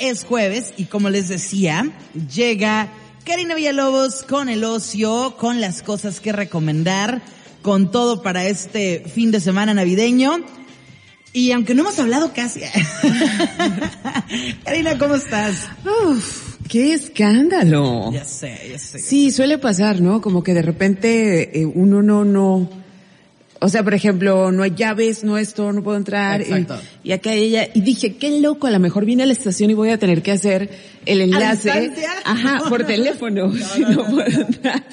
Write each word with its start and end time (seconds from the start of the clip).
Es 0.00 0.24
jueves 0.24 0.74
y 0.76 0.86
como 0.86 1.08
les 1.08 1.28
decía, 1.28 1.88
llega 2.34 2.88
Karina 3.24 3.54
Villalobos 3.54 4.24
con 4.24 4.48
el 4.48 4.64
ocio, 4.64 5.36
con 5.38 5.60
las 5.60 5.84
cosas 5.84 6.18
que 6.18 6.32
recomendar, 6.32 7.22
con 7.62 7.92
todo 7.92 8.20
para 8.20 8.44
este 8.44 9.04
fin 9.06 9.30
de 9.30 9.38
semana 9.38 9.72
navideño. 9.72 10.38
Y 11.32 11.52
aunque 11.52 11.76
no 11.76 11.82
hemos 11.82 11.96
hablado 12.00 12.32
casi. 12.34 12.62
Karina, 14.64 14.98
¿cómo 14.98 15.14
estás? 15.14 15.68
Uf, 15.84 16.56
qué 16.68 16.92
escándalo. 16.92 18.10
Ya 18.12 18.24
sé, 18.24 18.58
ya 18.72 18.78
sé. 18.80 18.98
Sí, 18.98 19.30
suele 19.30 19.58
pasar, 19.58 20.00
¿no? 20.00 20.20
Como 20.20 20.42
que 20.42 20.54
de 20.54 20.62
repente 20.62 21.60
eh, 21.60 21.66
uno 21.66 22.02
no, 22.02 22.24
no, 22.24 22.68
o 23.60 23.68
sea, 23.68 23.82
por 23.82 23.94
ejemplo, 23.94 24.52
no 24.52 24.62
hay 24.62 24.72
llaves, 24.76 25.24
no 25.24 25.38
esto, 25.38 25.72
no 25.72 25.82
puedo 25.82 25.96
entrar. 25.96 26.42
Exacto. 26.42 26.78
Y, 27.02 27.08
y 27.10 27.12
acá 27.12 27.32
ella, 27.32 27.68
y 27.72 27.80
dije, 27.80 28.16
qué 28.16 28.40
loco, 28.40 28.66
a 28.66 28.70
lo 28.70 28.78
mejor 28.80 29.04
vine 29.04 29.22
a 29.22 29.26
la 29.26 29.32
estación 29.32 29.70
y 29.70 29.74
voy 29.74 29.90
a 29.90 29.98
tener 29.98 30.22
que 30.22 30.32
hacer 30.32 30.70
el 31.06 31.20
enlace. 31.22 31.70
distancia? 31.80 32.10
Ajá, 32.24 32.68
por 32.68 32.84
teléfono. 32.86 33.52
si 33.74 33.80
no 33.80 34.04
puedo 34.06 34.26
entrar. 34.26 34.84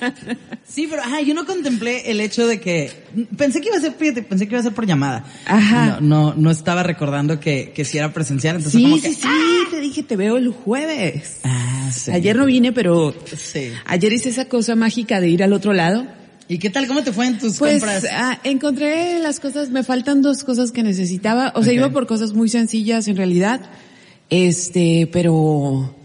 Sí, 0.66 0.88
pero 0.90 1.02
ajá, 1.02 1.22
yo 1.22 1.34
no 1.34 1.46
contemplé 1.46 2.10
el 2.12 2.22
hecho 2.22 2.48
de 2.48 2.60
que 2.62 2.92
pensé 3.38 3.60
que 3.62 3.68
iba 3.68 3.78
a 3.78 3.82
ser, 3.82 3.94
fíjate, 3.94 4.24
pensé 4.24 4.48
que 4.48 4.54
iba 4.54 4.60
a 4.60 4.64
ser 4.64 4.74
por 4.74 4.86
llamada. 4.86 5.26
Ajá. 5.46 5.98
No, 6.00 6.32
no, 6.32 6.34
no 6.36 6.52
estaba 6.52 6.84
recordando 6.84 7.40
que, 7.40 7.72
que 7.76 7.84
si 7.84 7.98
era 7.98 8.14
presencial, 8.14 8.55
entonces 8.58 8.80
Sí, 8.80 8.84
como 8.84 9.02
que, 9.02 9.10
sí, 9.10 9.16
sí, 9.16 9.28
te 9.70 9.82
dije, 9.82 10.04
te 10.04 10.16
veo 10.16 10.38
el 10.38 10.50
jueves. 10.50 11.40
Ah, 11.44 11.90
sí. 11.91 12.12
Ayer 12.12 12.36
no 12.38 12.46
vine, 12.46 12.72
pero 12.72 13.14
Sí. 13.36 13.72
ayer 13.86 14.14
hice 14.14 14.30
esa 14.30 14.46
cosa 14.46 14.76
mágica 14.76 15.20
de 15.20 15.28
ir 15.28 15.44
al 15.44 15.52
otro 15.54 15.74
lado. 15.74 16.05
¿Y 16.52 16.60
qué 16.60 16.70
tal? 16.70 16.86
¿Cómo 16.86 17.02
te 17.02 17.14
fue 17.14 17.28
en 17.28 17.40
tus 17.40 17.58
Pues 17.60 17.80
compras? 17.80 18.05
ah, 18.12 18.38
encontré 18.44 19.20
las 19.20 19.40
cosas, 19.40 19.70
me 19.70 19.84
faltan 19.84 20.22
dos 20.22 20.44
cosas 20.44 20.74
que 20.74 20.84
necesitaba, 20.84 21.54
o 21.55 21.64
sea, 21.64 21.72
iba 21.72 21.91
por 21.91 22.08
cosas 22.08 22.34
muy 22.34 22.50
sencillas 22.50 23.08
en 23.08 23.16
realidad, 23.16 23.62
este, 24.30 25.10
pero, 25.14 25.96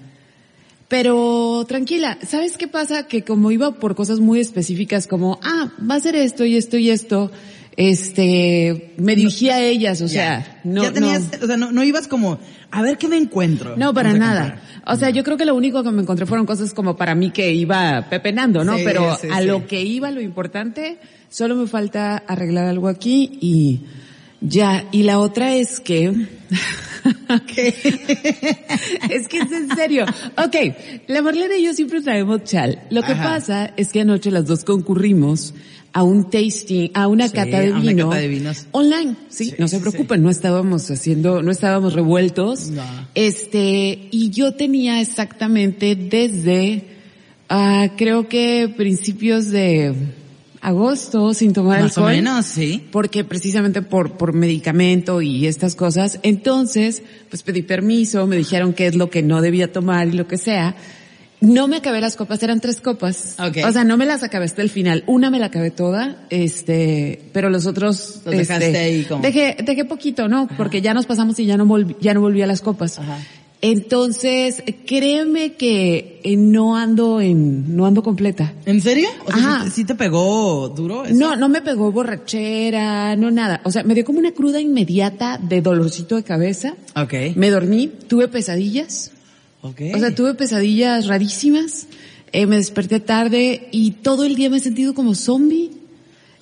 pero 0.86 1.64
tranquila, 1.66 2.16
¿sabes 2.24 2.56
qué 2.58 2.68
pasa? 2.68 3.08
Que 3.08 3.24
como 3.24 3.50
iba 3.50 3.80
por 3.80 3.96
cosas 3.96 4.20
muy 4.20 4.38
específicas 4.38 5.08
como, 5.08 5.40
ah, 5.42 5.72
va 5.78 5.96
a 5.96 6.00
ser 6.00 6.14
esto 6.14 6.44
y 6.44 6.56
esto 6.56 6.76
y 6.76 6.90
esto, 6.90 7.32
este, 7.76 8.94
me 8.98 9.16
dirigí 9.16 9.50
a 9.50 9.60
ellas, 9.60 10.00
o 10.00 10.06
sea, 10.06 10.60
no, 10.62 10.84
ya 10.84 10.92
tenías, 10.92 11.22
no. 11.22 11.44
o 11.44 11.46
sea, 11.48 11.56
no, 11.56 11.72
no 11.72 11.82
ibas 11.82 12.06
como, 12.06 12.38
a 12.70 12.82
ver 12.82 12.98
qué 12.98 13.08
me 13.08 13.16
encuentro. 13.16 13.76
No, 13.76 13.92
para 13.92 14.12
nada. 14.12 14.62
O 14.88 14.94
sea, 14.96 15.10
yo 15.10 15.24
creo 15.24 15.36
que 15.36 15.44
lo 15.44 15.54
único 15.54 15.82
que 15.82 15.90
me 15.90 16.02
encontré 16.02 16.26
fueron 16.26 16.46
cosas 16.46 16.72
como 16.72 16.96
para 16.96 17.16
mí 17.16 17.30
que 17.30 17.52
iba 17.52 18.06
pepenando, 18.08 18.64
¿no? 18.64 18.76
Sí, 18.76 18.82
Pero 18.84 19.16
sí, 19.16 19.28
a 19.32 19.40
sí. 19.40 19.46
lo 19.46 19.66
que 19.66 19.82
iba, 19.82 20.12
lo 20.12 20.20
importante, 20.20 20.98
solo 21.28 21.56
me 21.56 21.66
falta 21.66 22.18
arreglar 22.18 22.66
algo 22.66 22.86
aquí 22.86 23.38
y 23.40 23.80
ya. 24.40 24.84
Y 24.92 25.02
la 25.02 25.18
otra 25.18 25.54
es 25.54 25.80
que... 25.80 26.28
es 27.56 29.28
que 29.28 29.38
es 29.38 29.52
en 29.52 29.74
serio. 29.74 30.06
Ok, 30.36 30.56
la 31.06 31.22
Marlene 31.22 31.58
y 31.58 31.64
yo 31.64 31.72
siempre 31.72 32.00
traemos 32.00 32.44
chal. 32.44 32.80
Lo 32.90 33.02
que 33.02 33.12
Ajá. 33.12 33.24
pasa 33.24 33.72
es 33.76 33.92
que 33.92 34.00
anoche 34.00 34.30
las 34.30 34.46
dos 34.46 34.64
concurrimos 34.64 35.54
a 35.98 36.02
un 36.02 36.28
tasting, 36.28 36.90
a 36.92 37.06
una 37.08 37.26
Sí, 37.28 37.34
cata 37.34 37.58
de 37.60 37.68
a 37.68 37.70
una 37.70 37.80
vino 37.80 38.08
cata 38.10 38.20
de 38.20 38.28
vinos. 38.28 38.66
online. 38.72 39.16
Sí, 39.30 39.46
Sí, 39.46 39.54
no 39.58 39.66
se 39.66 39.76
sí, 39.76 39.80
preocupen, 39.82 40.22
no 40.22 40.28
estábamos 40.28 40.90
haciendo, 40.90 41.42
no 41.42 41.50
estábamos 41.50 41.94
revueltos. 41.94 42.68
No. 42.68 42.82
Este, 43.14 44.08
y 44.10 44.28
yo 44.30 44.52
tenía 44.52 45.00
exactamente 45.00 45.96
desde, 45.96 46.84
ah, 47.48 47.88
creo 47.96 48.28
que 48.28 48.72
principios 48.76 49.48
de 49.50 49.94
agosto 50.60 51.32
sin 51.32 51.52
tomar 51.52 51.80
Más 51.80 51.96
o 51.96 52.00
alcohol. 52.02 52.16
menos, 52.16 52.44
sí. 52.46 52.82
Porque 52.90 53.24
precisamente 53.24 53.80
por, 53.82 54.18
por 54.18 54.32
medicamento 54.34 55.22
y 55.22 55.46
estas 55.46 55.74
cosas. 55.76 56.18
Entonces, 56.22 57.02
pues 57.30 57.42
pedí 57.42 57.62
permiso, 57.62 58.26
me 58.26 58.36
dijeron 58.36 58.72
qué 58.74 58.86
es 58.86 58.96
lo 58.96 59.08
que 59.08 59.22
no 59.22 59.40
debía 59.40 59.72
tomar 59.72 60.08
y 60.08 60.12
lo 60.12 60.26
que 60.26 60.36
sea. 60.38 60.74
No 61.40 61.68
me 61.68 61.76
acabé 61.76 62.00
las 62.00 62.16
copas, 62.16 62.42
eran 62.42 62.60
tres 62.60 62.80
copas. 62.80 63.36
Ok. 63.38 63.58
O 63.68 63.72
sea, 63.72 63.84
no 63.84 63.96
me 63.96 64.06
las 64.06 64.22
acabé 64.22 64.46
hasta 64.46 64.62
el 64.62 64.70
final. 64.70 65.04
Una 65.06 65.30
me 65.30 65.38
la 65.38 65.46
acabé 65.46 65.70
toda, 65.70 66.24
este, 66.30 67.20
pero 67.32 67.50
los 67.50 67.66
otros, 67.66 68.22
Los 68.24 68.36
dejaste 68.36 68.66
este, 68.66 68.78
ahí 68.78 69.02
como- 69.04 69.22
Dejé, 69.22 69.56
dejé 69.64 69.84
poquito, 69.84 70.28
¿no? 70.28 70.48
Porque 70.56 70.80
ya 70.80 70.94
nos 70.94 71.06
pasamos 71.06 71.38
y 71.38 71.44
ya 71.46 71.56
no 71.56 71.66
volví, 71.66 71.94
ya 72.00 72.14
no 72.14 72.20
volví 72.22 72.40
a 72.42 72.46
las 72.46 72.62
copas. 72.62 72.98
Ajá. 72.98 73.18
Entonces, 73.62 74.62
créeme 74.86 75.54
que 75.54 76.20
eh, 76.22 76.36
no 76.36 76.76
ando 76.76 77.20
en, 77.20 77.74
no 77.76 77.84
ando 77.86 78.02
completa. 78.02 78.52
¿En 78.64 78.80
serio? 78.80 79.08
O 79.26 79.32
sea, 79.32 79.36
Ajá. 79.36 79.58
¿sí, 79.64 79.64
te- 79.64 79.70
sí 79.72 79.84
te 79.84 79.94
pegó 79.94 80.68
duro 80.68 81.04
eso? 81.04 81.14
No, 81.18 81.36
no 81.36 81.48
me 81.48 81.62
pegó 81.62 81.90
borrachera, 81.90 83.16
no 83.16 83.30
nada. 83.30 83.60
O 83.64 83.70
sea, 83.70 83.82
me 83.82 83.94
dio 83.94 84.04
como 84.04 84.18
una 84.18 84.32
cruda 84.32 84.60
inmediata 84.60 85.38
de 85.42 85.60
dolorcito 85.62 86.16
de 86.16 86.22
cabeza. 86.22 86.74
Ok. 86.94 87.12
Me 87.36 87.50
dormí, 87.50 87.90
tuve 88.08 88.28
pesadillas. 88.28 89.12
O 89.94 89.98
sea, 89.98 90.14
tuve 90.14 90.34
pesadillas 90.34 91.06
rarísimas. 91.06 91.86
Eh, 92.32 92.46
me 92.46 92.56
desperté 92.56 93.00
tarde 93.00 93.68
y 93.72 93.92
todo 93.92 94.24
el 94.24 94.34
día 94.34 94.50
me 94.50 94.58
he 94.58 94.60
sentido 94.60 94.94
como 94.94 95.14
zombie. 95.14 95.70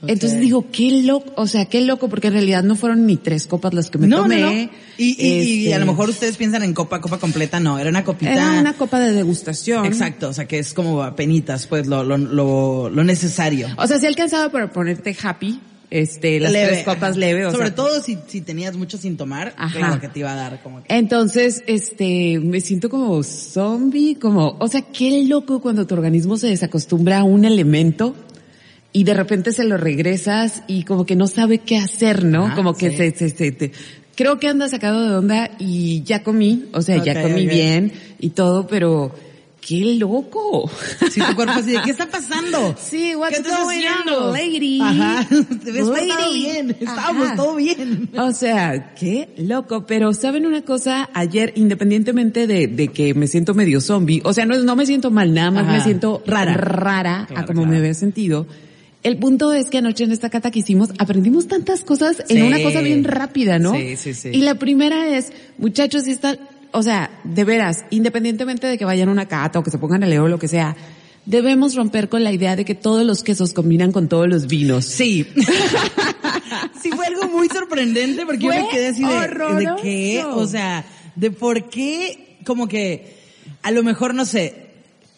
Entonces 0.06 0.38
digo, 0.40 0.66
qué 0.70 1.02
loco, 1.02 1.32
o 1.36 1.46
sea, 1.46 1.64
qué 1.64 1.80
loco, 1.80 2.08
porque 2.08 2.26
en 2.26 2.34
realidad 2.34 2.62
no 2.62 2.76
fueron 2.76 3.06
ni 3.06 3.16
tres 3.16 3.46
copas 3.46 3.72
las 3.72 3.90
que 3.90 3.96
me 3.96 4.06
no, 4.06 4.22
tomé. 4.22 4.40
no, 4.40 4.50
no. 4.50 4.52
Y, 4.52 4.70
y, 4.98 5.14
y 5.18 5.62
Este, 5.64 5.74
a 5.74 5.78
lo 5.78 5.86
mejor 5.86 6.10
ustedes 6.10 6.36
piensan 6.36 6.62
en 6.62 6.74
copa, 6.74 7.00
copa 7.00 7.18
completa, 7.18 7.58
no, 7.58 7.78
era 7.78 7.88
una 7.88 8.04
copita. 8.04 8.32
Era 8.32 8.60
una 8.60 8.74
copa 8.74 9.00
de 9.00 9.12
degustación. 9.12 9.86
Exacto, 9.86 10.28
o 10.28 10.32
sea 10.32 10.46
que 10.46 10.58
es 10.58 10.74
como 10.74 11.14
penitas, 11.16 11.66
pues 11.66 11.86
lo, 11.86 12.04
lo, 12.04 12.18
lo, 12.18 12.90
lo 12.90 13.04
necesario. 13.04 13.68
O 13.78 13.86
sea, 13.86 13.98
sí 13.98 14.06
alcanzaba 14.06 14.50
para 14.50 14.70
ponerte 14.70 15.16
happy, 15.22 15.58
este, 15.90 16.40
las 16.40 16.52
Leve, 16.52 16.68
tres 16.72 16.84
copas 16.84 17.16
leve, 17.16 17.46
o 17.46 17.52
Sobre 17.52 17.66
sea, 17.66 17.74
todo 17.74 18.02
si, 18.02 18.18
si 18.26 18.40
tenías 18.40 18.76
mucho 18.76 18.98
sin 18.98 19.16
tomar, 19.16 19.54
Ajá. 19.56 19.78
claro 19.78 20.00
que 20.00 20.08
te 20.08 20.20
iba 20.20 20.32
a 20.32 20.36
dar 20.36 20.62
como 20.62 20.82
que... 20.82 20.94
Entonces, 20.94 21.62
este, 21.66 22.38
me 22.40 22.60
siento 22.60 22.88
como 22.90 23.22
zombie, 23.22 24.16
como, 24.16 24.56
o 24.58 24.68
sea, 24.68 24.82
qué 24.82 25.24
loco 25.24 25.60
cuando 25.60 25.86
tu 25.86 25.94
organismo 25.94 26.36
se 26.36 26.48
desacostumbra 26.48 27.20
a 27.20 27.24
un 27.24 27.44
elemento 27.44 28.14
y 28.92 29.04
de 29.04 29.14
repente 29.14 29.52
se 29.52 29.64
lo 29.64 29.76
regresas 29.76 30.62
y 30.68 30.84
como 30.84 31.04
que 31.06 31.16
no 31.16 31.26
sabe 31.26 31.58
qué 31.58 31.76
hacer, 31.76 32.24
¿no? 32.24 32.46
Ajá, 32.46 32.54
como 32.54 32.74
que 32.74 32.90
sí. 32.90 32.96
se, 32.96 33.10
se, 33.12 33.30
se, 33.30 33.52
te- 33.52 33.72
creo 34.16 34.38
que 34.38 34.48
anda 34.48 34.68
sacado 34.68 35.08
de 35.08 35.16
onda 35.16 35.50
y 35.58 36.02
ya 36.04 36.22
comí, 36.22 36.66
o 36.72 36.80
sea, 36.82 37.02
ya 37.02 37.20
comí 37.22 37.46
bien 37.46 37.92
y 38.20 38.30
todo, 38.30 38.66
pero 38.68 39.12
qué 39.66 39.96
loco. 39.98 40.70
Si 41.10 41.20
tu 41.20 41.34
cuerpo 41.34 41.54
así 41.58 41.74
¿qué 41.84 41.90
está 41.90 42.06
pasando? 42.06 42.74
Sí, 42.78 43.14
what's 43.14 43.30
¿Qué 43.36 43.42
estás 43.42 43.62
going 43.64 43.78
haciendo? 43.86 44.26
on, 44.28 44.32
lady? 44.32 44.80
Ajá, 44.80 45.26
te 45.64 45.72
ves 45.72 45.86
Lady. 45.86 46.08
portado 46.08 46.32
bien, 46.32 46.70
estábamos 46.80 47.26
Ajá. 47.28 47.36
todo 47.36 47.56
bien. 47.56 48.10
O 48.18 48.32
sea, 48.32 48.94
qué 48.94 49.28
loco. 49.38 49.86
Pero 49.86 50.12
¿saben 50.12 50.46
una 50.46 50.62
cosa? 50.62 51.08
Ayer, 51.14 51.52
independientemente 51.56 52.46
de, 52.46 52.66
de 52.66 52.88
que 52.88 53.14
me 53.14 53.26
siento 53.26 53.54
medio 53.54 53.80
zombie, 53.80 54.20
o 54.24 54.32
sea, 54.32 54.44
no, 54.46 54.56
no 54.58 54.76
me 54.76 54.86
siento 54.86 55.10
mal, 55.10 55.32
nada 55.32 55.50
más 55.50 55.64
Ajá. 55.64 55.72
me 55.72 55.80
siento 55.82 56.22
Rara. 56.26 56.54
rara 56.54 57.22
a 57.34 57.44
como 57.46 57.62
claro. 57.62 57.66
me 57.66 57.78
había 57.78 57.94
sentido. 57.94 58.46
El 59.02 59.18
punto 59.18 59.52
es 59.52 59.68
que 59.68 59.78
anoche 59.78 60.04
en 60.04 60.12
esta 60.12 60.30
cata 60.30 60.50
que 60.50 60.60
hicimos 60.60 60.88
aprendimos 60.98 61.46
tantas 61.46 61.84
cosas 61.84 62.22
en 62.30 62.42
una 62.42 62.62
cosa 62.62 62.80
bien 62.80 63.04
rápida, 63.04 63.58
¿no? 63.58 63.74
Sí, 63.74 63.96
sí, 63.96 64.14
sí. 64.14 64.30
Y 64.32 64.40
la 64.40 64.54
primera 64.54 65.14
es, 65.18 65.30
muchachos, 65.58 66.04
si 66.04 66.12
están, 66.12 66.38
o 66.74 66.82
sea, 66.82 67.10
de 67.22 67.44
veras, 67.44 67.84
independientemente 67.90 68.66
de 68.66 68.76
que 68.76 68.84
vayan 68.84 69.08
a 69.08 69.12
una 69.12 69.26
cata 69.26 69.60
o 69.60 69.62
que 69.62 69.70
se 69.70 69.78
pongan 69.78 70.02
a 70.02 70.06
leer 70.06 70.20
o 70.20 70.28
lo 70.28 70.40
que 70.40 70.48
sea, 70.48 70.76
debemos 71.24 71.76
romper 71.76 72.08
con 72.08 72.24
la 72.24 72.32
idea 72.32 72.56
de 72.56 72.64
que 72.64 72.74
todos 72.74 73.06
los 73.06 73.22
quesos 73.22 73.52
combinan 73.52 73.92
con 73.92 74.08
todos 74.08 74.28
los 74.28 74.48
vinos. 74.48 74.84
Sí. 74.84 75.24
sí, 76.82 76.90
fue 76.90 77.06
algo 77.06 77.28
muy 77.28 77.48
sorprendente 77.48 78.26
porque 78.26 78.44
yo 78.44 78.48
me 78.48 78.68
quedé 78.70 78.88
así 78.88 79.04
de, 79.04 79.14
¿de 79.14 79.72
qué? 79.80 80.24
O 80.24 80.46
sea, 80.48 80.84
de 81.14 81.30
por 81.30 81.68
qué, 81.68 82.38
como 82.44 82.66
que, 82.66 83.18
a 83.62 83.70
lo 83.70 83.84
mejor, 83.84 84.12
no 84.12 84.24
sé, 84.24 84.70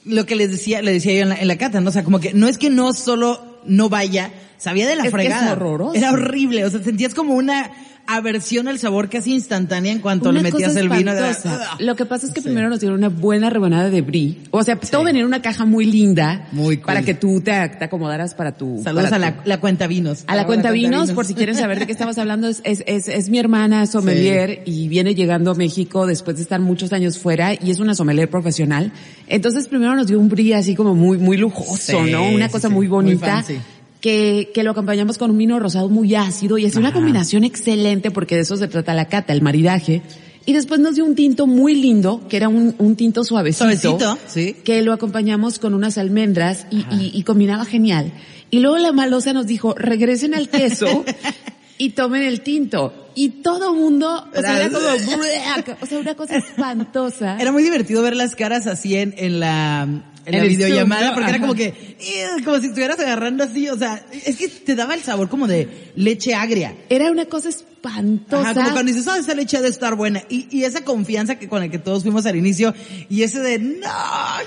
lo 0.04 0.26
que 0.26 0.36
les 0.36 0.50
decía, 0.50 0.82
le 0.82 0.92
decía 0.92 1.14
yo 1.14 1.22
en 1.22 1.30
la, 1.30 1.36
en 1.36 1.48
la 1.48 1.56
cata, 1.56 1.80
¿no? 1.80 1.88
O 1.88 1.92
sea, 1.92 2.04
como 2.04 2.20
que 2.20 2.34
no 2.34 2.48
es 2.48 2.58
que 2.58 2.68
no 2.68 2.92
solo 2.92 3.60
no 3.64 3.88
vaya, 3.88 4.30
sabía 4.58 4.86
de 4.86 4.94
la 4.94 5.04
Es 5.04 5.10
que 5.10 5.22
es 5.22 5.26
fregada. 5.26 5.52
horroroso. 5.52 5.94
Era 5.94 6.12
horrible, 6.12 6.66
o 6.66 6.70
sea, 6.70 6.82
sentías 6.82 7.14
como 7.14 7.34
una 7.34 7.72
aversión 8.06 8.68
al 8.68 8.78
sabor 8.78 9.08
casi 9.08 9.32
instantánea 9.34 9.92
en 9.92 10.00
cuanto 10.00 10.28
Una 10.30 10.38
le 10.42 10.50
metías 10.50 10.70
cosa 10.70 10.80
el 10.80 10.88
vino. 10.88 11.14
de-. 11.14 11.22
¡Ugh! 11.30 11.60
Lo 11.80 11.96
que 11.96 12.06
pasa 12.06 12.26
es 12.26 12.32
que 12.32 12.40
Sí. 12.40 12.46
primero 12.48 12.68
nos 12.68 12.80
dieron 12.80 12.98
una 12.98 13.08
buena 13.08 13.50
rebanada 13.50 13.90
de 13.90 14.00
brie. 14.02 14.36
O 14.50 14.62
sea, 14.62 14.76
todo 14.76 15.04
venía 15.04 15.20
en 15.22 15.26
una 15.26 15.42
caja 15.42 15.64
muy 15.64 15.84
linda. 15.86 16.48
Muy 16.52 16.76
cool. 16.76 16.86
Para 16.86 17.02
que 17.02 17.14
tú 17.14 17.40
te, 17.40 17.50
te 17.78 17.84
acomodaras 17.84 18.34
para 18.34 18.52
tu... 18.56 18.80
Saludos 18.82 19.10
para 19.10 19.26
a 19.26 19.30
tu- 19.32 19.38
la, 19.40 19.44
la 19.46 19.60
cuenta 19.60 19.86
vinos. 19.86 20.24
a 20.26 20.36
la 20.36 20.46
cuenta 20.46 20.70
vinos, 20.70 21.10
por 21.12 21.24
si 21.24 21.34
quieren 21.34 21.54
saber 21.56 21.78
de 21.78 21.86
qué 21.86 21.92
estamos 21.92 22.16
hablando, 22.18 22.48
es, 22.48 22.60
es, 22.64 22.82
es, 22.86 23.08
es 23.08 23.28
mi 23.28 23.38
hermana 23.38 23.86
sommelier 23.86 24.62
y 24.66 24.88
viene 24.88 25.14
llegando 25.14 25.50
a 25.50 25.54
México 25.54 26.06
después 26.06 26.36
de 26.36 26.42
estar 26.42 26.60
muchos 26.60 26.92
años 26.92 27.18
fuera 27.18 27.54
y 27.54 27.70
es 27.70 27.80
una 27.80 27.94
sommelier 27.94 28.30
profesional. 28.30 28.92
Entonces 29.28 29.66
primero 29.68 29.94
nos 29.96 30.06
dio 30.06 30.18
un 30.20 30.28
brie 30.28 30.54
así 30.54 30.74
como 30.74 30.94
muy, 30.94 31.18
muy 31.18 31.36
lujoso, 31.36 32.04
Sí, 32.04 32.10
¿no? 32.12 32.28
Una 32.28 32.46
sí, 32.46 32.52
cosa 32.52 32.68
sí, 32.68 32.74
muy 32.74 32.86
muy 32.86 32.88
bonita. 32.88 33.26
fancy. 33.26 33.58
Que, 34.00 34.50
que 34.54 34.62
lo 34.62 34.70
acompañamos 34.72 35.18
con 35.18 35.30
un 35.30 35.38
vino 35.38 35.58
rosado 35.58 35.88
muy 35.88 36.14
ácido 36.14 36.58
y 36.58 36.64
es 36.64 36.76
una 36.76 36.92
combinación 36.92 37.44
excelente 37.44 38.10
porque 38.10 38.36
de 38.36 38.42
eso 38.42 38.56
se 38.56 38.68
trata 38.68 38.94
la 38.94 39.06
cata, 39.06 39.32
el 39.32 39.42
maridaje. 39.42 40.02
Y 40.44 40.52
después 40.52 40.78
nos 40.78 40.94
dio 40.94 41.04
un 41.04 41.16
tinto 41.16 41.48
muy 41.48 41.74
lindo, 41.74 42.22
que 42.28 42.36
era 42.36 42.48
un, 42.48 42.76
un 42.78 42.94
tinto 42.94 43.24
suavecito. 43.24 43.64
Suavecito, 43.64 44.18
sí. 44.28 44.54
Que 44.64 44.82
lo 44.82 44.92
acompañamos 44.92 45.58
con 45.58 45.74
unas 45.74 45.98
almendras 45.98 46.66
y, 46.70 46.86
y, 46.94 47.10
y 47.12 47.22
combinaba 47.24 47.64
genial. 47.64 48.12
Y 48.50 48.60
luego 48.60 48.78
la 48.78 48.92
malosa 48.92 49.32
nos 49.32 49.46
dijo, 49.46 49.74
regresen 49.74 50.34
al 50.34 50.48
queso 50.48 51.04
y 51.78 51.90
tomen 51.90 52.22
el 52.22 52.42
tinto. 52.42 52.92
Y 53.16 53.30
todo 53.42 53.74
mundo, 53.74 54.28
o 54.30 54.40
sea, 54.40 54.56
era 54.56 54.70
como, 54.70 54.86
o 55.82 55.86
sea, 55.86 55.98
una 55.98 56.14
cosa 56.14 56.36
espantosa. 56.36 57.38
Era 57.40 57.50
muy 57.50 57.62
divertido 57.62 58.02
ver 58.02 58.14
las 58.14 58.36
caras 58.36 58.66
así 58.66 58.94
en, 58.94 59.14
en 59.16 59.40
la, 59.40 59.88
en 60.26 60.32
la 60.38 60.42
el 60.44 60.48
videollamada, 60.48 61.00
Zoom, 61.00 61.08
¿no? 61.10 61.14
porque 61.14 61.30
era 61.30 61.40
como 61.40 61.54
que, 61.54 62.40
como 62.44 62.58
si 62.60 62.66
estuvieras 62.66 62.98
agarrando 63.00 63.44
así, 63.44 63.68
o 63.68 63.78
sea, 63.78 64.04
es 64.24 64.36
que 64.36 64.48
te 64.48 64.74
daba 64.74 64.94
el 64.94 65.02
sabor 65.02 65.28
como 65.28 65.46
de 65.46 65.68
leche 65.96 66.34
agria. 66.34 66.74
Era 66.90 67.10
una 67.10 67.26
cosa 67.26 67.48
espantosa. 67.48 68.50
Ajá, 68.50 68.54
como 68.54 68.72
cuando 68.72 68.92
dices, 68.92 69.06
ah, 69.08 69.18
esa 69.18 69.34
leche 69.34 69.56
ha 69.56 69.62
de 69.62 69.68
estar 69.68 69.94
buena. 69.94 70.22
Y, 70.28 70.48
y 70.50 70.64
esa 70.64 70.82
confianza 70.84 71.36
que 71.38 71.48
con 71.48 71.60
la 71.60 71.68
que 71.68 71.78
todos 71.78 72.02
fuimos 72.02 72.26
al 72.26 72.36
inicio, 72.36 72.74
y 73.08 73.22
ese 73.22 73.38
de, 73.40 73.58
no, 73.60 73.88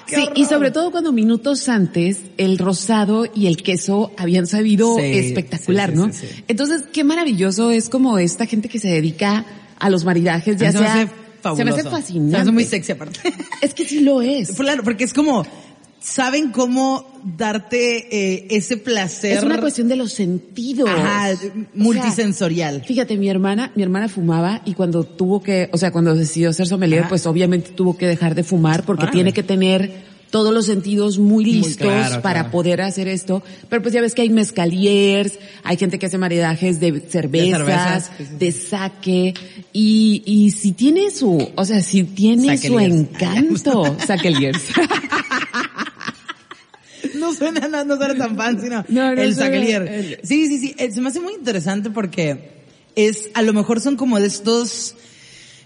qué 0.05 0.15
Sí, 0.15 0.21
y 0.35 0.41
horror". 0.43 0.47
sobre 0.49 0.71
todo 0.71 0.91
cuando 0.91 1.11
minutos 1.13 1.69
antes 1.69 2.19
el 2.37 2.57
rosado 2.57 3.25
y 3.33 3.47
el 3.47 3.57
queso 3.63 4.11
habían 4.17 4.47
sabido 4.47 4.95
Sí, 4.97 5.03
espectacular, 5.03 5.91
sí, 5.91 5.95
¿no? 5.95 6.11
sí. 6.13 6.27
Entonces, 6.49 6.83
qué 6.91 7.03
maravilloso 7.05 7.71
es 7.71 7.87
como 7.89 8.17
esta 8.19 8.45
gente 8.45 8.67
que 8.67 8.79
se 8.79 8.89
dedica 8.89 9.45
a 9.79 9.89
los 9.89 10.03
maridajes, 10.03 10.57
ya 10.57 10.71
Se 10.73 10.79
me 10.79 10.83
sea... 10.83 10.93
hace 10.93 11.01
Se 11.03 11.05
me 11.07 11.41
fabuloso. 11.41 11.73
hace 11.73 11.83
Se 11.83 11.89
fascinante. 11.89 12.31
me 12.33 12.37
hace 12.41 12.51
muy 12.51 12.63
sexy 12.65 12.91
aparte. 12.91 13.19
Es 13.61 13.73
que 13.73 13.85
sí 13.85 14.01
lo 14.01 14.21
es. 14.21 14.51
Claro, 14.51 14.83
porque 14.83 15.05
es 15.05 15.13
como, 15.13 15.45
saben 15.99 16.51
cómo 16.51 17.05
darte 17.37 18.07
eh, 18.35 18.47
ese 18.49 18.77
placer. 18.77 19.37
Es 19.37 19.43
una 19.43 19.59
cuestión 19.59 19.87
de 19.87 19.95
los 19.95 20.13
sentidos. 20.13 20.89
Ajá, 20.89 21.31
O 21.33 21.37
sea, 21.37 21.51
multisensorial. 21.73 22.83
Fíjate, 22.85 23.17
mi 23.17 23.29
hermana, 23.29 23.71
mi 23.75 23.83
hermana 23.83 24.07
fumaba 24.07 24.61
y 24.65 24.73
cuando 24.73 25.03
tuvo 25.03 25.41
que, 25.41 25.69
o 25.71 25.77
sea, 25.77 25.91
cuando 25.91 26.15
decidió 26.15 26.53
ser 26.53 26.67
sommelier, 26.67 27.01
Ajá. 27.01 27.09
pues 27.09 27.25
obviamente 27.25 27.71
tuvo 27.71 27.97
que 27.97 28.07
dejar 28.07 28.35
de 28.35 28.43
fumar 28.43 28.85
porque 28.85 29.07
tiene 29.07 29.33
que 29.33 29.43
tener 29.43 30.09
todos 30.29 30.53
los 30.53 30.65
sentidos 30.67 31.17
muy 31.17 31.43
listos 31.43 31.87
claro, 31.87 32.21
para 32.21 32.41
claro. 32.41 32.51
poder 32.51 32.81
hacer 32.81 33.07
esto. 33.07 33.43
Pero 33.67 33.81
pues 33.81 33.93
ya 33.93 34.01
ves 34.01 34.13
que 34.13 34.21
hay 34.21 34.29
mezcaliers, 34.29 35.39
hay 35.63 35.77
gente 35.77 35.99
que 35.99 36.05
hace 36.05 36.17
maridajes 36.17 36.79
de 36.79 37.01
cervezas, 37.01 38.11
de, 38.37 38.51
cervezas, 38.51 38.69
saque, 38.69 39.33
y, 39.73 40.21
y 40.25 40.51
si 40.51 40.73
tiene 40.73 41.09
su, 41.11 41.49
o 41.55 41.65
sea, 41.65 41.81
si 41.81 42.03
tiene 42.03 42.57
su 42.57 42.79
encanto, 42.79 43.97
saqueliers. 44.05 44.61
No 47.15 47.33
suena, 47.33 47.67
no, 47.67 47.83
no 47.85 47.97
suena 47.97 48.15
tan 48.15 48.35
fancy, 48.35 48.69
no. 48.69 48.83
No, 48.89 49.15
no 49.15 49.21
el 49.21 49.29
el- 49.87 50.19
Sí, 50.23 50.47
sí, 50.47 50.57
sí. 50.59 50.75
Eh, 50.77 50.91
Se 50.91 51.01
me 51.01 51.09
hace 51.09 51.19
muy 51.19 51.33
interesante 51.33 51.89
porque 51.89 52.51
es, 52.95 53.29
a 53.33 53.41
lo 53.41 53.53
mejor 53.53 53.79
son 53.81 53.95
como 53.95 54.19
de 54.19 54.27
estos 54.27 54.95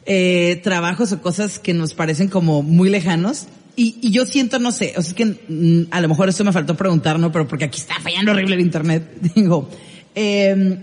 eh, 0.05 0.59
trabajos 0.63 1.11
o 1.11 1.21
cosas 1.21 1.59
que 1.59 1.73
nos 1.73 1.93
parecen 1.93 2.27
como 2.27 2.61
muy 2.63 2.89
lejanos. 2.89 3.45
Y, 3.75 3.95
y 4.01 4.11
yo 4.11 4.25
siento, 4.27 4.59
no 4.59 4.71
sé, 4.71 4.93
o 4.97 5.01
sea, 5.01 5.09
es 5.09 5.13
que 5.15 5.25
mm, 5.25 5.87
a 5.89 5.99
lo 6.01 6.07
mejor 6.09 6.29
esto 6.29 6.43
me 6.43 6.51
faltó 6.51 6.75
preguntar, 6.77 7.17
¿no? 7.17 7.31
Pero 7.31 7.47
porque 7.47 7.65
aquí 7.65 7.79
está 7.79 7.95
fallando 8.01 8.31
horrible 8.31 8.55
el 8.55 8.61
internet. 8.61 9.03
Digo, 9.35 9.67
eh, 10.13 10.77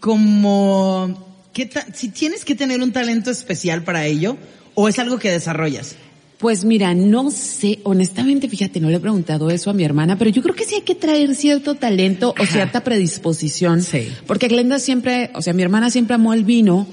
como, 0.00 1.38
¿qué 1.54 1.70
si 1.94 2.10
tienes 2.10 2.44
que 2.44 2.54
tener 2.54 2.82
un 2.82 2.92
talento 2.92 3.30
especial 3.30 3.82
para 3.82 4.04
ello, 4.06 4.36
o 4.74 4.88
es 4.88 4.98
algo 4.98 5.18
que 5.18 5.30
desarrollas? 5.30 5.96
Pues 6.38 6.64
mira, 6.64 6.94
no 6.94 7.30
sé, 7.30 7.78
honestamente, 7.84 8.48
fíjate, 8.48 8.80
no 8.80 8.90
le 8.90 8.96
he 8.96 9.00
preguntado 9.00 9.50
eso 9.50 9.70
a 9.70 9.72
mi 9.72 9.84
hermana, 9.84 10.18
pero 10.18 10.30
yo 10.30 10.42
creo 10.42 10.54
que 10.54 10.64
sí 10.64 10.74
hay 10.74 10.80
que 10.82 10.94
traer 10.94 11.34
cierto 11.36 11.76
talento 11.76 12.34
o 12.38 12.44
cierta 12.44 12.82
predisposición. 12.82 13.82
Sí. 13.82 14.08
Porque 14.26 14.48
Glenda 14.48 14.78
siempre, 14.78 15.30
o 15.34 15.42
sea, 15.42 15.52
mi 15.54 15.62
hermana 15.62 15.90
siempre 15.90 16.16
amó 16.16 16.34
el 16.34 16.44
vino, 16.44 16.86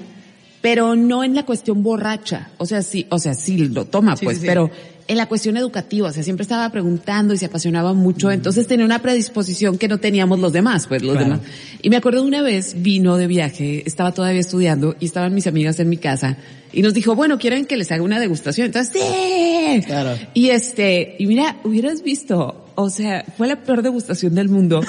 pero 0.60 0.94
no 0.94 1.24
en 1.24 1.34
la 1.34 1.44
cuestión 1.44 1.82
borracha. 1.82 2.50
O 2.58 2.66
sea, 2.66 2.82
sí, 2.82 3.06
o 3.10 3.18
sea, 3.18 3.34
sí 3.34 3.58
lo 3.58 3.84
toma, 3.84 4.16
Sí, 4.16 4.24
pues, 4.24 4.38
sí. 4.38 4.46
pero 4.46 4.70
en 5.12 5.18
la 5.18 5.26
cuestión 5.26 5.56
educativa, 5.56 6.08
o 6.08 6.12
sea, 6.12 6.22
siempre 6.22 6.42
estaba 6.42 6.68
preguntando 6.70 7.34
y 7.34 7.38
se 7.38 7.46
apasionaba 7.46 7.92
mucho, 7.92 8.30
entonces 8.32 8.66
tenía 8.66 8.84
una 8.84 9.00
predisposición 9.00 9.78
que 9.78 9.86
no 9.86 9.98
teníamos 9.98 10.40
los 10.40 10.52
demás, 10.52 10.86
pues 10.86 11.02
los 11.02 11.12
Claro. 11.12 11.34
demás. 11.34 11.40
Y 11.82 11.90
me 11.90 11.96
acuerdo 11.96 12.22
de 12.22 12.28
una 12.28 12.42
vez, 12.42 12.76
vino 12.82 13.16
de 13.16 13.26
viaje, 13.26 13.82
estaba 13.86 14.12
todavía 14.12 14.40
estudiando 14.40 14.96
y 14.98 15.04
estaban 15.04 15.34
mis 15.34 15.46
amigas 15.46 15.78
en 15.80 15.88
mi 15.88 15.98
casa 15.98 16.36
y 16.72 16.82
nos 16.82 16.94
dijo, 16.94 17.14
bueno, 17.14 17.38
¿quieren 17.38 17.66
que 17.66 17.76
les 17.76 17.92
haga 17.92 18.02
una 18.02 18.18
degustación? 18.18 18.66
Entonces, 18.66 18.92
sí. 19.00 19.82
Claro. 19.86 20.18
Y 20.34 20.48
este, 20.48 21.16
y 21.18 21.26
mira, 21.26 21.56
hubieras 21.64 22.02
visto, 22.02 22.61
o 22.74 22.90
sea, 22.90 23.24
fue 23.36 23.46
la 23.48 23.56
peor 23.56 23.82
degustación 23.82 24.34
del 24.34 24.48
mundo, 24.48 24.80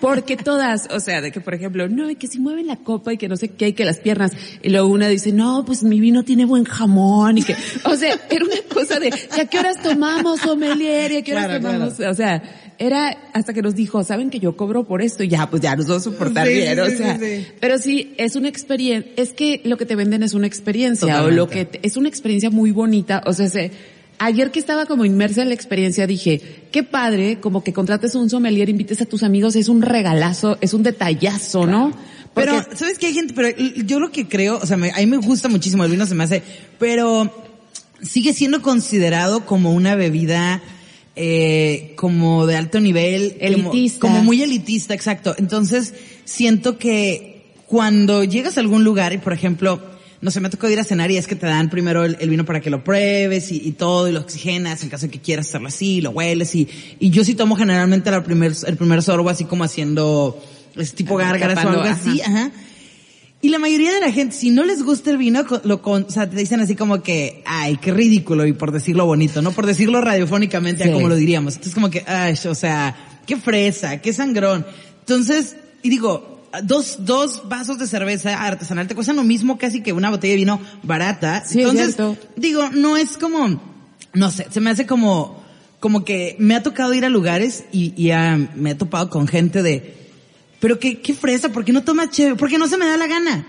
porque 0.00 0.36
todas, 0.36 0.88
o 0.90 1.00
sea, 1.00 1.20
de 1.20 1.32
que 1.32 1.40
por 1.40 1.54
ejemplo, 1.54 1.88
no, 1.88 2.08
y 2.10 2.16
que 2.16 2.26
si 2.28 2.38
mueven 2.38 2.66
la 2.66 2.76
copa 2.76 3.12
y 3.12 3.18
que 3.18 3.28
no 3.28 3.36
sé 3.36 3.48
qué, 3.48 3.68
y 3.68 3.72
que 3.72 3.84
las 3.84 3.98
piernas, 3.98 4.32
y 4.62 4.70
luego 4.70 4.88
una 4.88 5.08
dice, 5.08 5.32
no, 5.32 5.64
pues 5.64 5.82
mi 5.82 6.00
vino 6.00 6.22
tiene 6.24 6.44
buen 6.44 6.64
jamón, 6.64 7.38
y 7.38 7.42
que, 7.42 7.56
o 7.84 7.94
sea, 7.96 8.14
era 8.30 8.44
una 8.44 8.56
cosa 8.72 8.98
de, 8.98 9.08
¿y 9.08 9.40
a 9.40 9.46
qué 9.46 9.58
horas 9.58 9.82
tomamos, 9.82 10.40
sommelier? 10.40 11.12
¿Y 11.12 11.16
a 11.18 11.22
qué 11.22 11.32
horas 11.32 11.46
Claro, 11.46 11.60
tomamos? 11.62 12.00
O 12.00 12.14
sea, 12.14 12.42
era 12.78 13.16
hasta 13.32 13.54
que 13.54 13.62
nos 13.62 13.74
dijo, 13.74 14.04
¿saben 14.04 14.28
que 14.28 14.38
yo 14.38 14.54
cobro 14.56 14.84
por 14.84 15.00
esto? 15.00 15.22
Y 15.22 15.28
ya, 15.28 15.48
pues 15.48 15.62
ya 15.62 15.74
nos 15.76 15.86
vamos 15.86 16.02
a 16.06 16.10
soportar 16.10 16.46
Sí, 16.46 16.52
bien, 16.54 16.78
o 16.78 16.86
sea, 16.86 17.18
sí, 17.18 17.24
sí. 17.24 17.46
pero 17.58 17.78
sí, 17.78 18.14
es 18.18 18.36
una 18.36 18.48
experiencia, 18.48 19.10
es 19.16 19.32
que 19.32 19.62
lo 19.64 19.76
que 19.78 19.86
te 19.86 19.96
venden 19.96 20.22
es 20.22 20.34
una 20.34 20.46
experiencia, 20.46 21.22
o 21.22 21.30
lo 21.30 21.48
que 21.48 21.64
te- 21.64 21.80
es 21.82 21.96
una 21.96 22.08
experiencia 22.08 22.50
muy 22.50 22.72
bonita, 22.72 23.22
o 23.26 23.32
sea, 23.32 23.48
se, 23.48 23.70
ayer 24.18 24.50
que 24.50 24.58
estaba 24.58 24.86
como 24.86 25.04
inmersa 25.04 25.42
en 25.42 25.48
la 25.48 25.54
experiencia 25.54 26.06
dije, 26.06 26.40
qué 26.72 26.82
padre, 26.82 27.38
como 27.40 27.62
que 27.64 27.72
contrates 27.72 28.14
un 28.14 28.30
sommelier, 28.30 28.68
invites 28.68 29.00
a 29.02 29.06
tus 29.06 29.22
amigos, 29.22 29.56
es 29.56 29.68
un 29.68 29.82
regalazo, 29.82 30.58
es 30.60 30.74
un 30.74 30.82
detallazo, 30.82 31.66
¿no? 31.66 31.90
Porque- 32.34 32.50
Pero, 32.50 32.64
¿sabes 32.76 32.98
qué 32.98 33.06
hay 33.06 33.14
gente? 33.14 33.34
Pero 33.34 33.56
yo 33.84 33.98
lo 34.00 34.10
que 34.12 34.28
creo, 34.28 34.58
o 34.62 34.66
sea, 34.66 34.76
me- 34.76 34.90
a 34.90 34.96
mí 34.98 35.06
me 35.06 35.16
gusta 35.18 35.48
muchísimo 35.48 35.84
el 35.84 35.90
vino, 35.90 36.04
se 36.06 36.14
me 36.14 36.24
hace, 36.24 36.42
pero 36.78 37.32
sigue 38.02 38.32
siendo 38.34 38.60
considerado 38.62 39.46
como 39.46 39.72
una 39.72 39.94
bebida 39.94 40.62
eh, 41.18 41.94
como 41.96 42.44
de 42.46 42.56
alto 42.56 42.78
nivel. 42.78 43.36
como- 43.40 43.70
Elitista. 43.72 44.00
Como, 44.00 44.22
muy 44.22 44.42
elitista, 44.42 44.92
exacto. 44.92 45.34
Entonces, 45.38 45.94
siento 46.26 46.76
que 46.78 47.54
cuando 47.66 48.22
llegas 48.22 48.58
a 48.58 48.60
algún 48.60 48.84
lugar 48.84 49.14
y, 49.14 49.18
por 49.18 49.32
ejemplo, 49.32 49.80
no 50.20 50.30
sé, 50.30 50.40
me 50.40 50.48
tocó 50.50 50.68
ir 50.68 50.78
a 50.80 50.84
cenar 50.84 51.10
y 51.10 51.16
es 51.16 51.26
que 51.26 51.34
te 51.34 51.46
dan 51.46 51.68
primero 51.70 52.04
el, 52.04 52.16
el 52.20 52.30
vino 52.30 52.44
para 52.44 52.60
que 52.60 52.70
lo 52.70 52.82
pruebes 52.82 53.52
y, 53.52 53.60
y 53.64 53.72
todo, 53.72 54.08
y 54.08 54.12
lo 54.12 54.20
oxigenas 54.20 54.82
en 54.82 54.88
caso 54.88 55.06
de 55.06 55.12
que 55.12 55.20
quieras 55.20 55.48
hacerlo 55.48 55.68
así, 55.68 56.00
lo 56.00 56.10
hueles 56.10 56.54
y, 56.54 56.68
y 56.98 57.10
yo 57.10 57.24
sí 57.24 57.34
tomo 57.34 57.56
generalmente 57.56 58.10
la 58.10 58.22
primer, 58.24 58.52
el 58.66 58.76
primer 58.76 59.02
sorbo 59.02 59.28
así 59.28 59.44
como 59.44 59.64
haciendo, 59.64 60.42
es 60.76 60.94
tipo 60.94 61.16
gárgaras 61.16 61.64
o 61.64 61.68
algo 61.68 61.82
así, 61.82 62.20
ajá. 62.20 62.50
Y 63.42 63.50
la 63.50 63.58
mayoría 63.58 63.92
de 63.92 64.00
la 64.00 64.10
gente, 64.10 64.34
si 64.34 64.50
no 64.50 64.64
les 64.64 64.82
gusta 64.82 65.10
el 65.10 65.18
vino, 65.18 65.44
lo 65.64 65.82
con, 65.82 66.04
o 66.04 66.10
sea, 66.10 66.28
te 66.28 66.34
dicen 66.36 66.60
así 66.60 66.74
como 66.74 67.02
que, 67.02 67.42
ay, 67.44 67.76
qué 67.76 67.92
ridículo, 67.92 68.46
y 68.46 68.54
por 68.54 68.72
decirlo 68.72 69.04
bonito, 69.04 69.42
¿no? 69.42 69.52
Por 69.52 69.66
decirlo 69.66 70.00
radiofónicamente, 70.00 70.84
Sí. 70.84 70.90
como 70.90 71.08
lo 71.08 71.14
diríamos. 71.14 71.54
Entonces 71.54 71.74
como 71.74 71.90
que, 71.90 72.02
ay, 72.06 72.34
o 72.48 72.54
sea, 72.54 73.20
qué 73.26 73.36
fresa, 73.36 74.00
qué 74.00 74.12
sangrón. 74.14 74.66
Entonces, 75.00 75.54
y 75.82 75.90
digo, 75.90 76.35
dos, 76.62 76.98
dos 77.00 77.48
vasos 77.48 77.78
de 77.78 77.86
cerveza 77.86 78.42
artesanal 78.42 78.86
te 78.88 78.94
cuestan 78.94 79.16
lo 79.16 79.24
mismo 79.24 79.58
casi 79.58 79.82
que 79.82 79.92
una 79.92 80.10
botella 80.10 80.32
de 80.32 80.36
vino 80.36 80.60
barata. 80.82 81.44
Sí, 81.46 81.60
es 81.62 81.68
Entonces, 81.68 82.18
digo, 82.36 82.70
no 82.70 82.96
es 82.96 83.16
como, 83.16 83.60
no 84.12 84.30
sé, 84.30 84.46
se 84.50 84.60
me 84.60 84.70
hace 84.70 84.86
como, 84.86 85.42
como 85.80 86.04
que 86.04 86.36
me 86.38 86.54
ha 86.54 86.62
tocado 86.62 86.94
ir 86.94 87.04
a 87.04 87.08
lugares 87.08 87.64
y, 87.72 87.92
y 87.96 88.12
me 88.54 88.70
he 88.70 88.74
topado 88.74 89.10
con 89.10 89.28
gente 89.28 89.62
de, 89.62 89.94
pero 90.60 90.78
qué, 90.78 91.00
qué 91.00 91.14
fresa, 91.14 91.50
¿por 91.50 91.64
qué 91.64 91.72
no 91.72 91.82
tomas 91.84 92.10
chévere? 92.10 92.36
Porque 92.36 92.58
no 92.58 92.66
se 92.66 92.78
me 92.78 92.86
da 92.86 92.96
la 92.96 93.06
gana. 93.06 93.46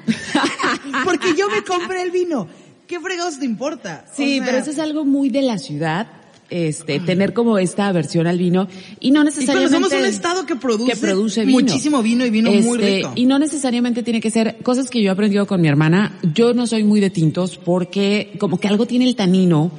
Porque 1.04 1.36
yo 1.38 1.50
me 1.50 1.64
compré 1.64 2.02
el 2.02 2.12
vino. 2.12 2.48
¿Qué 2.86 3.00
fregados 3.00 3.40
te 3.40 3.46
importa? 3.46 4.06
O 4.12 4.16
Sí, 4.16 4.38
sea, 4.38 4.46
pero 4.46 4.58
eso 4.60 4.72
es 4.72 4.80
algo 4.80 5.04
muy 5.06 5.30
de 5.30 5.42
la 5.42 5.58
ciudad, 5.58 6.08
este, 6.50 7.00
tener 7.00 7.34
como 7.34 7.58
esta 7.58 7.88
aversión 7.88 8.28
al 8.28 8.38
vino 8.38 8.68
y 9.00 9.12
no 9.12 9.22
Y 9.22 9.26
necesariamente 9.26 9.70
pero 9.78 9.90
somos 9.90 10.00
un 10.00 10.06
estado 10.06 10.46
que 10.46 10.56
produce, 10.56 10.92
que 10.94 10.98
produce 10.98 11.46
vino. 11.46 11.60
muchísimo 11.60 12.02
vino 12.02 12.26
y 12.26 12.30
vino 12.30 12.52
muy 12.52 12.60
Este, 12.80 12.98
rico. 12.98 13.12
Y 13.16 13.26
no 13.26 13.38
necesariamente 13.40 14.04
tiene 14.04 14.22
que 14.22 14.32
ser 14.32 14.58
cosas 14.64 14.90
que 14.90 15.02
yo 15.02 15.10
he 15.10 15.12
aprendido 15.12 15.46
con 15.46 15.60
mi 15.62 15.68
hermana. 15.68 16.18
Yo 16.34 16.54
no 16.54 16.68
soy 16.68 16.84
muy 16.84 17.00
de 17.00 17.10
tintos 17.10 17.58
porque 17.58 18.34
como 18.40 18.60
que 18.60 18.68
algo 18.68 18.86
tiene 18.86 19.06
el 19.06 19.16
tanino 19.16 19.72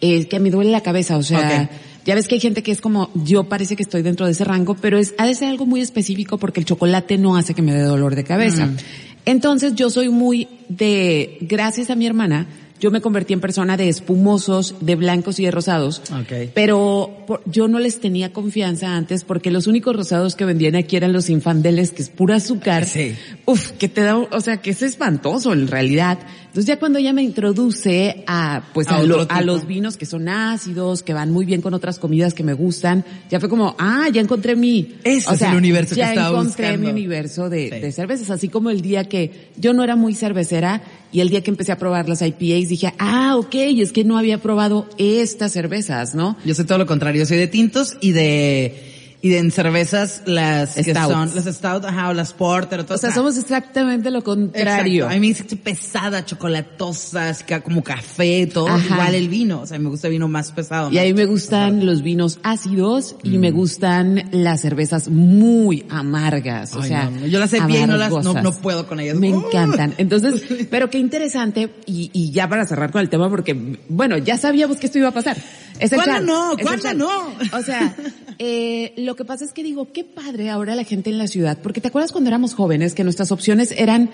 eh, 0.00 0.26
que 0.26 0.40
me 0.40 0.50
duele 0.50 0.70
la 0.70 0.82
cabeza, 0.82 1.16
o 1.16 1.22
sea, 1.22 1.70
ya 2.04 2.14
ves 2.14 2.28
que 2.28 2.34
hay 2.36 2.40
gente 2.40 2.62
que 2.62 2.70
es 2.70 2.80
como, 2.80 3.10
yo 3.14 3.44
parece 3.44 3.76
que 3.76 3.82
estoy 3.82 4.02
dentro 4.02 4.26
de 4.26 4.32
ese 4.32 4.44
rango, 4.44 4.76
pero 4.80 4.98
es, 4.98 5.14
ha 5.18 5.26
de 5.26 5.34
ser 5.34 5.48
algo 5.48 5.64
muy 5.66 5.80
específico 5.80 6.38
porque 6.38 6.60
el 6.60 6.66
chocolate 6.66 7.18
no 7.18 7.36
hace 7.36 7.54
que 7.54 7.62
me 7.62 7.72
dé 7.72 7.82
dolor 7.82 8.14
de 8.14 8.22
cabeza. 8.24 8.66
Mm. 8.66 8.76
Entonces 9.24 9.74
yo 9.74 9.90
soy 9.90 10.08
muy 10.08 10.46
de, 10.68 11.38
gracias 11.40 11.90
a 11.90 11.96
mi 11.96 12.06
hermana, 12.06 12.46
yo 12.80 12.90
me 12.90 13.00
convertí 13.00 13.32
en 13.32 13.40
persona 13.40 13.76
de 13.76 13.88
espumosos, 13.88 14.74
de 14.80 14.96
blancos 14.96 15.38
y 15.40 15.44
de 15.44 15.50
rosados. 15.50 16.02
Ok. 16.12 16.50
Pero 16.54 17.24
por- 17.26 17.42
yo 17.46 17.68
no 17.68 17.78
les 17.78 18.00
tenía 18.00 18.32
confianza 18.32 18.96
antes 18.96 19.24
porque 19.24 19.50
los 19.50 19.66
únicos 19.66 19.94
rosados 19.96 20.36
que 20.36 20.44
vendían 20.44 20.76
aquí 20.76 20.96
eran 20.96 21.12
los 21.12 21.30
infandeles, 21.30 21.90
que 21.92 22.02
es 22.02 22.10
pura 22.10 22.36
azúcar. 22.36 22.84
Sí. 22.86 23.14
Uf, 23.46 23.72
que 23.72 23.88
te 23.88 24.02
da, 24.02 24.16
o 24.18 24.40
sea, 24.40 24.58
que 24.58 24.70
es 24.70 24.82
espantoso 24.82 25.52
en 25.52 25.68
realidad. 25.68 26.18
Entonces 26.46 26.66
ya 26.66 26.78
cuando 26.78 26.98
ella 26.98 27.12
me 27.12 27.22
introduce 27.22 28.24
a, 28.26 28.62
pues 28.72 28.88
A 28.88 28.96
a, 28.96 29.02
lo- 29.02 29.26
a 29.30 29.42
los 29.42 29.66
vinos 29.66 29.96
que 29.96 30.06
son 30.06 30.28
ácidos, 30.28 31.02
que 31.02 31.12
van 31.12 31.30
muy 31.30 31.44
bien 31.44 31.60
con 31.60 31.74
otras 31.74 31.98
comidas 31.98 32.32
que 32.34 32.42
me 32.44 32.54
gustan, 32.54 33.04
ya 33.30 33.40
fue 33.40 33.48
como, 33.48 33.74
ah, 33.78 34.08
ya 34.12 34.20
encontré 34.20 34.56
mi, 34.56 34.96
Ese 35.04 35.28
o 35.28 35.32
es 35.34 35.38
sea, 35.38 35.50
el 35.52 35.56
universo 35.58 35.94
que 35.94 36.00
ya 36.00 36.10
estaba 36.10 36.28
encontré 36.40 36.66
buscando. 36.70 36.86
mi 36.86 36.90
universo 36.92 37.50
de, 37.50 37.70
Sí. 37.70 37.80
de 37.80 37.92
cervezas, 37.92 38.30
así 38.30 38.48
como 38.48 38.70
el 38.70 38.80
día 38.80 39.04
que 39.04 39.50
yo 39.58 39.72
no 39.74 39.84
era 39.84 39.96
muy 39.96 40.14
cervecera 40.14 40.82
y 41.12 41.20
el 41.20 41.28
día 41.28 41.42
que 41.42 41.50
empecé 41.50 41.72
a 41.72 41.78
probar 41.78 42.08
las 42.08 42.22
IPAs 42.22 42.65
dije, 42.68 42.94
ah, 42.98 43.36
ok, 43.36 43.54
es 43.54 43.92
que 43.92 44.04
no 44.04 44.18
había 44.18 44.38
probado 44.38 44.88
estas 44.98 45.52
cervezas, 45.52 46.14
¿no? 46.14 46.36
Yo 46.44 46.54
soy 46.54 46.64
todo 46.64 46.78
lo 46.78 46.86
contrario, 46.86 47.26
soy 47.26 47.38
de 47.38 47.46
tintos 47.46 47.96
y 48.00 48.12
de 48.12 48.95
Y 49.22 49.34
en 49.34 49.50
cervezas, 49.50 50.22
las 50.26 50.74
que 50.74 50.84
Stouts. 50.92 51.12
son, 51.12 51.34
las 51.34 51.44
stout, 51.56 51.84
ajá, 51.84 52.10
o 52.10 52.12
las 52.12 52.32
porter, 52.32 52.84
todo 52.84 52.94
O 52.94 52.98
sea, 52.98 53.12
somos 53.12 53.36
exactamente 53.38 54.10
lo 54.10 54.18
Exacto. 54.18 54.40
contrario. 54.42 55.06
A 55.06 55.10
mí 55.14 55.20
me 55.20 55.26
dice 55.28 55.44
pesada, 55.56 56.24
chocolatosa, 56.24 57.30
así 57.30 57.44
que 57.44 57.60
como 57.60 57.82
café, 57.82 58.46
todo. 58.46 58.68
Ajá. 58.68 58.84
Igual 58.94 59.14
el 59.14 59.28
vino. 59.28 59.62
O 59.62 59.66
sea, 59.66 59.78
me 59.78 59.88
gusta 59.88 60.06
el 60.08 60.12
vino 60.12 60.28
más 60.28 60.52
pesado. 60.52 60.92
Y 60.92 60.98
a 60.98 61.02
mí 61.02 61.14
me 61.14 61.24
gustan 61.24 61.84
los 61.86 62.02
vinos 62.02 62.38
ácidos 62.42 63.16
y 63.22 63.38
Mm. 63.38 63.40
me 63.40 63.50
gustan 63.50 64.28
las 64.32 64.60
cervezas 64.60 65.08
muy 65.08 65.84
amargas. 65.88 66.74
O 66.76 66.82
sea, 66.82 67.04
no, 67.10 67.20
no. 67.22 67.26
Yo 67.26 67.40
las 67.40 67.50
sé 67.50 67.60
bien 67.62 67.88
no 67.90 67.96
las- 67.96 68.10
no- 68.12 68.52
puedo 68.62 68.86
con 68.86 69.00
ellas. 69.00 69.16
Me 69.16 69.32
¡Uh! 69.32 69.46
encantan. 69.48 69.94
Entonces, 69.98 70.42
pero 70.70 70.88
qué 70.90 70.98
interesante, 70.98 71.70
y, 71.86 72.10
y 72.12 72.30
ya 72.30 72.48
para 72.48 72.64
cerrar 72.66 72.90
con 72.92 73.00
el 73.00 73.08
tema, 73.08 73.28
porque, 73.28 73.78
bueno, 73.88 74.18
ya 74.18 74.36
sabíamos 74.38 74.76
que 74.76 74.86
esto 74.86 74.98
iba 74.98 75.08
a 75.08 75.12
pasar. 75.12 75.36
Es 75.78 75.92
el 75.92 76.00
¿Cuándo 76.02 76.20
no? 76.20 76.56
¿Cuándo 76.62 76.94
no? 76.94 77.10
O 77.52 77.62
sea, 77.62 77.94
eh, 78.38 78.92
lo 78.96 79.16
que 79.16 79.24
pasa 79.24 79.44
es 79.44 79.52
que 79.52 79.62
digo, 79.62 79.92
qué 79.92 80.04
padre 80.04 80.50
ahora 80.50 80.74
la 80.74 80.84
gente 80.84 81.10
en 81.10 81.18
la 81.18 81.26
ciudad, 81.26 81.58
porque 81.62 81.80
te 81.80 81.88
acuerdas 81.88 82.12
cuando 82.12 82.28
éramos 82.28 82.54
jóvenes 82.54 82.94
que 82.94 83.04
nuestras 83.04 83.32
opciones 83.32 83.72
eran 83.76 84.10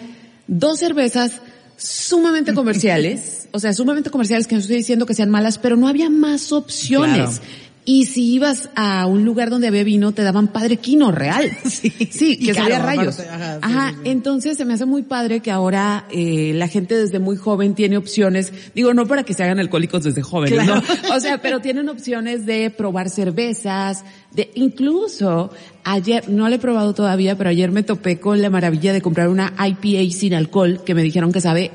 dos 0.47 0.79
cervezas 0.79 1.41
sumamente 1.77 2.55
comerciales, 2.55 3.49
o 3.53 3.59
sea, 3.59 3.73
sumamente 3.73 4.11
comerciales 4.11 4.47
que 4.47 4.55
no 4.55 4.61
estoy 4.61 4.77
diciendo 4.77 5.07
que 5.07 5.15
sean 5.15 5.31
malas, 5.31 5.59
pero 5.59 5.77
no 5.77 5.89
había 5.89 6.11
más 6.11 6.53
opciones. 6.53 7.39
Claro. 7.39 7.63
Y 7.85 8.05
si 8.07 8.33
ibas 8.35 8.71
a 8.77 9.07
un 9.07 9.25
lugar 9.25 9.51
donde 9.51 9.67
había 9.67 9.83
vino, 9.83 10.13
te 10.13 10.23
daban 10.23 10.49
padre 10.49 10.77
quino 10.77 11.11
real. 11.11 11.51
Sí. 12.13 12.37
Que 12.37 12.55
sabía 12.55 12.77
caro, 12.79 12.87
rayos. 12.87 13.19
ajá, 13.21 13.55
sí, 13.55 13.59
Ajá, 13.63 13.91
sí, 13.91 13.97
sí. 14.05 14.11
entonces 14.11 14.57
se 14.57 14.65
me 14.65 14.75
hace 14.75 14.87
muy 14.87 15.03
padre 15.03 15.41
que 15.41 15.51
ahora 15.51 16.07
eh, 16.11 16.53
la 16.55 16.69
gente 16.69 16.95
desde 16.97 17.19
muy 17.19 17.37
joven 17.37 17.75
tiene 17.75 17.97
opciones, 17.97 18.53
digo 18.75 18.95
no 18.95 19.07
para 19.07 19.25
que 19.25 19.35
se 19.35 19.43
hagan 19.43 19.59
alcohólicos 19.59 20.05
desde 20.05 20.23
jóvenes, 20.23 20.55
Claro. 20.63 20.77
¿no? 21.09 21.17
O 21.17 21.19
sea, 21.21 21.39
pero 21.43 21.61
tienen 21.61 21.89
opciones 21.89 22.47
de 22.47 22.71
probar 22.71 23.11
cervezas, 23.11 24.05
de 24.33 24.51
incluso 24.55 25.51
ayer, 25.85 26.29
no 26.29 26.49
lo 26.49 26.55
he 26.55 26.59
probado 26.59 26.95
todavía, 26.95 27.37
pero 27.37 27.51
ayer 27.51 27.71
me 27.73 27.83
topé 27.83 28.21
con 28.21 28.41
la 28.43 28.51
maravilla 28.51 28.93
de 28.93 29.01
comprar 29.03 29.29
una 29.29 29.55
IPA 29.59 30.13
sin 30.13 30.35
alcohol 30.35 30.83
que 30.85 30.95
me 30.95 31.03
dijeron 31.03 31.33
que 31.33 31.41
sabe 31.41 31.71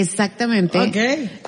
exactamente. 0.00 0.78
Ok. 0.78 0.96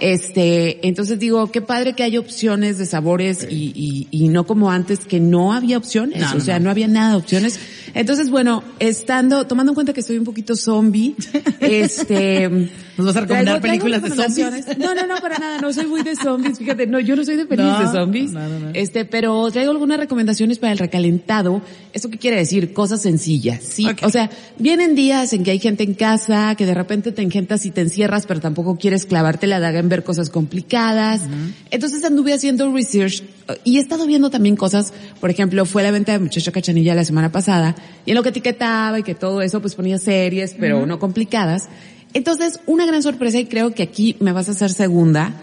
Este, 0.01 0.87
entonces 0.87 1.19
digo, 1.19 1.51
qué 1.51 1.61
padre 1.61 1.95
que 1.95 2.03
hay 2.03 2.17
opciones 2.19 2.79
de 2.79 2.87
sabores 2.87 3.47
y, 3.49 3.73
y, 3.75 4.09
y 4.11 4.29
no 4.29 4.47
como 4.47 4.71
antes 4.71 5.01
que 5.01 5.21
no 5.21 5.53
había 5.53 5.79
opciones, 5.79 6.21
No, 6.21 6.37
o 6.37 6.41
sea, 6.41 6.59
no. 6.59 6.65
no 6.65 6.71
había 6.71 6.89
nada 6.89 7.11
de 7.13 7.17
opciones. 7.17 7.59
Entonces, 7.95 8.31
bueno, 8.31 8.63
estando, 8.79 9.47
tomando 9.47 9.73
en 9.73 9.75
cuenta 9.75 9.93
que 9.93 10.01
estoy 10.01 10.19
un 10.19 10.25
poquito 10.25 10.57
zombie, 10.57 11.15
este... 11.61 12.49
¿Nos 12.97 13.07
vas 13.07 13.17
a 13.17 13.21
recomendar 13.23 13.61
traigo- 13.61 13.61
traigo 13.63 13.85
películas 13.85 14.03
de 14.03 14.11
zombies? 14.11 14.79
No, 14.79 14.95
no, 14.95 15.07
no, 15.07 15.17
para 15.23 15.39
nada, 15.39 15.59
no 15.61 15.73
soy 15.73 15.87
muy 15.87 16.03
de 16.03 16.17
zombies, 16.17 16.59
fíjate, 16.59 16.87
no, 16.87 17.01
yo 17.01 17.17
no 17.17 17.25
soy 17.25 17.37
de 17.37 17.45
No, 17.57 17.79
de 17.81 17.87
zombies. 17.99 18.31
no, 18.33 18.47
no, 18.47 18.59
no. 18.59 18.71
Este, 18.75 19.07
pero 19.07 19.51
traigo 19.51 19.71
algunas 19.71 19.99
recomendaciones 19.99 20.59
para 20.59 20.73
el 20.73 20.79
recalentado. 20.79 21.63
¿Eso 21.95 22.11
qué 22.11 22.19
quiere 22.19 22.37
decir? 22.37 22.75
Cosas 22.75 23.01
sencillas, 23.01 23.63
¿sí? 23.65 23.87
O 24.03 24.11
sea, 24.11 24.29
vienen 24.59 24.95
días 24.95 25.33
en 25.33 25.45
que 25.45 25.51
hay 25.53 25.59
gente 25.59 25.83
en 25.83 25.95
casa, 25.95 26.55
que 26.57 26.67
de 26.67 26.75
repente 26.75 27.11
te 27.13 27.23
engentas 27.23 27.65
y 27.65 27.71
te 27.71 27.81
encierras, 27.81 28.27
pero 28.27 28.41
tampoco 28.41 28.77
quieres 28.77 29.07
clavarte 29.07 29.47
la 29.47 29.61
daga 29.61 29.79
en 29.79 29.89
ver 29.89 30.05
cosas 30.05 30.29
complicadas. 30.29 31.23
Entonces 31.71 32.05
anduve 32.05 32.35
haciendo 32.35 32.71
research 32.71 33.23
y 33.65 33.79
he 33.79 33.81
estado 33.81 34.07
viendo 34.07 34.31
también 34.31 34.57
cosas, 34.57 34.93
por 35.21 35.31
ejemplo, 35.31 35.65
fue 35.65 35.83
la 35.83 35.91
venta 35.91 36.13
de 36.13 36.19
Muchacho 36.19 36.53
Cachanilla 36.53 36.95
la 36.95 37.05
semana 37.05 37.33
pasada, 37.33 37.75
y 38.07 38.11
en 38.11 38.17
lo 38.17 38.23
que 38.23 38.31
etiquetaba 38.31 38.99
y 38.99 39.03
que 39.03 39.15
todo 39.15 39.43
eso, 39.43 39.61
pues 39.61 39.75
ponía 39.75 39.99
series, 39.99 40.55
pero 40.59 40.87
no 40.87 40.99
complicadas. 40.99 41.69
Entonces, 42.13 42.61
una 42.67 42.87
gran 42.87 43.03
sorpresa, 43.03 43.39
y 43.39 43.47
creo 43.47 43.75
que 43.75 43.83
aquí 43.83 44.17
me 44.21 44.33
vas 44.33 44.49
a 44.49 44.53
hacer 44.53 44.71
segunda, 44.71 45.35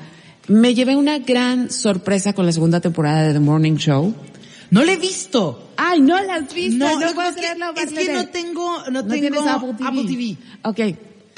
me 0.48 0.74
llevé 0.74 0.96
una 0.96 1.20
gran 1.20 1.70
sorpresa 1.72 2.34
con 2.34 2.46
la 2.46 2.52
segunda 2.52 2.80
temporada 2.82 3.28
de 3.28 3.34
The 3.34 3.40
Morning 3.40 3.76
Show. 3.76 4.14
No 4.70 4.84
lo 4.84 4.92
he 4.92 4.98
visto. 4.98 5.72
Ay, 5.78 6.02
no 6.02 6.22
la 6.22 6.36
has 6.36 6.54
visto, 6.54 6.78
no, 6.78 7.00
lo 7.00 7.14
puedo 7.14 7.34
creerlo. 7.34 7.74
Es 7.76 7.92
que 7.92 8.14
no 8.14 8.28
tengo, 8.28 8.84
no, 8.92 9.04
No 9.04 9.08
tengo 9.08 9.50
Apple 9.50 9.74
TV. 9.78 9.88
Apple 9.88 10.04
TV. 10.04 10.38
Ok. 10.64 10.98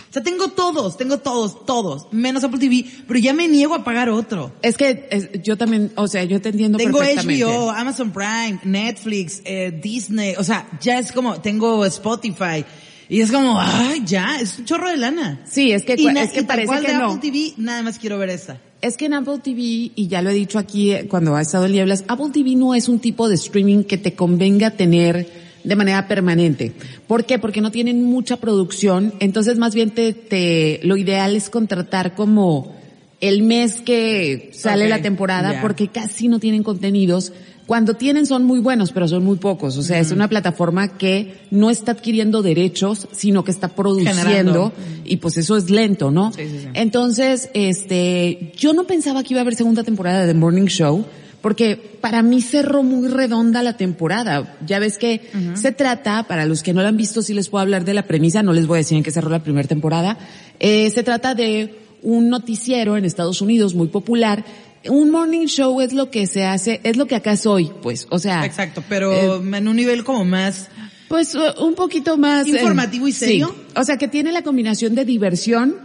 O 0.10 0.12
sea, 0.14 0.24
tengo 0.24 0.48
todos, 0.48 0.98
tengo 0.98 1.20
todos, 1.20 1.66
todos, 1.68 2.08
menos 2.12 2.44
Apple 2.44 2.60
TV, 2.60 2.84
pero 3.08 3.20
ya 3.20 3.32
me 3.32 3.48
niego 3.48 3.76
a 3.76 3.84
pagar 3.84 4.10
otro. 4.10 4.52
Es 4.64 4.76
que 4.76 5.08
es- 5.12 5.30
yo 5.44 5.56
también, 5.56 5.92
o 5.96 6.08
sea, 6.08 6.24
yo 6.24 6.42
te 6.42 6.50
entiendo 6.50 6.78
Tengo 6.80 6.98
perfectamente. 6.98 7.44
HBO, 7.44 7.70
Amazon 7.70 8.12
Prime, 8.12 8.60
Netflix, 8.64 9.42
eh, 9.46 9.72
Disney, 9.84 10.34
o 10.38 10.44
sea, 10.44 10.68
ya 10.82 10.98
es 10.98 11.12
como, 11.12 11.40
tengo 11.42 11.86
Spotify, 11.86 12.66
y 13.08 13.22
es 13.22 13.32
como, 13.32 13.60
ay, 13.60 14.02
ya, 14.06 14.40
es 14.42 14.58
un 14.60 14.66
chorro 14.66 14.90
de 14.90 14.98
lana. 14.98 15.42
Sí, 15.50 15.72
es 15.72 15.84
que, 15.84 15.96
Y 15.98 16.08
es 16.08 16.32
que 16.32 16.42
y 16.42 16.44
parece 16.44 16.68
cual 16.68 16.86
que 16.86 16.92
de 16.92 16.98
no. 16.98 17.12
Apple 17.12 17.20
TV, 17.32 17.54
nada 17.58 17.84
más 17.84 18.00
quiero 18.00 18.18
ver 18.18 18.30
esta. 18.30 18.60
Es 18.82 18.98
que 18.98 19.06
en 19.06 19.14
Apple 19.14 19.40
TV, 19.44 19.92
y 19.96 20.08
ya 20.08 20.22
lo 20.22 20.30
he 20.30 20.34
dicho 20.34 20.58
aquí 20.58 20.92
eh, 20.92 21.06
cuando 21.10 21.36
ha 21.36 21.42
estado 21.42 21.66
en 21.66 21.74
Nieblas, 21.74 22.04
Apple 22.08 22.30
TV 22.34 22.56
no 22.56 22.74
es 22.74 22.88
un 22.90 23.00
tipo 23.00 23.28
de 23.30 23.36
streaming 23.36 23.84
que 23.84 23.98
te 23.98 24.14
convenga 24.16 24.72
tener 24.72 25.49
de 25.70 25.76
manera 25.76 26.08
permanente. 26.08 26.74
¿Por 27.08 27.26
qué? 27.26 27.38
Porque 27.40 27.62
no 27.62 27.72
tienen 27.72 28.04
mucha 28.04 28.38
producción, 28.38 29.14
entonces 29.20 29.58
más 29.58 29.76
bien 29.76 29.92
te, 29.92 30.14
te, 30.14 30.80
lo 30.84 30.98
ideal 30.98 31.36
es 31.36 31.50
contratar 31.50 32.16
como 32.16 32.76
el 33.22 33.44
mes 33.44 33.82
que 33.82 34.50
sale 34.54 34.90
la 34.90 35.02
temporada, 35.02 35.62
porque 35.62 35.90
casi 35.90 36.28
no 36.28 36.40
tienen 36.40 36.64
contenidos. 36.64 37.34
Cuando 37.68 37.94
tienen 37.94 38.26
son 38.26 38.46
muy 38.46 38.60
buenos, 38.60 38.92
pero 38.92 39.08
son 39.08 39.24
muy 39.24 39.38
pocos. 39.38 39.78
O 39.78 39.84
sea, 39.84 40.00
es 40.00 40.12
una 40.12 40.28
plataforma 40.28 40.98
que 40.98 41.36
no 41.52 41.70
está 41.70 41.92
adquiriendo 41.92 42.42
derechos, 42.42 43.08
sino 43.12 43.44
que 43.44 43.52
está 43.52 43.68
produciendo 43.68 44.24
Generando. 44.24 44.74
y 45.06 45.18
pues 45.18 45.38
eso 45.38 45.56
es 45.56 45.70
lento, 45.70 46.10
¿no? 46.10 46.34
Sí, 46.34 46.48
sí, 46.50 46.60
sí. 46.62 46.68
Entonces, 46.74 47.52
este, 47.54 48.54
yo 48.58 48.74
no 48.74 48.86
pensaba 48.86 49.22
que 49.22 49.36
iba 49.36 49.42
a 49.42 49.44
haber 49.44 49.54
segunda 49.54 49.84
temporada 49.84 50.22
de 50.22 50.34
The 50.34 50.40
Morning 50.40 50.66
Show, 50.66 51.06
porque 51.42 51.76
para 51.76 52.22
mí 52.22 52.42
cerró 52.42 52.84
muy 52.84 53.08
redonda 53.08 53.64
la 53.64 53.78
temporada. 53.78 54.58
Ya 54.66 54.80
ves 54.80 54.98
que 54.98 55.22
se 55.56 55.72
trata, 55.72 56.24
para 56.24 56.46
los 56.46 56.64
que 56.64 56.74
no 56.74 56.82
la 56.82 56.90
han 56.90 56.98
visto, 56.98 57.22
sí 57.22 57.34
les 57.34 57.50
puedo 57.50 57.62
hablar 57.62 57.86
de 57.86 57.94
la 57.94 58.04
premisa, 58.04 58.44
no 58.44 58.54
les 58.54 58.68
voy 58.68 58.78
a 58.78 58.80
decir 58.80 58.98
en 58.98 59.04
qué 59.04 59.12
cerró 59.12 59.30
la 59.30 59.44
primera 59.44 59.68
temporada. 59.68 60.18
Eh, 60.60 60.90
se 60.90 61.04
trata 61.04 61.36
de 61.36 61.76
un 62.02 62.30
noticiero 62.30 62.98
en 62.98 63.06
Estados 63.06 63.42
Unidos 63.42 63.76
muy 63.76 63.88
popular. 63.88 64.44
Un 64.88 65.12
morning 65.12 65.48
show 65.48 65.82
es 65.82 65.94
lo 65.94 66.10
que 66.10 66.28
se 66.28 66.46
hace, 66.46 66.80
es 66.84 66.96
lo 66.96 67.06
que 67.06 67.16
acá 67.16 67.34
es 67.34 67.46
hoy, 67.46 67.72
pues, 67.82 68.08
o 68.10 68.20
sea. 68.20 68.46
Exacto, 68.46 68.84
pero 68.88 69.12
eh, 69.12 69.58
en 69.58 69.68
un 69.68 69.76
nivel 69.76 70.06
como 70.06 70.24
más, 70.24 70.70
pues 71.10 71.36
uh, 71.36 71.66
un 71.66 71.76
poquito 71.76 72.18
más 72.18 72.48
eh, 72.48 72.52
¿Informativo 72.52 73.08
y 73.08 73.12
serio? 73.12 73.54
sí. 73.54 73.74
O 73.76 73.84
sea, 73.84 73.98
que 73.98 74.08
tiene 74.08 74.32
la 74.32 74.42
combinación 74.42 74.96
de 74.96 75.04
diversión, 75.04 75.76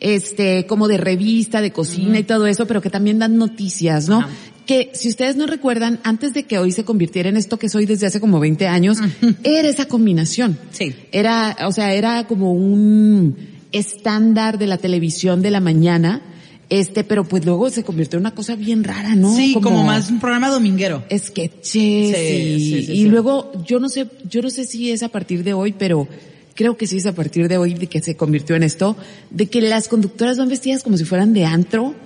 este, 0.00 0.66
como 0.66 0.88
de 0.88 0.96
revista, 0.96 1.60
de 1.60 1.72
cocina 1.72 2.18
y 2.18 2.24
todo 2.24 2.46
eso, 2.46 2.66
pero 2.66 2.80
que 2.80 2.90
también 2.90 3.18
dan 3.18 3.36
noticias, 3.36 4.08
¿no? 4.08 4.26
Que 4.70 4.92
si 4.94 5.08
ustedes 5.08 5.34
no 5.34 5.48
recuerdan, 5.48 5.98
antes 6.04 6.32
de 6.32 6.44
que 6.44 6.56
hoy 6.56 6.70
se 6.70 6.84
convirtiera 6.84 7.28
en 7.28 7.36
esto 7.36 7.58
que 7.58 7.68
soy 7.68 7.86
desde 7.86 8.06
hace 8.06 8.20
como 8.20 8.38
20 8.38 8.68
años, 8.68 8.98
era 9.42 9.68
esa 9.68 9.86
combinación. 9.86 10.56
Sí. 10.70 10.94
Era, 11.10 11.56
o 11.66 11.72
sea, 11.72 11.92
era 11.92 12.28
como 12.28 12.52
un 12.52 13.36
estándar 13.72 14.58
de 14.58 14.68
la 14.68 14.78
televisión 14.78 15.42
de 15.42 15.50
la 15.50 15.58
mañana, 15.58 16.22
este, 16.68 17.02
pero 17.02 17.24
pues 17.24 17.44
luego 17.44 17.68
se 17.70 17.82
convirtió 17.82 18.18
en 18.18 18.20
una 18.20 18.34
cosa 18.36 18.54
bien 18.54 18.84
rara, 18.84 19.16
¿no? 19.16 19.34
sí, 19.34 19.54
como, 19.54 19.82
más 19.82 20.08
un 20.08 20.20
programa 20.20 20.50
dominguero. 20.50 21.02
sketches 21.18 21.62
Sí, 21.62 22.14
y, 22.14 22.60
sí, 22.60 22.86
sí, 22.86 22.92
y 22.92 23.04
luego 23.06 23.50
yo 23.66 23.80
no 23.80 23.88
sé, 23.88 24.06
yo 24.28 24.40
no 24.40 24.50
sé 24.50 24.66
si 24.66 24.92
es 24.92 25.02
a 25.02 25.08
partir 25.08 25.42
de 25.42 25.52
hoy, 25.52 25.74
pero 25.76 26.06
creo 26.54 26.76
que 26.76 26.86
sí 26.86 26.98
es 26.98 27.06
a 27.06 27.12
partir 27.12 27.48
de 27.48 27.58
hoy 27.58 27.74
de 27.74 27.88
que 27.88 28.00
se 28.00 28.14
convirtió 28.14 28.54
en 28.54 28.62
esto, 28.62 28.96
de 29.30 29.46
que 29.46 29.62
las 29.62 29.88
conductoras 29.88 30.38
van 30.38 30.48
vestidas 30.48 30.84
como 30.84 30.96
si 30.96 31.04
fueran 31.04 31.32
de 31.32 31.44
antro. 31.44 31.96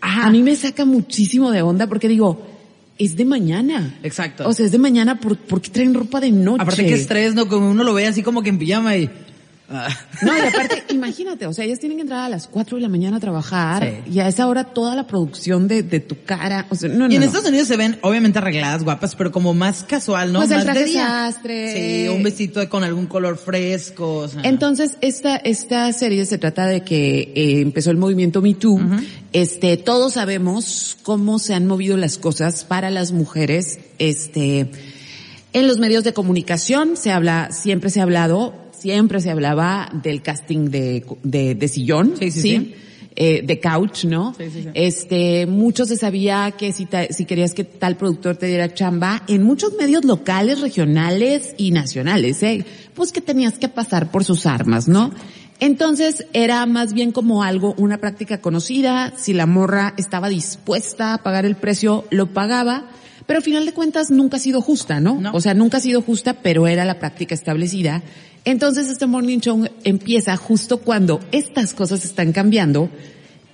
A 0.00 0.30
mí 0.30 0.42
me 0.42 0.54
saca 0.56 0.84
muchísimo 0.84 1.50
de 1.50 1.62
onda 1.62 1.86
porque 1.86 2.08
digo, 2.08 2.46
es 2.98 3.16
de 3.16 3.24
mañana. 3.24 3.98
Exacto. 4.02 4.48
O 4.48 4.52
sea, 4.52 4.66
es 4.66 4.72
de 4.72 4.78
mañana, 4.78 5.20
¿por, 5.20 5.36
por 5.36 5.60
qué 5.60 5.70
traen 5.70 5.94
ropa 5.94 6.20
de 6.20 6.30
noche? 6.30 6.62
Aparte 6.62 6.84
que 6.84 6.94
estrés, 6.94 7.34
¿no? 7.34 7.48
Como 7.48 7.70
uno 7.70 7.84
lo 7.84 7.94
ve 7.94 8.06
así 8.06 8.22
como 8.22 8.42
que 8.42 8.50
en 8.50 8.58
pijama 8.58 8.96
y... 8.96 9.10
No, 10.22 10.36
y 10.36 10.40
aparte, 10.40 10.82
imagínate, 10.90 11.46
o 11.46 11.52
sea, 11.52 11.64
ellas 11.64 11.78
tienen 11.78 11.98
que 11.98 12.02
entrar 12.02 12.20
a 12.24 12.28
las 12.28 12.46
4 12.48 12.76
de 12.76 12.82
la 12.82 12.88
mañana 12.88 13.18
a 13.18 13.20
trabajar 13.20 13.84
Sí. 14.06 14.12
y 14.14 14.18
a 14.20 14.26
esa 14.28 14.46
hora 14.48 14.64
toda 14.64 14.96
la 14.96 15.06
producción 15.06 15.68
de, 15.68 15.82
de 15.82 16.00
tu 16.00 16.16
cara, 16.24 16.66
o 16.70 16.74
sea, 16.74 16.88
no, 16.88 17.06
no, 17.06 17.12
Y 17.12 17.16
en 17.16 17.20
no. 17.20 17.26
Estados 17.26 17.48
Unidos 17.48 17.68
se 17.68 17.76
ven 17.76 17.98
obviamente 18.02 18.38
arregladas, 18.38 18.82
guapas, 18.82 19.14
pero 19.14 19.30
como 19.30 19.52
más 19.54 19.84
casual, 19.84 20.32
¿no? 20.32 20.40
Pues 20.40 20.50
el 20.50 20.56
más 20.56 20.64
traje 20.64 20.80
de 20.80 20.84
día. 20.86 21.06
sastre. 21.06 21.72
Sí, 22.04 22.08
un 22.08 22.22
vestido 22.22 22.68
con 22.68 22.82
algún 22.82 23.06
color 23.06 23.36
fresco, 23.36 24.14
o 24.20 24.28
sea. 24.28 24.40
Entonces, 24.42 24.96
esta, 25.02 25.36
esta 25.36 25.92
serie 25.92 26.24
se 26.26 26.38
trata 26.38 26.66
de 26.66 26.82
que 26.82 27.32
eh, 27.34 27.60
empezó 27.60 27.90
el 27.90 27.98
movimiento 27.98 28.40
Me 28.42 28.54
Too. 28.54 28.80
Este, 29.32 29.76
todos 29.76 30.14
sabemos 30.14 30.96
cómo 31.02 31.38
se 31.38 31.52
han 31.54 31.66
movido 31.66 31.96
las 31.98 32.16
cosas 32.18 32.64
para 32.64 32.88
las 32.90 33.12
mujeres, 33.12 33.78
este, 33.98 34.70
en 35.52 35.66
los 35.68 35.78
medios 35.78 36.04
de 36.04 36.12
comunicación 36.12 36.96
se 36.96 37.10
habla, 37.10 37.50
siempre 37.52 37.90
se 37.90 38.00
ha 38.00 38.04
hablado, 38.04 38.54
siempre 38.80 39.20
se 39.20 39.30
hablaba 39.30 39.90
del 40.02 40.22
casting 40.22 40.70
de, 40.70 41.04
de, 41.22 41.54
de 41.54 41.68
sillón, 41.68 42.14
Sí, 42.18 42.30
sí, 42.30 42.40
sí. 42.40 42.74
Eh, 43.20 43.42
de 43.44 43.58
couch, 43.58 44.04
¿no? 44.04 44.32
Sí, 44.38 44.44
sí, 44.48 44.62
sí. 44.62 44.68
Este, 44.74 45.46
mucho 45.46 45.84
se 45.86 45.96
sabía 45.96 46.52
que 46.52 46.72
si, 46.72 46.86
ta- 46.86 47.08
si 47.10 47.24
querías 47.24 47.52
que 47.52 47.64
tal 47.64 47.96
productor 47.96 48.36
te 48.36 48.46
diera 48.46 48.72
chamba, 48.72 49.24
en 49.26 49.42
muchos 49.42 49.72
medios 49.76 50.04
locales, 50.04 50.60
regionales 50.60 51.52
y 51.56 51.72
nacionales, 51.72 52.40
¿eh? 52.44 52.64
Pues 52.94 53.10
que 53.10 53.20
tenías 53.20 53.58
que 53.58 53.68
pasar 53.68 54.12
por 54.12 54.22
sus 54.22 54.46
armas, 54.46 54.86
¿no? 54.86 55.10
Entonces 55.58 56.26
era 56.32 56.64
más 56.66 56.92
bien 56.94 57.10
como 57.10 57.42
algo, 57.42 57.74
una 57.78 57.98
práctica 57.98 58.40
conocida, 58.40 59.12
si 59.16 59.32
la 59.32 59.46
morra 59.46 59.94
estaba 59.96 60.28
dispuesta 60.28 61.14
a 61.14 61.18
pagar 61.24 61.44
el 61.44 61.56
precio, 61.56 62.04
lo 62.10 62.28
pagaba, 62.32 62.84
Pero 63.28 63.36
al 63.38 63.44
final 63.44 63.64
de 63.64 63.72
cuentas 63.72 64.10
nunca 64.10 64.38
ha 64.38 64.40
sido 64.40 64.60
justa, 64.60 64.98
¿no? 64.98 65.20
No. 65.20 65.30
O 65.34 65.40
sea, 65.40 65.54
nunca 65.54 65.76
ha 65.76 65.80
sido 65.80 66.02
justa, 66.02 66.32
pero 66.42 66.66
era 66.66 66.84
la 66.84 66.98
práctica 66.98 67.34
establecida. 67.36 68.02
Entonces 68.44 68.88
este 68.88 69.06
morning 69.06 69.38
show 69.38 69.68
empieza 69.84 70.36
justo 70.36 70.78
cuando 70.78 71.20
estas 71.30 71.74
cosas 71.74 72.04
están 72.04 72.32
cambiando 72.32 72.88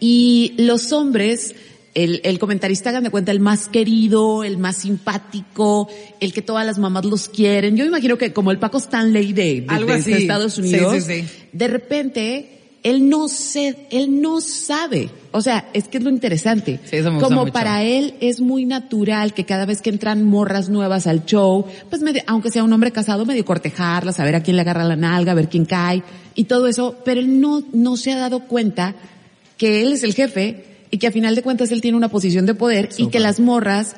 y 0.01 0.55
los 0.59 0.93
hombres, 0.93 1.55
el, 1.95 2.21
el 2.25 2.39
comentarista 2.39 2.91
hagan 2.91 3.03
de 3.05 3.11
cuenta 3.11 3.33
el 3.33 3.41
más 3.41 3.69
querido, 3.69 4.45
el 4.45 4.59
más 4.59 4.77
simpático, 4.77 5.89
el 6.21 6.33
que 6.33 6.43
todas 6.43 6.65
las 6.67 6.79
mamás 6.79 7.05
los 7.05 7.29
quieren. 7.29 7.77
Yo 7.77 7.85
imagino 7.85 8.17
que 8.19 8.33
como 8.33 8.51
el 8.53 8.59
Paco 8.59 8.79
Stanley 8.79 9.33
de, 9.33 9.43
de- 9.63 9.67
Algo 9.69 9.93
de- 9.93 9.99
así. 9.99 10.11
de 10.13 10.19
Estados 10.19 10.55
Sí, 10.55 10.61
Unidos, 10.61 11.03
sí, 11.05 11.23
sí. 11.23 11.29
de 11.53 11.69
repente 11.69 12.64
él 12.85 13.09
no 13.09 13.27
se, 13.29 13.89
él 13.91 14.21
no 14.23 14.41
sabe. 14.41 15.11
O 15.33 15.41
sea, 15.41 15.69
es 15.73 15.89
que 15.89 15.99
es 15.99 16.05
lo 16.05 16.11
interesante. 16.11 16.79
Sí, 16.85 16.97
eso 16.97 17.09
me 17.11 17.15
gusta 17.17 17.29
Como 17.29 17.41
mucho. 17.41 17.53
para 17.53 17.83
él 17.83 18.15
es 18.21 18.41
muy 18.41 18.67
natural 18.67 19.35
que 19.35 19.45
cada 19.45 19.67
vez 19.67 19.83
que 19.83 19.91
entran 19.91 20.23
morras 20.25 20.69
nuevas 20.69 21.07
al 21.09 21.25
show, 21.25 21.65
pues 21.91 22.03
medio- 22.03 22.23
aunque 22.29 22.51
sea 22.53 22.63
un 22.63 22.73
hombre 22.73 22.93
casado, 22.93 23.25
medio 23.27 23.45
cortejarlas, 23.45 24.21
a 24.21 24.25
ver 24.25 24.37
a 24.37 24.43
quién 24.43 24.55
le 24.57 24.63
agarra 24.63 24.85
la 24.85 24.95
nalga, 24.97 25.33
a 25.33 25.35
ver 25.35 25.49
quién 25.49 25.65
cae 25.65 26.03
y 26.37 26.45
todo 26.45 26.69
eso, 26.69 26.97
pero 27.05 27.21
él 27.21 27.41
no, 27.41 27.63
no 27.73 27.97
se 27.97 28.13
ha 28.13 28.19
dado 28.19 28.41
cuenta 28.47 28.95
que 29.57 29.83
él 29.83 29.93
es 29.95 30.03
el 30.05 30.15
jefe 30.15 30.65
y 30.91 30.99
que 30.99 31.07
a 31.09 31.11
final 31.13 31.35
de 31.35 31.43
cuentas 31.43 31.73
él 31.73 31.81
tiene 31.81 31.97
una 31.97 32.09
posición 32.11 32.47
de 32.47 32.55
poder 32.55 32.91
y 32.99 33.07
que 33.09 33.19
las 33.19 33.41
morras 33.41 33.97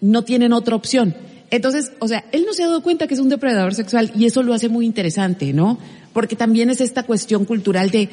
no 0.00 0.22
tienen 0.24 0.52
otra 0.52 0.74
opción. 0.76 1.14
Entonces, 1.50 1.92
o 2.00 2.08
sea, 2.08 2.24
él 2.32 2.44
no 2.46 2.52
se 2.52 2.64
ha 2.64 2.66
dado 2.66 2.82
cuenta 2.82 3.06
que 3.06 3.14
es 3.14 3.20
un 3.20 3.28
depredador 3.28 3.74
sexual 3.74 4.10
y 4.16 4.24
eso 4.26 4.42
lo 4.42 4.52
hace 4.54 4.68
muy 4.68 4.84
interesante, 4.86 5.52
¿no? 5.52 5.78
Porque 6.14 6.36
también 6.36 6.70
es 6.70 6.80
esta 6.80 7.02
cuestión 7.02 7.44
cultural 7.44 7.90
de 7.90 8.08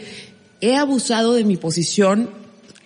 he 0.59 0.75
abusado 0.75 1.33
de 1.33 1.45
mi 1.45 1.55
posición 1.55 2.29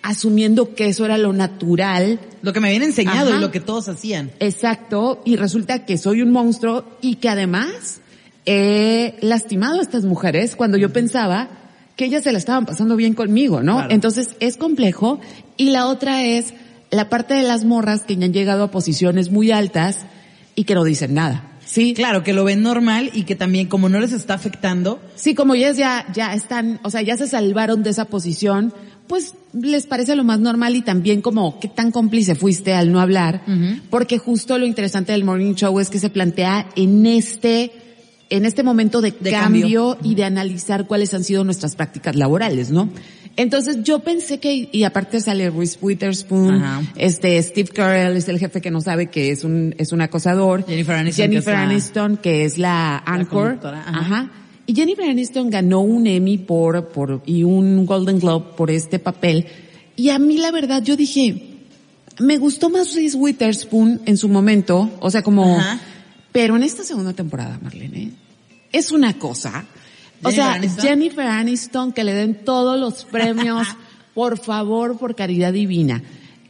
asumiendo 0.02 0.76
que 0.76 0.86
eso 0.86 1.04
era 1.04 1.18
lo 1.18 1.32
natural 1.32 2.20
Lo 2.42 2.52
que 2.52 2.60
me 2.60 2.68
habían 2.68 2.84
enseñado 2.84 3.30
Ajá. 3.30 3.38
y 3.38 3.40
lo 3.40 3.50
que 3.50 3.58
todos 3.58 3.88
hacían. 3.88 4.30
Exacto, 4.38 5.20
y 5.24 5.34
resulta 5.34 5.84
que 5.84 5.98
soy 5.98 6.22
un 6.22 6.30
monstruo 6.30 6.84
y 7.00 7.16
que 7.16 7.28
además 7.28 8.00
he 8.44 9.16
lastimado 9.20 9.80
a 9.80 9.82
estas 9.82 10.04
mujeres 10.04 10.54
cuando 10.54 10.78
yo 10.78 10.92
pensaba 10.92 11.48
que 11.96 12.04
ellas 12.04 12.22
se 12.22 12.30
la 12.30 12.38
estaban 12.38 12.66
pasando 12.66 12.94
bien 12.94 13.14
conmigo, 13.14 13.62
¿no? 13.62 13.76
Claro. 13.78 13.90
Entonces 13.90 14.36
es 14.38 14.56
complejo. 14.56 15.18
Y 15.56 15.70
la 15.70 15.86
otra 15.86 16.22
es 16.22 16.52
la 16.90 17.08
parte 17.08 17.34
de 17.34 17.42
las 17.42 17.64
morras 17.64 18.02
que 18.02 18.16
ya 18.16 18.26
han 18.26 18.32
llegado 18.32 18.64
a 18.64 18.70
posiciones 18.70 19.30
muy 19.30 19.50
altas 19.50 20.06
y 20.54 20.64
que 20.64 20.74
no 20.74 20.84
dicen 20.84 21.14
nada. 21.14 21.55
Sí, 21.76 21.92
Claro, 21.94 22.22
que 22.22 22.32
lo 22.32 22.42
ven 22.44 22.62
normal 22.62 23.10
y 23.12 23.24
que 23.24 23.36
también 23.36 23.66
como 23.66 23.90
no 23.90 24.00
les 24.00 24.12
está 24.12 24.32
afectando, 24.32 24.98
Sí, 25.14 25.34
como 25.34 25.54
ellas 25.54 25.76
ya, 25.76 26.06
ya 26.14 26.32
están, 26.34 26.80
o 26.82 26.90
sea, 26.90 27.02
ya 27.02 27.16
se 27.18 27.26
salvaron 27.28 27.82
de 27.82 27.90
esa 27.90 28.06
posición, 28.06 28.72
pues 29.06 29.34
les 29.52 29.86
parece 29.86 30.16
lo 30.16 30.24
más 30.24 30.40
normal 30.40 30.74
y 30.74 30.80
también 30.80 31.20
como 31.20 31.60
qué 31.60 31.68
tan 31.68 31.90
cómplice 31.92 32.34
fuiste 32.34 32.72
al 32.72 32.90
no 32.92 33.00
hablar, 33.00 33.42
porque 33.90 34.16
justo 34.18 34.58
lo 34.58 34.64
interesante 34.64 35.12
del 35.12 35.22
morning 35.24 35.54
show 35.54 35.78
es 35.78 35.90
que 35.90 35.98
se 35.98 36.08
plantea 36.08 36.66
en 36.76 37.04
este, 37.04 37.72
en 38.30 38.46
este 38.46 38.62
momento 38.62 39.02
de, 39.02 39.12
De 39.12 39.30
cambio, 39.30 39.92
cambio. 39.96 40.10
y 40.10 40.14
de 40.14 40.24
analizar 40.24 40.86
cuáles 40.86 41.12
han 41.12 41.24
sido 41.24 41.44
nuestras 41.44 41.76
prácticas 41.76 42.16
laborales, 42.16 42.70
¿no? 42.70 42.88
Entonces 43.36 43.82
yo 43.82 43.98
pensé 43.98 44.38
que, 44.38 44.68
y 44.72 44.84
aparte 44.84 45.20
sale 45.20 45.50
Reese 45.50 45.78
Witherspoon, 45.82 46.54
Ajá. 46.62 46.82
este 46.96 47.42
Steve 47.42 47.68
Carell 47.68 48.16
es 48.16 48.28
el 48.28 48.38
jefe 48.38 48.62
que 48.62 48.70
no 48.70 48.80
sabe 48.80 49.08
que 49.08 49.30
es 49.30 49.44
un, 49.44 49.74
es 49.76 49.92
un 49.92 50.00
acosador. 50.00 50.64
Jennifer 50.66 50.94
Aniston, 50.96 51.22
Jennifer 51.24 51.44
que 51.44 51.50
es 51.50 51.56
la- 51.56 51.62
Aniston, 51.70 52.16
que 52.16 52.44
es 52.44 52.58
la 52.58 52.98
anchor. 53.04 53.58
Ajá. 53.62 54.30
Y 54.66 54.74
Jennifer 54.74 55.08
Aniston 55.08 55.50
ganó 55.50 55.80
un 55.82 56.06
Emmy 56.06 56.38
por, 56.38 56.88
por, 56.88 57.22
y 57.26 57.42
un 57.44 57.84
Golden 57.84 58.18
Globe 58.18 58.46
por 58.56 58.70
este 58.70 58.98
papel. 58.98 59.46
Y 59.96 60.08
a 60.10 60.18
mí 60.18 60.38
la 60.38 60.50
verdad 60.50 60.82
yo 60.82 60.96
dije, 60.96 61.42
me 62.18 62.38
gustó 62.38 62.70
más 62.70 62.94
Reese 62.94 63.16
Witherspoon 63.18 64.00
en 64.06 64.16
su 64.16 64.28
momento, 64.30 64.90
o 65.00 65.10
sea 65.10 65.22
como, 65.22 65.58
Ajá. 65.58 65.78
pero 66.32 66.56
en 66.56 66.62
esta 66.62 66.82
segunda 66.84 67.12
temporada, 67.12 67.58
Marlene, 67.62 68.12
es 68.72 68.90
una 68.92 69.18
cosa. 69.18 69.66
O 70.22 70.30
Jennifer 70.30 70.34
sea, 70.44 70.52
Aniston. 70.54 70.84
Jennifer 70.84 71.26
Aniston, 71.26 71.92
que 71.92 72.04
le 72.04 72.14
den 72.14 72.34
todos 72.44 72.78
los 72.78 73.04
premios, 73.10 73.66
por 74.14 74.38
favor, 74.38 74.96
por 74.98 75.14
caridad 75.14 75.52
divina. 75.52 76.02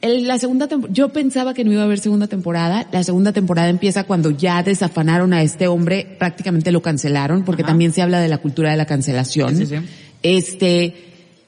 El- 0.02 0.26
la 0.28 0.38
segunda 0.38 0.68
yo 0.90 1.08
pensaba 1.08 1.54
que 1.54 1.64
no 1.64 1.72
iba 1.72 1.82
a 1.82 1.84
haber 1.86 1.98
segunda 1.98 2.26
temporada. 2.26 2.86
La 2.92 3.02
segunda 3.02 3.32
temporada 3.32 3.68
empieza 3.68 4.04
cuando 4.04 4.30
ya 4.30 4.62
desafanaron 4.62 5.32
a 5.32 5.42
este 5.42 5.66
hombre, 5.68 6.16
prácticamente 6.18 6.70
lo 6.70 6.82
cancelaron, 6.82 7.44
porque 7.44 7.62
Ajá. 7.62 7.72
también 7.72 7.92
se 7.92 8.02
habla 8.02 8.20
de 8.20 8.28
la 8.28 8.38
cultura 8.38 8.70
de 8.70 8.76
la 8.76 8.86
cancelación. 8.86 9.56
Sí, 9.56 9.66
sí, 9.66 9.76
sí. 9.78 9.82
Este, 10.22 10.94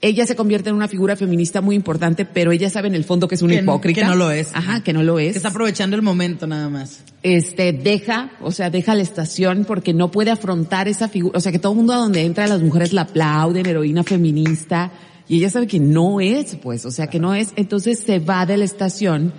ella 0.00 0.26
se 0.26 0.36
convierte 0.36 0.70
en 0.70 0.76
una 0.76 0.86
figura 0.86 1.16
feminista 1.16 1.60
muy 1.60 1.74
importante, 1.74 2.24
pero 2.24 2.52
ella 2.52 2.70
sabe 2.70 2.86
en 2.88 2.94
el 2.94 3.02
fondo 3.04 3.26
que 3.26 3.34
es 3.34 3.42
una 3.42 3.54
Que- 3.54 3.62
hipócrita. 3.62 4.00
que 4.02 4.06
no 4.06 4.14
lo 4.14 4.30
es. 4.30 4.50
Ajá, 4.54 4.82
que 4.84 4.92
no 4.92 5.02
lo 5.02 5.18
es 5.18 5.32
que 5.32 5.38
está 5.38 5.48
aprovechando 5.48 5.96
el 5.96 6.02
momento 6.02 6.46
nada 6.46 6.68
más. 6.68 7.00
este, 7.24 7.72
deja, 7.72 8.30
o 8.40 8.52
sea, 8.52 8.70
deja 8.70 8.94
la 8.94 9.02
estación 9.02 9.64
porque 9.64 9.92
no 9.92 10.10
puede 10.12 10.30
afrontar 10.30 10.86
esa 10.86 11.08
figura, 11.08 11.36
o 11.36 11.40
sea, 11.40 11.50
que 11.50 11.58
todo 11.58 11.72
el 11.72 11.78
mundo 11.78 11.94
a 11.94 11.96
donde 11.96 12.22
entra 12.22 12.46
las 12.46 12.60
mujeres 12.62 12.92
la 12.92 13.02
aplauden, 13.02 13.66
heroína 13.66 14.04
feminista, 14.04 14.92
y 15.28 15.38
ella 15.38 15.50
sabe 15.50 15.66
que 15.66 15.80
no 15.80 16.20
es, 16.20 16.54
pues, 16.62 16.86
o 16.86 16.90
sea, 16.92 17.08
que 17.08 17.18
no 17.18 17.34
es, 17.34 17.48
entonces 17.56 17.98
se 17.98 18.20
va 18.20 18.46
de 18.46 18.56
la 18.56 18.64
estación, 18.64 19.32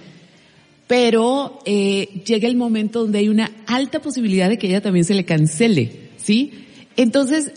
pero 0.87 1.59
eh, 1.65 2.21
llega 2.25 2.47
el 2.47 2.55
momento 2.57 3.01
donde 3.01 3.19
hay 3.19 3.29
una 3.29 3.51
alta 3.67 4.01
posibilidad 4.01 4.49
de 4.49 4.57
que 4.57 4.67
ella 4.67 4.81
también 4.81 5.05
se 5.05 5.13
le 5.13 5.23
cancele, 5.23 6.09
¿sí? 6.17 6.65
Entonces, 6.97 7.51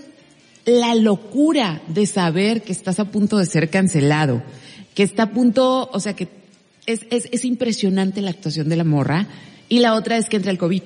la 0.65 0.95
locura 0.95 1.83
de 1.89 2.07
saber 2.07 2.63
que 2.63 2.73
estás 2.73 3.01
a 3.01 3.07
punto 3.07 3.39
de 3.39 3.47
ser 3.47 3.71
cancelado, 3.71 4.43
que 4.95 5.03
está 5.03 5.25
a 5.25 5.31
punto, 5.31 5.91
o 5.93 6.01
sea, 6.01 6.15
que 6.15 6.29
es, 6.87 7.01
es, 7.11 7.29
es 7.33 7.45
impresionante 7.45 8.21
la 8.21 8.31
actuación 8.31 8.69
de 8.69 8.77
la 8.77 8.85
morra, 8.85 9.27
y 9.69 9.81
la 9.81 9.95
otra 9.95 10.19
es 10.19 10.29
que 10.29 10.37
entra 10.37 10.51
el 10.51 10.59
COVID. 10.59 10.83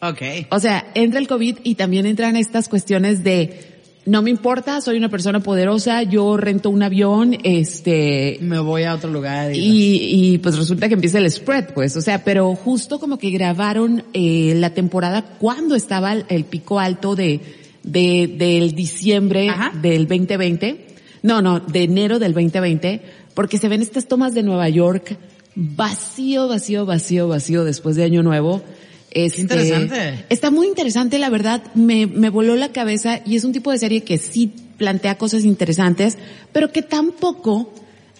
Ok. 0.00 0.22
O 0.50 0.60
sea, 0.60 0.86
entra 0.94 1.18
el 1.18 1.28
COVID 1.28 1.58
y 1.64 1.74
también 1.74 2.06
entran 2.06 2.36
estas 2.36 2.68
cuestiones 2.68 3.24
de, 3.24 3.80
no 4.06 4.22
me 4.22 4.30
importa, 4.30 4.80
soy 4.80 4.98
una 4.98 5.08
persona 5.08 5.40
poderosa, 5.40 6.02
yo 6.02 6.36
rento 6.36 6.70
un 6.70 6.82
avión, 6.82 7.36
este, 7.42 8.38
Me 8.40 8.58
voy 8.58 8.84
a 8.84 8.94
otro 8.94 9.10
lugar. 9.10 9.54
Y, 9.54 9.58
y, 9.58 10.34
y 10.34 10.38
pues 10.38 10.56
resulta 10.56 10.88
que 10.88 10.94
empieza 10.94 11.18
el 11.18 11.30
spread, 11.30 11.72
pues, 11.74 11.96
o 11.96 12.00
sea, 12.00 12.22
pero 12.22 12.54
justo 12.54 12.98
como 12.98 13.18
que 13.18 13.30
grabaron 13.30 14.04
eh, 14.12 14.54
la 14.56 14.70
temporada 14.70 15.22
cuando 15.38 15.74
estaba 15.74 16.12
el, 16.12 16.24
el 16.28 16.44
pico 16.44 16.78
alto 16.78 17.16
de, 17.16 17.40
de 17.84 18.34
del 18.36 18.74
diciembre 18.74 19.48
Ajá. 19.48 19.72
del 19.80 20.08
2020, 20.08 20.86
no, 21.22 21.40
no, 21.40 21.60
de 21.60 21.84
enero 21.84 22.18
del 22.18 22.34
2020, 22.34 23.00
porque 23.34 23.58
se 23.58 23.68
ven 23.68 23.82
estas 23.82 24.08
tomas 24.08 24.34
de 24.34 24.42
Nueva 24.42 24.68
York 24.68 25.16
vacío, 25.54 26.48
vacío, 26.48 26.84
vacío, 26.86 27.28
vacío 27.28 27.64
después 27.64 27.96
de 27.96 28.04
Año 28.04 28.22
Nuevo. 28.22 28.62
Este, 29.10 29.42
interesante. 29.42 30.24
Está 30.28 30.50
muy 30.50 30.66
interesante, 30.66 31.18
la 31.18 31.30
verdad, 31.30 31.62
me, 31.74 32.06
me 32.06 32.30
voló 32.30 32.56
la 32.56 32.72
cabeza 32.72 33.20
y 33.24 33.36
es 33.36 33.44
un 33.44 33.52
tipo 33.52 33.70
de 33.70 33.78
serie 33.78 34.02
que 34.02 34.18
sí 34.18 34.52
plantea 34.76 35.16
cosas 35.18 35.44
interesantes, 35.44 36.18
pero 36.52 36.72
que 36.72 36.82
tampoco 36.82 37.72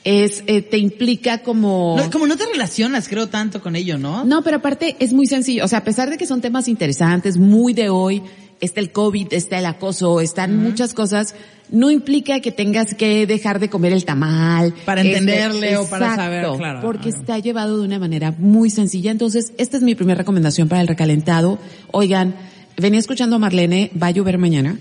es, 0.04 0.44
eh, 0.46 0.62
te 0.62 0.78
implica 0.78 1.38
como... 1.38 1.96
No, 1.96 2.10
como 2.10 2.26
no 2.26 2.36
te 2.36 2.46
relacionas, 2.46 3.08
creo, 3.08 3.28
tanto 3.28 3.60
con 3.60 3.74
ello, 3.74 3.98
¿no? 3.98 4.24
No, 4.24 4.42
pero 4.42 4.58
aparte 4.58 4.96
es 5.00 5.12
muy 5.12 5.26
sencillo. 5.26 5.64
O 5.64 5.68
sea, 5.68 5.80
a 5.80 5.84
pesar 5.84 6.10
de 6.10 6.18
que 6.18 6.26
son 6.26 6.40
temas 6.40 6.68
interesantes, 6.68 7.38
muy 7.38 7.72
de 7.72 7.88
hoy, 7.88 8.22
está 8.60 8.80
el 8.80 8.90
COVID, 8.92 9.32
está 9.32 9.58
el 9.58 9.66
acoso, 9.66 10.20
están 10.20 10.56
muchas 10.56 10.94
cosas, 10.94 11.34
no 11.70 11.90
implica 11.90 12.40
que 12.40 12.52
tengas 12.52 12.94
que 12.94 13.26
dejar 13.26 13.58
de 13.58 13.68
comer 13.70 13.92
el 13.92 14.04
tamal. 14.04 14.74
Para 14.84 15.00
Este, 15.02 15.18
entenderle 15.18 15.76
o 15.76 15.88
para 15.88 16.14
saber, 16.14 16.46
claro. 16.56 16.80
Porque 16.82 17.08
está 17.08 17.38
llevado 17.38 17.78
de 17.78 17.84
una 17.86 17.98
manera 17.98 18.34
muy 18.38 18.70
sencilla. 18.70 19.10
Entonces, 19.10 19.52
esta 19.58 19.76
es 19.76 19.82
mi 19.82 19.94
primera 19.94 20.18
recomendación 20.18 20.68
para 20.68 20.80
el 20.82 20.88
recalentado. 20.88 21.58
Oigan, 21.90 22.34
venía 22.76 22.98
escuchando 23.00 23.36
a 23.36 23.38
Marlene, 23.38 23.90
va 24.00 24.08
a 24.08 24.10
llover 24.10 24.38
mañana. 24.38 24.78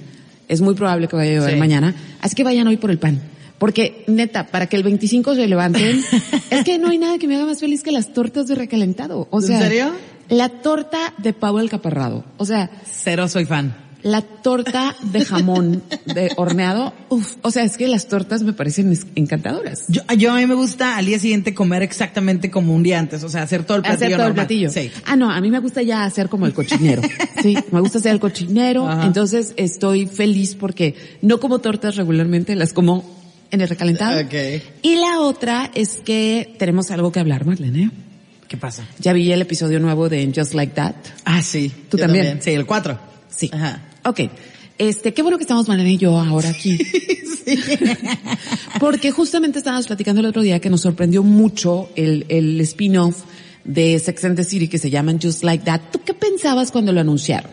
Es 0.50 0.62
muy 0.62 0.76
probable 0.76 1.08
que 1.08 1.16
vaya 1.16 1.32
a 1.32 1.36
llover 1.36 1.54
Sí. 1.54 1.60
mañana. 1.60 1.96
Así 2.22 2.36
que 2.36 2.44
vayan 2.44 2.68
hoy 2.68 2.78
por 2.78 2.92
el 2.92 3.00
pan. 3.00 3.22
Porque, 3.58 4.04
neta, 4.08 4.48
para 4.48 4.68
que 4.68 4.76
el 4.76 4.84
25 4.84 5.36
se 5.36 5.48
levanten, 5.48 6.02
es 6.50 6.64
que 6.64 6.78
no 6.80 6.90
hay 6.90 6.98
nada 6.98 7.18
que 7.18 7.28
me 7.28 7.36
haga 7.36 7.46
más 7.46 7.60
feliz 7.60 7.82
que 7.84 7.92
las 7.92 8.12
tortas 8.14 8.48
de 8.48 8.56
recalentado. 8.56 9.28
O 9.32 9.40
¿En 9.42 9.48
sea, 9.48 9.62
serio? 9.62 9.92
La 10.30 10.50
torta 10.50 11.14
de 11.18 11.34
pavo 11.34 11.60
el 11.60 11.70
caparrado. 11.70 12.26
O 12.38 12.46
sea, 12.46 12.70
Cero 12.86 13.28
soy 13.28 13.46
fan. 13.46 13.76
la 14.02 14.22
torta 14.22 14.96
de 15.02 15.24
jamón 15.24 15.82
de 16.06 16.32
horneado. 16.36 16.94
Uf, 17.10 17.36
o 17.42 17.52
sea, 17.52 17.64
es 17.64 17.78
que 17.78 17.88
las 17.88 18.08
tortas 18.08 18.44
me 18.44 18.52
parecen 18.52 18.98
encantadoras. 19.16 19.84
Yo, 19.88 20.02
yo 20.18 20.32
a 20.34 20.36
mí 20.38 20.46
me 20.46 20.56
gusta 20.56 20.98
al 20.98 21.06
día 21.06 21.20
siguiente 21.20 21.54
comer 21.54 21.84
exactamente 21.84 22.52
como 22.52 22.74
un 22.76 22.84
día 22.84 23.00
antes, 23.00 23.24
o 23.24 23.30
sea, 23.30 23.44
hacer 23.44 23.64
todo 23.64 23.78
el 23.78 23.84
platillo 23.84 23.96
Hacer 24.06 24.18
todo 24.18 24.28
el 24.28 24.34
normal. 24.34 24.46
platillo. 24.48 24.70
Sí. 24.72 24.92
Ah, 25.06 25.16
no, 25.16 25.32
a 25.32 25.40
mí 25.40 25.50
me 25.52 25.60
gusta 25.60 25.82
ya 25.84 26.04
hacer 26.04 26.28
como 26.28 26.46
el 26.48 26.54
cochinero. 26.54 27.02
Sí, 27.42 27.58
me 27.72 27.82
gusta 27.82 27.98
hacer 27.98 28.14
el 28.14 28.20
cochinero. 28.22 28.88
Ajá. 28.88 29.06
Entonces 29.06 29.54
estoy 29.58 30.06
feliz 30.08 30.56
porque 30.56 30.96
no 31.22 31.42
como 31.42 31.60
tortas 31.60 31.98
regularmente, 31.98 32.56
las 32.56 32.72
como 32.72 33.04
en 33.54 33.62
el 33.62 33.70
recalentado. 33.70 34.20
Ok. 34.20 34.34
Y 34.82 34.96
la 34.96 35.20
otra 35.20 35.70
es 35.76 36.02
que 36.04 36.56
tenemos 36.58 36.90
algo 36.90 37.12
que 37.12 37.20
hablar, 37.20 37.46
Marlene. 37.46 37.92
¿Qué 38.48 38.58
pasa? 38.58 38.86
Ya 39.00 39.14
vi 39.14 39.32
el 39.32 39.42
episodio 39.42 39.80
nuevo 39.80 40.10
de 40.10 40.32
Just 40.36 40.56
Like 40.56 40.74
That. 40.74 40.96
Ah, 41.24 41.42
sí. 41.44 41.72
¿Tú 41.88 41.98
también? 41.98 42.42
Sí, 42.42 42.50
el 42.50 42.66
4. 42.66 43.00
Sí. 43.30 43.52
Ajá. 43.54 43.84
Ok. 44.06 44.22
Este, 44.80 45.14
qué 45.14 45.22
bueno 45.22 45.38
que 45.38 45.44
estamos 45.44 45.68
Marlene 45.68 45.94
y 45.94 45.98
yo 45.98 46.20
ahora 46.20 46.50
aquí. 46.50 46.80
Porque 48.80 49.12
justamente 49.12 49.60
estábamos 49.60 49.86
platicando 49.86 50.22
el 50.22 50.28
otro 50.28 50.42
día 50.42 50.60
que 50.60 50.72
nos 50.72 50.82
sorprendió 50.82 51.22
mucho 51.22 51.90
el, 51.96 52.26
el 52.30 52.60
spin-off 52.62 53.24
de 53.64 54.00
Sex 54.00 54.26
and 54.26 54.36
the 54.36 54.44
City 54.44 54.68
que 54.68 54.80
se 54.80 54.90
llaman 54.90 55.20
Just 55.22 55.44
Like 55.44 55.64
That. 55.66 55.82
¿Tú 55.92 56.02
qué 56.04 56.16
pensabas 56.16 56.72
cuando 56.72 56.92
lo 56.92 57.02
anunciaron? 57.02 57.52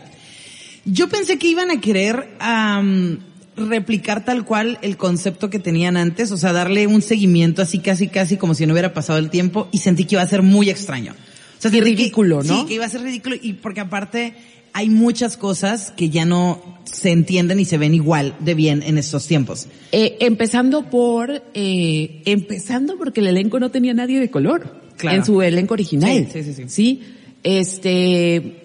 Yo 0.83 1.09
pensé 1.09 1.37
que 1.37 1.47
iban 1.47 1.69
a 1.69 1.79
querer 1.79 2.37
am, 2.39 3.19
replicar 3.55 4.23
tal 4.25 4.45
cual 4.45 4.79
el 4.81 4.97
concepto 4.97 5.49
que 5.49 5.59
tenían 5.59 5.97
antes, 5.97 6.31
o 6.31 6.37
sea, 6.37 6.53
darle 6.53 6.87
un 6.87 7.01
seguimiento 7.01 7.61
así 7.61 7.79
casi 7.79 8.07
casi 8.07 8.37
como 8.37 8.53
si 8.55 8.65
no 8.65 8.73
hubiera 8.73 8.93
pasado 8.93 9.19
el 9.19 9.29
tiempo 9.29 9.67
y 9.71 9.79
sentí 9.79 10.05
que 10.05 10.15
iba 10.15 10.21
a 10.21 10.27
ser 10.27 10.41
muy 10.41 10.69
extraño. 10.69 11.13
O 11.13 11.61
sea, 11.61 11.69
que- 11.71 11.81
ridículo, 11.81 12.43
¿no? 12.43 12.61
Sí, 12.61 12.65
que 12.67 12.73
iba 12.75 12.85
a 12.85 12.89
ser 12.89 13.01
ridículo 13.01 13.35
y 13.41 13.53
porque 13.53 13.81
aparte 13.81 14.33
hay 14.73 14.89
muchas 14.89 15.35
cosas 15.35 15.91
que 15.91 16.09
ya 16.09 16.23
no 16.25 16.79
se 16.85 17.11
entienden 17.11 17.59
y 17.59 17.65
se 17.65 17.77
ven 17.77 17.93
igual 17.93 18.35
de 18.39 18.53
bien 18.53 18.83
en 18.83 18.97
estos 18.97 19.27
tiempos. 19.27 19.67
Eh, 19.91 20.17
empezando 20.21 20.89
por, 20.89 21.43
eh, 21.53 22.21
empezando 22.25 22.97
porque 22.97 23.19
el 23.19 23.27
elenco 23.27 23.59
no 23.59 23.69
tenía 23.69 23.93
nadie 23.93 24.19
de 24.19 24.29
color. 24.31 24.79
Claro. 24.97 25.17
En 25.17 25.25
su 25.25 25.41
elenco 25.41 25.73
original. 25.73 26.27
Sí, 26.31 26.43
sí, 26.43 26.43
sí, 26.43 26.53
sí. 26.53 26.63
Sí, 26.67 27.01
este, 27.43 28.60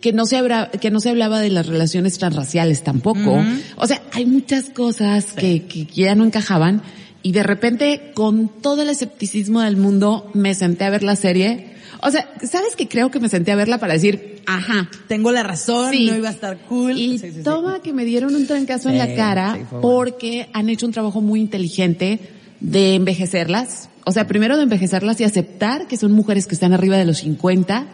que 0.00 0.12
no 0.12 0.26
se 0.26 0.36
habla, 0.36 0.70
que 0.70 0.90
no 0.90 1.00
se 1.00 1.10
hablaba 1.10 1.40
de 1.40 1.50
las 1.50 1.66
relaciones 1.66 2.18
transraciales 2.18 2.82
tampoco. 2.82 3.42
O 3.76 3.86
sea, 3.86 4.02
hay 4.12 4.26
muchas 4.26 4.70
cosas 4.70 5.32
que, 5.32 5.64
que 5.64 5.86
ya 5.86 6.14
no 6.14 6.24
encajaban 6.24 6.82
y 7.22 7.32
de 7.32 7.42
repente 7.42 8.12
con 8.14 8.48
todo 8.48 8.82
el 8.82 8.88
escepticismo 8.90 9.60
del 9.60 9.76
mundo 9.76 10.30
me 10.34 10.54
senté 10.54 10.84
a 10.84 10.90
ver 10.90 11.02
la 11.02 11.16
serie. 11.16 11.76
O 12.00 12.10
sea, 12.12 12.28
¿sabes 12.48 12.76
que 12.76 12.86
creo 12.86 13.10
que 13.10 13.18
me 13.18 13.28
senté 13.28 13.50
a 13.50 13.56
verla 13.56 13.78
para 13.78 13.94
decir, 13.94 14.40
ajá, 14.46 14.88
Tengo 15.08 15.32
la 15.32 15.42
razón, 15.42 15.90
Sí. 15.92 16.06
no 16.06 16.16
iba 16.16 16.28
a 16.28 16.32
estar 16.32 16.58
cool. 16.68 16.92
y 16.96 17.18
Sí, 17.18 17.30
sí, 17.30 17.32
sí. 17.38 17.42
toma 17.42 17.80
que 17.82 17.92
me 17.92 18.04
dieron 18.04 18.36
un 18.36 18.46
trancazo 18.46 18.88
en 18.88 18.98
la 18.98 19.14
cara 19.16 19.58
porque 19.82 20.48
han 20.52 20.68
hecho 20.68 20.86
un 20.86 20.92
trabajo 20.92 21.20
muy 21.20 21.40
inteligente 21.40 22.20
de 22.60 22.94
envejecerlas. 22.94 23.88
O 24.04 24.12
sea, 24.12 24.26
primero 24.28 24.56
de 24.56 24.62
envejecerlas 24.62 25.20
y 25.20 25.24
aceptar 25.24 25.88
que 25.88 25.96
son 25.96 26.12
mujeres 26.12 26.46
que 26.46 26.54
están 26.54 26.72
arriba 26.72 26.96
de 26.96 27.04
los 27.04 27.18
50, 27.18 27.86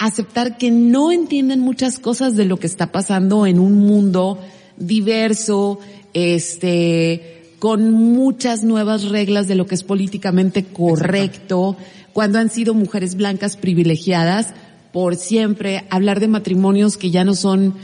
aceptar 0.00 0.56
que 0.56 0.70
no 0.70 1.12
entienden 1.12 1.60
muchas 1.60 1.98
cosas 1.98 2.34
de 2.34 2.46
lo 2.46 2.56
que 2.56 2.66
está 2.66 2.90
pasando 2.90 3.46
en 3.46 3.60
un 3.60 3.76
mundo 3.76 4.38
diverso, 4.78 5.78
este, 6.14 7.54
con 7.58 7.92
muchas 7.92 8.64
nuevas 8.64 9.10
reglas 9.10 9.46
de 9.46 9.56
lo 9.56 9.66
que 9.66 9.74
es 9.74 9.84
políticamente 9.84 10.64
correcto, 10.64 11.76
cuando 12.14 12.38
han 12.38 12.48
sido 12.48 12.72
mujeres 12.72 13.14
blancas 13.14 13.58
privilegiadas 13.58 14.54
por 14.90 15.16
siempre, 15.16 15.84
hablar 15.90 16.18
de 16.18 16.28
matrimonios 16.28 16.96
que 16.96 17.10
ya 17.10 17.22
no 17.24 17.34
son, 17.34 17.74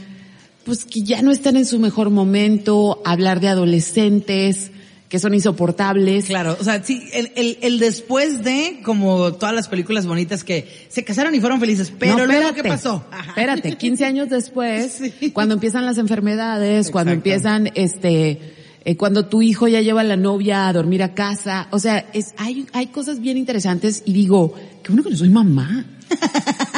pues 0.65 0.85
que 0.85 1.03
ya 1.03 1.21
no 1.21 1.31
están 1.31 1.55
en 1.55 1.65
su 1.65 1.77
mejor 1.77 2.09
momento, 2.09 2.99
hablar 3.05 3.41
de 3.41 3.49
adolescentes 3.49 4.71
que 5.09 5.19
son 5.19 5.33
insoportables. 5.33 6.25
Claro, 6.25 6.57
o 6.59 6.63
sea, 6.63 6.83
sí, 6.83 7.01
el, 7.13 7.31
el, 7.35 7.57
el 7.61 7.79
después 7.79 8.43
de, 8.43 8.79
como 8.83 9.33
todas 9.33 9.55
las 9.55 9.67
películas 9.69 10.05
bonitas 10.05 10.43
que 10.43 10.67
se 10.89 11.03
casaron 11.05 11.33
y 11.33 11.39
fueron 11.39 11.59
felices, 11.59 11.93
pero 11.97 12.17
No, 12.17 12.25
luego, 12.25 12.53
¿qué 12.53 12.63
pasó? 12.63 13.05
Ajá. 13.11 13.29
Espérate, 13.29 13.77
15 13.77 14.05
años 14.11 14.29
después, 14.29 15.01
Sí. 15.19 15.31
cuando 15.31 15.53
empiezan 15.53 15.85
las 15.85 15.97
enfermedades, 15.97 16.91
cuando 16.91 17.13
empiezan, 17.13 17.71
este, 17.75 18.53
eh, 18.83 18.97
cuando 18.97 19.27
tu 19.27 19.41
hijo 19.41 19.67
ya 19.69 19.79
lleva 19.81 20.01
a 20.01 20.03
la 20.03 20.17
novia 20.17 20.67
a 20.67 20.73
dormir 20.73 21.01
a 21.03 21.13
casa, 21.13 21.67
o 21.71 21.79
sea, 21.79 22.09
es, 22.13 22.33
hay, 22.37 22.65
hay 22.73 22.87
cosas 22.87 23.21
bien 23.21 23.37
interesantes 23.37 24.03
y 24.05 24.11
digo, 24.13 24.53
qué 24.83 24.89
bueno 24.91 25.03
que 25.03 25.11
no 25.11 25.17
soy 25.17 25.29
mamá. 25.29 25.85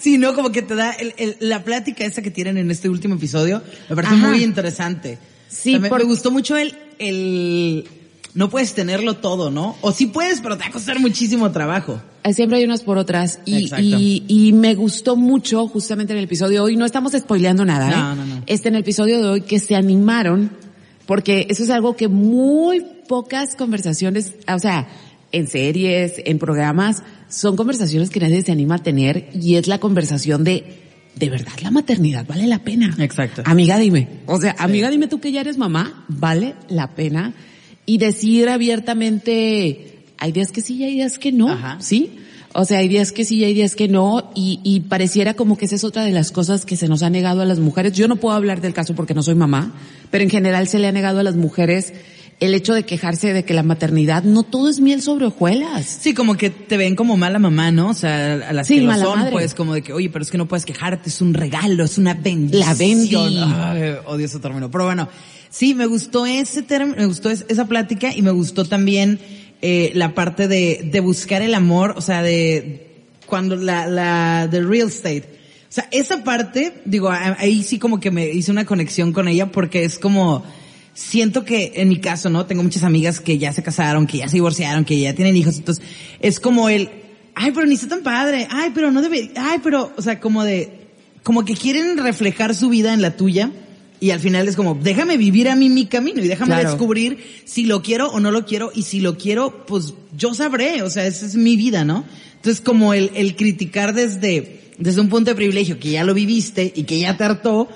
Sí, 0.00 0.18
no, 0.18 0.34
como 0.34 0.50
que 0.50 0.62
te 0.62 0.74
da 0.74 0.92
el, 0.92 1.14
el- 1.18 1.36
la 1.40 1.62
plática 1.62 2.04
esa 2.04 2.22
que 2.22 2.30
tienen 2.30 2.56
en 2.56 2.70
este 2.70 2.88
último 2.88 3.16
episodio, 3.16 3.62
me 3.88 3.94
parece 3.96 4.14
Ajá. 4.14 4.28
muy 4.28 4.42
interesante. 4.42 5.18
Sí, 5.48 5.78
me, 5.78 5.88
por- 5.88 5.98
me 6.00 6.04
gustó 6.04 6.30
mucho 6.30 6.56
el, 6.56 6.74
el, 6.98 7.84
no 8.34 8.50
puedes 8.50 8.74
tenerlo 8.74 9.14
todo, 9.16 9.50
¿no? 9.50 9.76
O 9.80 9.92
sí 9.92 10.06
puedes, 10.06 10.40
pero 10.40 10.56
te 10.56 10.64
va 10.64 10.68
a 10.70 10.72
costar 10.72 10.98
muchísimo 11.00 11.50
trabajo. 11.52 12.00
Eh, 12.24 12.32
Siempre 12.34 12.58
hay 12.58 12.64
unas 12.64 12.82
por 12.82 12.98
otras 12.98 13.38
y, 13.44 13.70
y, 13.78 14.24
y 14.26 14.52
me 14.52 14.74
gustó 14.74 15.14
mucho 15.16 15.66
justamente 15.68 16.12
en 16.12 16.18
el 16.18 16.24
episodio 16.24 16.52
de 16.54 16.60
hoy, 16.60 16.76
no 16.76 16.84
estamos 16.86 17.12
spoileando 17.12 17.64
nada, 17.64 17.90
No, 17.90 18.12
¿eh? 18.12 18.16
no, 18.16 18.26
no. 18.36 18.42
Este 18.46 18.68
en 18.68 18.74
el 18.76 18.80
episodio 18.80 19.20
de 19.20 19.28
hoy 19.28 19.40
que 19.42 19.58
se 19.60 19.76
animaron, 19.76 20.50
porque 21.06 21.46
eso 21.50 21.62
es 21.62 21.70
algo 21.70 21.96
que 21.96 22.08
muy 22.08 22.84
pocas 23.06 23.54
conversaciones, 23.56 24.32
o 24.52 24.58
sea, 24.58 24.88
en 25.32 25.46
series, 25.48 26.14
en 26.24 26.38
programas, 26.38 27.02
son 27.28 27.56
conversaciones 27.56 28.08
que 28.10 28.20
nadie 28.20 28.40
se 28.42 28.52
anima 28.52 28.76
a 28.76 28.82
tener 28.82 29.28
y 29.34 29.56
es 29.56 29.66
la 29.66 29.78
conversación 29.80 30.44
de, 30.44 30.83
de 31.16 31.30
verdad 31.30 31.52
la 31.62 31.70
maternidad 31.70 32.26
vale 32.26 32.46
la 32.46 32.60
pena. 32.60 32.94
Exacto. 32.98 33.42
Amiga 33.44 33.78
dime, 33.78 34.08
o 34.26 34.40
sea, 34.40 34.54
amiga 34.58 34.90
dime 34.90 35.08
tú 35.08 35.20
que 35.20 35.32
ya 35.32 35.40
eres 35.40 35.58
mamá, 35.58 36.04
vale 36.08 36.54
la 36.68 36.94
pena 36.94 37.34
y 37.86 37.98
decir 37.98 38.48
abiertamente, 38.48 39.98
hay 40.18 40.32
días 40.32 40.50
que 40.50 40.60
sí 40.60 40.76
y 40.76 40.84
hay 40.84 40.92
días 40.94 41.18
que 41.18 41.32
no, 41.32 41.50
Ajá. 41.50 41.76
¿sí? 41.80 42.18
O 42.56 42.64
sea, 42.64 42.78
hay 42.78 42.88
días 42.88 43.10
que 43.10 43.24
sí 43.24 43.38
y 43.38 43.44
hay 43.44 43.52
días 43.52 43.74
que 43.74 43.88
no 43.88 44.30
y, 44.34 44.60
y 44.62 44.80
pareciera 44.80 45.34
como 45.34 45.58
que 45.58 45.64
esa 45.64 45.74
es 45.74 45.82
otra 45.82 46.04
de 46.04 46.12
las 46.12 46.30
cosas 46.30 46.64
que 46.64 46.76
se 46.76 46.86
nos 46.86 47.02
ha 47.02 47.10
negado 47.10 47.42
a 47.42 47.44
las 47.44 47.58
mujeres. 47.58 47.92
Yo 47.94 48.06
no 48.06 48.16
puedo 48.16 48.36
hablar 48.36 48.60
del 48.60 48.72
caso 48.72 48.94
porque 48.94 49.12
no 49.12 49.24
soy 49.24 49.34
mamá, 49.34 49.74
pero 50.10 50.22
en 50.22 50.30
general 50.30 50.68
se 50.68 50.78
le 50.78 50.86
ha 50.86 50.92
negado 50.92 51.18
a 51.18 51.24
las 51.24 51.34
mujeres 51.34 51.92
el 52.40 52.52
hecho 52.54 52.74
de 52.74 52.82
quejarse 52.84 53.32
de 53.32 53.44
que 53.44 53.54
la 53.54 53.62
maternidad 53.62 54.22
no 54.24 54.42
todo 54.42 54.68
es 54.68 54.80
miel 54.80 55.00
sobre 55.02 55.26
hojuelas. 55.26 55.86
Sí, 56.00 56.14
como 56.14 56.36
que 56.36 56.50
te 56.50 56.76
ven 56.76 56.96
como 56.96 57.16
mala 57.16 57.38
mamá, 57.38 57.70
¿no? 57.70 57.90
O 57.90 57.94
sea, 57.94 58.34
a 58.48 58.52
las 58.52 58.66
Sí, 58.66 58.76
que 58.76 58.82
lo 58.82 58.94
son, 58.96 59.18
madre. 59.20 59.32
pues 59.32 59.54
como 59.54 59.74
de 59.74 59.82
que, 59.82 59.92
oye, 59.92 60.10
pero 60.10 60.22
es 60.24 60.30
que 60.30 60.38
no 60.38 60.46
puedes 60.46 60.64
quejarte, 60.64 61.08
es 61.08 61.20
un 61.20 61.32
regalo, 61.34 61.84
es 61.84 61.96
una 61.98 62.14
bendición. 62.14 62.60
La 62.68 62.74
bendi. 62.74 63.14
Ay, 63.16 63.94
odio 64.06 64.26
ese 64.26 64.38
término. 64.40 64.70
Pero 64.70 64.84
bueno, 64.84 65.08
sí, 65.48 65.74
me 65.74 65.86
gustó 65.86 66.26
ese 66.26 66.62
término, 66.62 66.96
me 66.98 67.06
gustó 67.06 67.30
es- 67.30 67.46
esa 67.48 67.66
plática 67.66 68.14
y 68.14 68.20
me 68.22 68.30
gustó 68.32 68.64
también 68.64 69.18
eh, 69.62 69.92
la 69.94 70.14
parte 70.14 70.46
de, 70.48 70.88
de 70.92 71.00
buscar 71.00 71.40
el 71.40 71.54
amor, 71.54 71.94
o 71.96 72.00
sea, 72.02 72.22
de 72.22 72.90
cuando 73.26 73.56
la, 73.56 73.86
la, 73.86 74.48
del 74.48 74.68
real 74.68 74.88
estate. 74.88 75.24
O 75.70 75.72
sea, 75.74 75.88
esa 75.90 76.22
parte, 76.22 76.74
digo, 76.84 77.10
ahí 77.10 77.62
sí 77.62 77.78
como 77.78 77.98
que 77.98 78.10
me 78.10 78.28
hice 78.28 78.50
una 78.50 78.66
conexión 78.66 79.12
con 79.12 79.26
ella 79.28 79.50
porque 79.50 79.84
es 79.84 79.98
como, 79.98 80.44
siento 80.94 81.44
que 81.44 81.72
en 81.76 81.88
mi 81.88 81.98
caso, 81.98 82.30
¿no? 82.30 82.46
Tengo 82.46 82.62
muchas 82.62 82.84
amigas 82.84 83.20
que 83.20 83.36
ya 83.38 83.52
se 83.52 83.62
casaron, 83.62 84.06
que 84.06 84.18
ya 84.18 84.28
se 84.28 84.36
divorciaron, 84.36 84.84
que 84.84 84.98
ya 84.98 85.14
tienen 85.14 85.36
hijos, 85.36 85.58
entonces 85.58 85.84
es 86.20 86.40
como 86.40 86.68
el, 86.68 86.88
ay, 87.34 87.50
pero 87.52 87.66
ni 87.66 87.74
está 87.74 87.88
tan 87.88 88.02
padre, 88.02 88.46
ay, 88.50 88.70
pero 88.74 88.90
no 88.90 89.02
debe, 89.02 89.32
ay, 89.36 89.58
pero, 89.62 89.92
o 89.96 90.02
sea, 90.02 90.20
como 90.20 90.44
de, 90.44 90.88
como 91.22 91.44
que 91.44 91.54
quieren 91.54 91.98
reflejar 91.98 92.54
su 92.54 92.68
vida 92.68 92.94
en 92.94 93.02
la 93.02 93.16
tuya 93.16 93.50
y 94.00 94.10
al 94.10 94.20
final 94.20 94.46
es 94.48 94.56
como, 94.56 94.74
déjame 94.74 95.16
vivir 95.16 95.48
a 95.48 95.56
mí 95.56 95.68
mi 95.68 95.86
camino 95.86 96.22
y 96.22 96.28
déjame 96.28 96.54
Claro. 96.54 96.68
descubrir 96.68 97.18
si 97.44 97.64
lo 97.64 97.82
quiero 97.82 98.08
o 98.10 98.20
no 98.20 98.30
lo 98.30 98.44
quiero 98.44 98.70
y 98.74 98.82
si 98.82 99.00
lo 99.00 99.16
quiero, 99.16 99.64
pues 99.66 99.94
yo 100.16 100.34
sabré, 100.34 100.82
o 100.82 100.90
sea, 100.90 101.06
esa 101.06 101.26
es 101.26 101.36
mi 101.36 101.56
vida, 101.56 101.84
¿no? 101.84 102.04
Entonces 102.36 102.60
como 102.60 102.92
el, 102.92 103.10
el 103.14 103.34
criticar 103.36 103.94
desde, 103.94 104.60
desde 104.78 105.00
un 105.00 105.08
punto 105.08 105.30
de 105.30 105.34
privilegio 105.34 105.78
que 105.78 105.90
ya 105.92 106.04
lo 106.04 106.12
viviste 106.12 106.72
y 106.76 106.82
que 106.82 106.98
ya 106.98 107.16
te 107.16 107.24
hartó, 107.24 107.68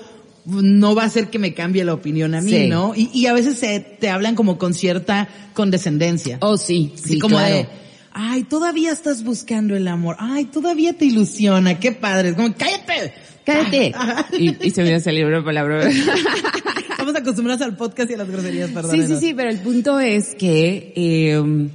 no 0.49 0.95
va 0.95 1.03
a 1.03 1.05
hacer 1.05 1.29
que 1.29 1.39
me 1.39 1.53
cambie 1.53 1.83
la 1.85 1.93
opinión 1.93 2.35
a 2.35 2.41
mí, 2.41 2.51
Sí. 2.51 2.67
¿no? 2.67 2.93
Y, 2.95 3.09
y 3.13 3.25
a 3.27 3.33
veces 3.33 3.57
se, 3.59 3.79
te 3.79 4.09
hablan 4.09 4.35
como 4.35 4.57
con 4.57 4.73
cierta 4.73 5.27
condescendencia. 5.53 6.37
Oh, 6.41 6.57
sí, 6.57 6.93
sí, 6.95 7.19
como 7.19 7.37
claro. 7.37 7.55
de, 7.55 7.67
ay, 8.11 8.43
todavía 8.43 8.91
estás 8.91 9.23
buscando 9.23 9.75
el 9.75 9.87
amor, 9.87 10.15
ay, 10.19 10.45
todavía 10.45 10.93
te 10.93 11.05
ilusiona, 11.05 11.79
qué 11.79 11.91
padre, 11.91 12.29
es 12.29 12.35
como, 12.35 12.53
cállate. 12.55 13.13
Cállate. 13.45 13.93
Y, 14.37 14.67
y 14.67 14.71
se 14.71 14.83
me 14.83 14.99
salió 14.99 15.27
una 15.27 15.43
palabra. 15.43 15.89
Estamos 16.91 17.15
acostumbrados 17.15 17.61
al 17.61 17.75
podcast 17.77 18.11
y 18.11 18.13
a 18.13 18.17
las 18.17 18.29
groserías, 18.29 18.69
perdón. 18.71 18.91
Sí, 18.91 19.07
sí, 19.07 19.15
sí, 19.19 19.33
pero 19.33 19.49
el 19.49 19.59
punto 19.59 19.99
es 19.99 20.35
que 20.35 20.93
eh, 20.95 21.69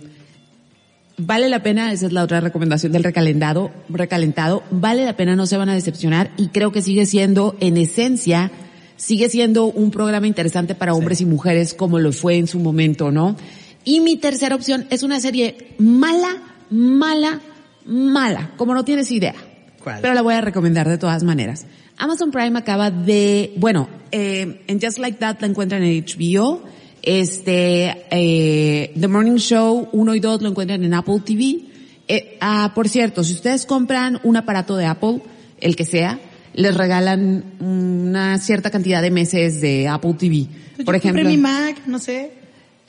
vale 1.17 1.49
la 1.49 1.63
pena, 1.63 1.93
esa 1.93 2.07
es 2.07 2.13
la 2.13 2.23
otra 2.23 2.41
recomendación 2.41 2.93
del 2.93 3.05
recalentado, 3.05 3.71
recalentado, 3.89 4.63
vale 4.71 5.05
la 5.05 5.17
pena, 5.17 5.37
no 5.37 5.47
se 5.47 5.57
van 5.57 5.69
a 5.69 5.75
decepcionar 5.75 6.31
y 6.37 6.49
creo 6.49 6.73
que 6.73 6.83
sigue 6.83 7.07
siendo, 7.07 7.57
en 7.61 7.77
esencia, 7.77 8.51
sigue 8.97 9.29
siendo 9.29 9.67
un 9.67 9.91
programa 9.91 10.27
interesante 10.27 10.75
para 10.75 10.95
hombres 10.95 11.21
y 11.21 11.27
mujeres 11.27 11.75
como 11.75 11.99
lo 11.99 12.13
fue 12.13 12.37
en 12.37 12.47
su 12.47 12.59
momento, 12.59 13.11
¿no? 13.11 13.37
Y 13.85 14.01
mi 14.01 14.17
tercera 14.17 14.55
opción 14.55 14.87
es 14.91 15.03
una 15.03 15.21
serie 15.21 15.75
mala, 15.79 16.43
mala, 16.71 17.41
mala, 17.85 18.53
como 18.57 18.75
no 18.75 18.85
tienes 18.85 19.11
idea. 19.11 19.35
¿Cuál? 19.83 20.01
Pero 20.01 20.15
la 20.15 20.23
voy 20.23 20.35
a 20.35 20.41
recomendar 20.41 20.89
de 20.89 20.97
todas 20.97 21.23
maneras. 21.23 21.67
Amazon 21.99 22.31
Prime 22.31 22.59
acaba 22.59 22.91
de, 22.91 23.53
bueno, 23.57 23.89
eh, 24.11 24.63
en 24.67 24.81
Just 24.81 24.99
Like 24.99 25.19
That 25.19 25.37
la 25.41 25.47
encuentran 25.47 25.83
en 25.83 26.05
HBO. 26.05 26.63
Este, 27.07 28.05
eh, 28.11 28.93
The 28.99 29.09
Morning 29.09 29.37
Show 29.37 29.89
1 29.93 30.15
y 30.15 30.21
2 30.21 30.41
lo 30.43 30.49
encuentran 30.49 30.83
en 30.85 30.95
Apple 30.95 31.21
TV. 31.25 31.61
Eh, 32.09 32.39
ah, 32.41 32.73
por 32.75 32.89
cierto, 32.89 33.23
si 33.23 33.35
ustedes 33.35 33.67
compran 33.67 34.21
un 34.25 34.37
aparato 34.39 34.75
de 34.77 34.87
Apple, 34.87 35.21
el 35.61 35.77
que 35.77 35.85
sea, 35.85 36.19
les 36.55 36.75
regalan 36.75 37.45
una 37.61 38.39
cierta 38.39 38.71
cantidad 38.71 39.03
de 39.03 39.11
meses 39.11 39.61
de 39.61 39.87
Apple 39.87 40.15
TV. 40.19 40.47
Pues 40.77 40.87
Por 40.87 40.95
yo 40.95 40.99
ejemplo, 40.99 41.23
compré 41.23 41.37
mi 41.37 41.43
Mac, 41.43 41.83
no 41.87 41.99
sé, 41.99 42.33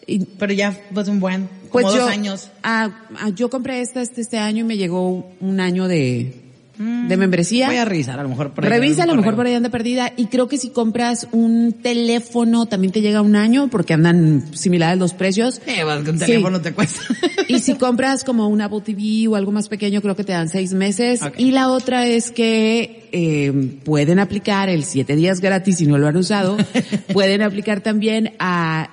y- 0.07 0.23
pero 0.23 0.53
ya 0.53 0.71
fue 0.71 1.03
un 1.09 1.19
buen, 1.19 1.47
como 1.69 1.71
pues 1.71 1.85
dos 1.87 1.95
yo, 1.95 2.07
años. 2.07 2.49
ah, 2.63 2.89
ah, 3.19 3.29
yo 3.35 3.49
compré 3.49 3.81
esta 3.81 4.01
este, 4.01 4.21
este 4.21 4.37
año 4.37 4.61
y 4.61 4.63
me 4.67 4.77
llegó 4.77 5.29
un 5.41 5.59
año 5.59 5.87
de, 5.89 6.44
de 6.77 7.17
membresía. 7.17 7.67
Voy 7.67 7.77
a 7.77 7.85
revisar, 7.85 8.19
a 8.19 8.23
lo 8.23 8.29
mejor 8.29 8.51
por 8.51 8.63
ahí. 8.65 8.69
Revisa 8.69 9.03
a 9.03 9.05
lo 9.05 9.15
mejor 9.15 9.35
por 9.35 9.45
ahí 9.45 9.53
anda 9.53 9.69
perdida 9.69 10.11
y 10.17 10.25
creo 10.27 10.47
que 10.47 10.57
si 10.57 10.69
compras 10.69 11.27
un 11.31 11.73
teléfono 11.73 12.65
también 12.65 12.91
te 12.91 13.01
llega 13.01 13.21
un 13.21 13.35
año 13.35 13.67
porque 13.69 13.93
andan 13.93 14.43
similares 14.53 14.97
los 14.99 15.13
precios. 15.13 15.61
Eh, 15.65 15.79
pues, 15.83 16.07
un 16.07 16.19
Sí. 16.19 16.25
teléfono 16.25 16.61
te 16.61 16.73
cuesta. 16.73 16.99
Y 17.47 17.59
si 17.59 17.75
compras 17.75 18.23
como 18.23 18.47
un 18.47 18.59
Apple 18.61 18.81
TV 18.83 19.27
o 19.27 19.35
algo 19.35 19.51
más 19.51 19.69
pequeño, 19.69 20.01
creo 20.01 20.15
que 20.15 20.23
te 20.23 20.31
dan 20.31 20.49
seis 20.49 20.73
meses. 20.73 21.21
Y 21.37 21.51
la 21.51 21.69
otra 21.69 22.07
es 22.07 22.31
que 22.31 23.07
eh, 23.11 23.79
pueden 23.83 24.17
aplicar 24.17 24.67
el 24.67 24.83
siete 24.83 25.15
días 25.15 25.41
gratis 25.41 25.77
si 25.77 25.85
no 25.85 25.97
lo 25.99 26.07
han 26.07 26.17
usado. 26.17 26.57
pueden 27.13 27.43
aplicar 27.43 27.81
también 27.81 28.33
a 28.39 28.89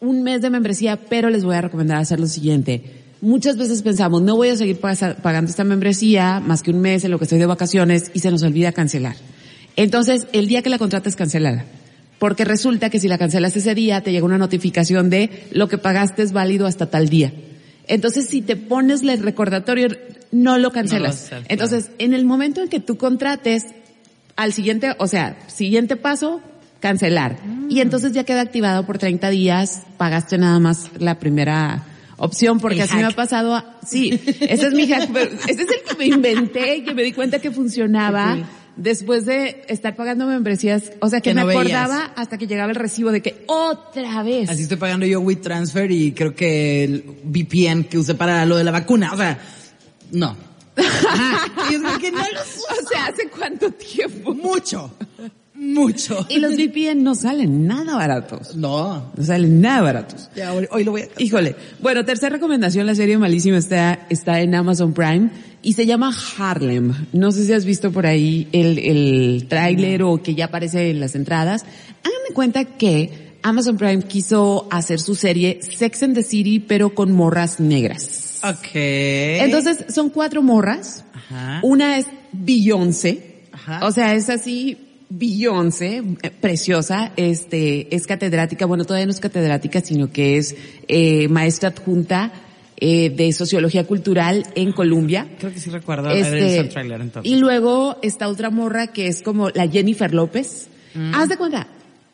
un 0.00 0.22
mes 0.22 0.42
de 0.42 0.50
membresía, 0.50 0.96
pero 0.96 1.30
les 1.30 1.42
voy 1.44 1.56
a 1.56 1.62
recomendar 1.62 1.96
hacer 1.98 2.20
lo 2.20 2.26
siguiente. 2.26 2.82
Muchas 3.22 3.58
veces 3.58 3.82
pensamos, 3.82 4.22
no 4.22 4.36
voy 4.36 4.48
a 4.48 4.56
seguir 4.56 4.78
pagando 4.78 5.50
esta 5.50 5.64
membresía 5.64 6.40
más 6.40 6.62
que 6.62 6.70
un 6.70 6.80
mes 6.80 7.04
en 7.04 7.10
lo 7.10 7.18
que 7.18 7.24
estoy 7.24 7.38
de 7.38 7.46
vacaciones 7.46 8.10
y 8.14 8.20
se 8.20 8.30
nos 8.30 8.42
olvida 8.42 8.72
cancelar. 8.72 9.16
Entonces, 9.76 10.26
el 10.32 10.46
día 10.46 10.62
que 10.62 10.70
la 10.70 10.78
contrates, 10.78 11.16
cancelada. 11.16 11.64
Porque 12.18 12.44
resulta 12.44 12.90
que 12.90 12.98
si 12.98 13.08
la 13.08 13.18
cancelas 13.18 13.56
ese 13.56 13.74
día, 13.74 14.02
te 14.02 14.12
llega 14.12 14.24
una 14.24 14.38
notificación 14.38 15.10
de 15.10 15.46
lo 15.52 15.68
que 15.68 15.78
pagaste 15.78 16.22
es 16.22 16.32
válido 16.32 16.66
hasta 16.66 16.86
tal 16.86 17.08
día. 17.08 17.32
Entonces, 17.88 18.26
si 18.26 18.40
te 18.40 18.56
pones 18.56 19.02
el 19.02 19.22
recordatorio, 19.22 19.88
no 20.32 20.58
lo 20.58 20.70
cancelas. 20.70 21.24
No 21.24 21.30
lo 21.30 21.36
haces, 21.36 21.50
Entonces, 21.50 21.90
en 21.98 22.14
el 22.14 22.24
momento 22.24 22.62
en 22.62 22.68
que 22.68 22.80
tú 22.80 22.96
contrates, 22.96 23.66
al 24.36 24.52
siguiente, 24.54 24.94
o 24.98 25.06
sea, 25.06 25.38
siguiente 25.48 25.96
paso, 25.96 26.40
cancelar. 26.80 27.38
Mm. 27.44 27.70
Y 27.70 27.80
entonces 27.80 28.12
ya 28.12 28.24
queda 28.24 28.40
activado 28.40 28.86
por 28.86 28.98
30 28.98 29.28
días, 29.30 29.82
pagaste 29.98 30.38
nada 30.38 30.58
más 30.58 30.90
la 30.98 31.18
primera 31.18 31.84
opción, 32.20 32.60
porque 32.60 32.76
El 32.76 32.82
así 32.82 32.96
me 32.96 33.04
ha 33.04 33.10
pasado, 33.10 33.54
a- 33.54 33.76
sí, 33.84 34.10
ese 34.40 34.66
es 34.68 34.72
mi 34.72 34.86
hack, 34.86 35.10
pero 35.12 35.30
ese 35.48 35.62
es 35.62 35.68
el 35.68 35.82
que 35.88 35.94
me 35.98 36.06
inventé 36.06 36.76
y 36.76 36.84
que 36.84 36.94
me 36.94 37.02
di 37.02 37.12
cuenta 37.12 37.40
que 37.40 37.50
funcionaba. 37.50 38.38
Después 38.76 39.26
de 39.26 39.64
estar 39.68 39.94
pagando 39.96 40.26
membresías, 40.26 40.92
o 41.00 41.08
sea 41.10 41.20
que, 41.20 41.30
Que 41.30 41.34
me 41.34 41.40
no 41.42 41.46
veías. 41.48 41.60
acordaba 41.82 42.12
hasta 42.16 42.38
que 42.38 42.46
llegaba 42.46 42.70
el 42.70 42.76
recibo 42.76 43.10
de 43.10 43.20
que 43.20 43.42
otra 43.46 44.22
vez. 44.22 44.48
Así 44.48 44.62
estoy 44.62 44.78
pagando 44.78 45.04
yo 45.04 45.20
WeTransfer 45.20 45.90
y 45.90 46.12
creo 46.12 46.34
que 46.34 46.84
el 46.84 47.04
VPN 47.24 47.84
que 47.84 47.98
usé 47.98 48.14
para 48.14 48.46
lo 48.46 48.56
de 48.56 48.64
la 48.64 48.70
vacuna, 48.70 49.12
o 49.12 49.16
sea, 49.18 49.38
no. 50.12 50.34
Ajá. 50.76 51.46
Y 51.70 51.74
es 51.74 51.82
porque 51.82 52.10
no 52.12 52.20
los 52.20 52.64
O 52.84 52.88
sea, 52.88 53.06
¿hace 53.06 53.28
cuánto 53.28 53.70
tiempo? 53.72 54.32
mucho, 54.34 54.90
mucho. 55.60 56.26
Y 56.28 56.38
los 56.38 56.54
VPN 56.56 57.02
no 57.02 57.14
salen 57.14 57.66
nada 57.66 57.94
baratos. 57.96 58.56
No, 58.56 59.12
No 59.16 59.24
salen 59.24 59.60
nada 59.60 59.82
baratos. 59.82 60.28
ya 60.34 60.52
hoy, 60.52 60.66
hoy 60.70 60.84
lo 60.84 60.92
voy 60.92 61.02
a... 61.02 61.08
Híjole. 61.18 61.54
Bueno, 61.80 62.04
tercera 62.04 62.34
recomendación, 62.34 62.86
la 62.86 62.94
serie 62.94 63.18
malísima 63.18 63.58
está, 63.58 64.06
está 64.08 64.40
en 64.40 64.54
Amazon 64.54 64.92
Prime 64.94 65.30
y 65.62 65.74
se 65.74 65.84
llama 65.86 66.14
Harlem. 66.38 66.94
No 67.12 67.30
sé 67.32 67.44
si 67.44 67.52
has 67.52 67.64
visto 67.64 67.92
por 67.92 68.06
ahí 68.06 68.48
el, 68.52 68.78
el 68.78 69.46
tráiler 69.48 70.02
o 70.02 70.22
que 70.22 70.34
ya 70.34 70.46
aparece 70.46 70.90
en 70.90 71.00
las 71.00 71.14
entradas. 71.14 71.64
Háganme 72.02 72.34
cuenta 72.34 72.64
que 72.64 73.30
Amazon 73.42 73.76
Prime 73.76 74.02
quiso 74.02 74.66
hacer 74.70 75.00
su 75.00 75.14
serie 75.14 75.60
Sex 75.62 76.02
and 76.02 76.14
the 76.14 76.22
City 76.22 76.60
pero 76.60 76.94
con 76.94 77.12
morras 77.12 77.60
negras. 77.60 78.40
Ok. 78.42 78.68
Entonces 78.74 79.84
son 79.94 80.08
cuatro 80.10 80.42
morras. 80.42 81.04
Ajá. 81.12 81.60
Una 81.62 81.98
es 81.98 82.06
Beyoncé. 82.32 83.42
Ajá. 83.52 83.86
O 83.86 83.92
sea, 83.92 84.14
es 84.14 84.30
así, 84.30 84.78
Beyoncé, 85.10 86.02
eh, 86.22 86.30
preciosa, 86.30 87.12
este, 87.16 87.94
es 87.94 88.06
catedrática, 88.06 88.64
bueno, 88.64 88.84
todavía 88.84 89.06
no 89.06 89.12
es 89.12 89.18
catedrática, 89.20 89.80
sino 89.80 90.12
que 90.12 90.38
es 90.38 90.54
eh, 90.86 91.26
maestra 91.28 91.70
adjunta 91.70 92.32
eh, 92.76 93.10
de 93.10 93.32
sociología 93.32 93.84
cultural 93.86 94.46
en 94.54 94.72
Colombia. 94.72 95.26
Creo 95.38 95.52
que 95.52 95.58
sí 95.58 95.68
recuerdo 95.68 96.10
Este, 96.10 96.60
el 96.60 96.68
tráiler 96.68 97.00
entonces. 97.00 97.30
y 97.30 97.36
luego 97.36 97.98
está 98.02 98.28
otra 98.28 98.50
morra 98.50 98.86
que 98.86 99.08
es 99.08 99.20
como 99.20 99.50
la 99.50 99.68
Jennifer 99.68 100.14
López. 100.14 100.68
Mm. 100.94 101.14
Haz 101.14 101.28
de 101.28 101.36
cuenta, 101.36 101.66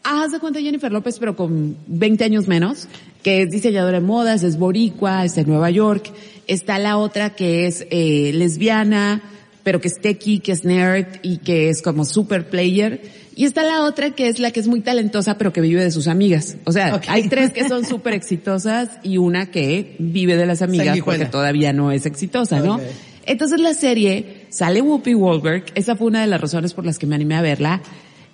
haz 0.02 0.32
de 0.32 0.40
cuenta 0.40 0.60
Jennifer 0.60 0.90
López, 0.90 1.18
pero 1.18 1.36
con 1.36 1.76
20 1.86 2.24
años 2.24 2.48
menos, 2.48 2.88
que 3.22 3.42
es 3.42 3.50
diseñadora 3.50 4.00
de 4.00 4.06
modas, 4.06 4.42
es 4.42 4.58
boricua, 4.58 5.24
es 5.24 5.34
de 5.34 5.44
Nueva 5.44 5.70
York. 5.70 6.10
Está 6.46 6.78
la 6.78 6.96
otra 6.96 7.30
que 7.30 7.66
es 7.66 7.86
eh, 7.90 8.32
lesbiana, 8.34 9.22
pero 9.66 9.80
que 9.80 9.88
es 9.88 10.00
techie, 10.00 10.38
que 10.38 10.52
es 10.52 10.64
nerd 10.64 11.06
y 11.22 11.38
que 11.38 11.70
es 11.70 11.82
como 11.82 12.04
super 12.04 12.48
player. 12.48 13.02
Y 13.34 13.46
está 13.46 13.64
la 13.64 13.82
otra 13.82 14.12
que 14.12 14.28
es 14.28 14.38
la 14.38 14.52
que 14.52 14.60
es 14.60 14.68
muy 14.68 14.80
talentosa, 14.80 15.38
pero 15.38 15.52
que 15.52 15.60
vive 15.60 15.82
de 15.82 15.90
sus 15.90 16.06
amigas. 16.06 16.56
O 16.66 16.70
sea, 16.70 17.00
hay 17.08 17.28
tres 17.28 17.50
que 17.50 17.68
son 17.68 17.84
súper 17.88 18.14
exitosas 18.14 18.90
y 19.02 19.18
una 19.18 19.50
que 19.50 19.96
vive 19.98 20.36
de 20.36 20.46
las 20.46 20.62
amigas 20.62 20.96
porque 21.04 21.24
todavía 21.24 21.72
no 21.72 21.90
es 21.90 22.06
exitosa, 22.06 22.60
¿no? 22.60 22.78
Entonces 23.24 23.58
la 23.58 23.74
serie 23.74 24.46
sale 24.50 24.80
Whoopi 24.82 25.14
Goldberg, 25.14 25.64
esa 25.74 25.96
fue 25.96 26.06
una 26.06 26.20
de 26.20 26.28
las 26.28 26.40
razones 26.40 26.72
por 26.72 26.86
las 26.86 26.96
que 27.00 27.08
me 27.08 27.16
animé 27.16 27.34
a 27.34 27.42
verla. 27.42 27.82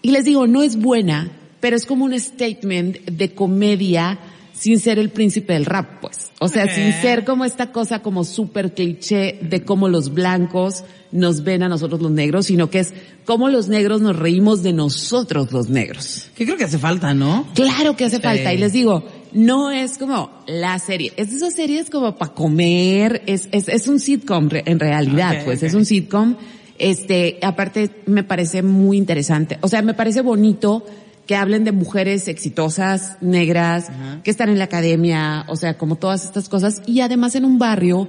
Y 0.02 0.10
les 0.10 0.26
digo, 0.26 0.46
no 0.46 0.62
es 0.62 0.76
buena, 0.76 1.32
pero 1.60 1.76
es 1.76 1.86
como 1.86 2.04
un 2.04 2.20
statement 2.20 3.06
de 3.06 3.32
comedia 3.32 4.18
sin 4.62 4.78
ser 4.78 5.00
el 5.00 5.10
príncipe 5.10 5.54
del 5.54 5.64
rap, 5.64 6.00
pues. 6.00 6.30
O 6.38 6.46
sea, 6.46 6.72
sin 6.72 6.92
ser 6.92 7.24
como 7.24 7.44
esta 7.44 7.72
cosa 7.72 7.98
como 8.00 8.22
súper 8.22 8.74
cliché 8.74 9.40
de 9.42 9.64
cómo 9.64 9.88
los 9.88 10.14
blancos 10.14 10.84
nos 11.10 11.42
ven 11.42 11.64
a 11.64 11.68
nosotros 11.68 12.00
los 12.00 12.12
negros, 12.12 12.46
sino 12.46 12.70
que 12.70 12.78
es 12.78 12.94
cómo 13.24 13.48
los 13.48 13.66
negros 13.66 14.00
nos 14.02 14.14
reímos 14.16 14.62
de 14.62 14.72
nosotros 14.72 15.50
los 15.50 15.68
negros. 15.68 16.30
Que 16.36 16.44
creo 16.44 16.56
que 16.56 16.62
hace 16.64 16.78
falta, 16.78 17.12
¿no? 17.12 17.48
Claro 17.54 17.96
que 17.96 18.04
hace 18.04 18.16
Sí. 18.18 18.22
falta. 18.22 18.54
Y 18.54 18.58
les 18.58 18.72
digo, 18.72 19.02
no 19.32 19.72
es 19.72 19.98
como 19.98 20.30
la 20.46 20.78
serie. 20.78 21.12
Es 21.16 21.30
de 21.30 21.38
esas 21.38 21.54
series 21.54 21.90
como 21.90 22.14
para 22.14 22.32
comer. 22.32 23.22
Es, 23.26 23.48
es, 23.50 23.68
es 23.68 23.88
un 23.88 23.98
sitcom 23.98 24.48
en 24.52 24.78
realidad, 24.78 25.44
pues. 25.44 25.64
Es 25.64 25.74
un 25.74 25.84
sitcom. 25.84 26.36
Este, 26.78 27.40
aparte 27.42 27.90
me 28.06 28.22
parece 28.22 28.62
muy 28.62 28.96
interesante. 28.96 29.58
O 29.60 29.68
sea, 29.68 29.82
me 29.82 29.94
parece 29.94 30.20
bonito 30.22 30.84
que 31.32 31.36
hablen 31.36 31.64
de 31.64 31.72
mujeres 31.72 32.28
exitosas, 32.28 33.16
negras, 33.22 33.86
que 34.22 34.30
están 34.30 34.50
en 34.50 34.58
la 34.58 34.64
academia, 34.64 35.46
o 35.48 35.56
sea, 35.56 35.78
como 35.78 35.96
todas 35.96 36.26
estas 36.26 36.50
cosas. 36.50 36.82
Y 36.84 37.00
además 37.00 37.34
en 37.36 37.46
un 37.46 37.58
barrio 37.58 38.06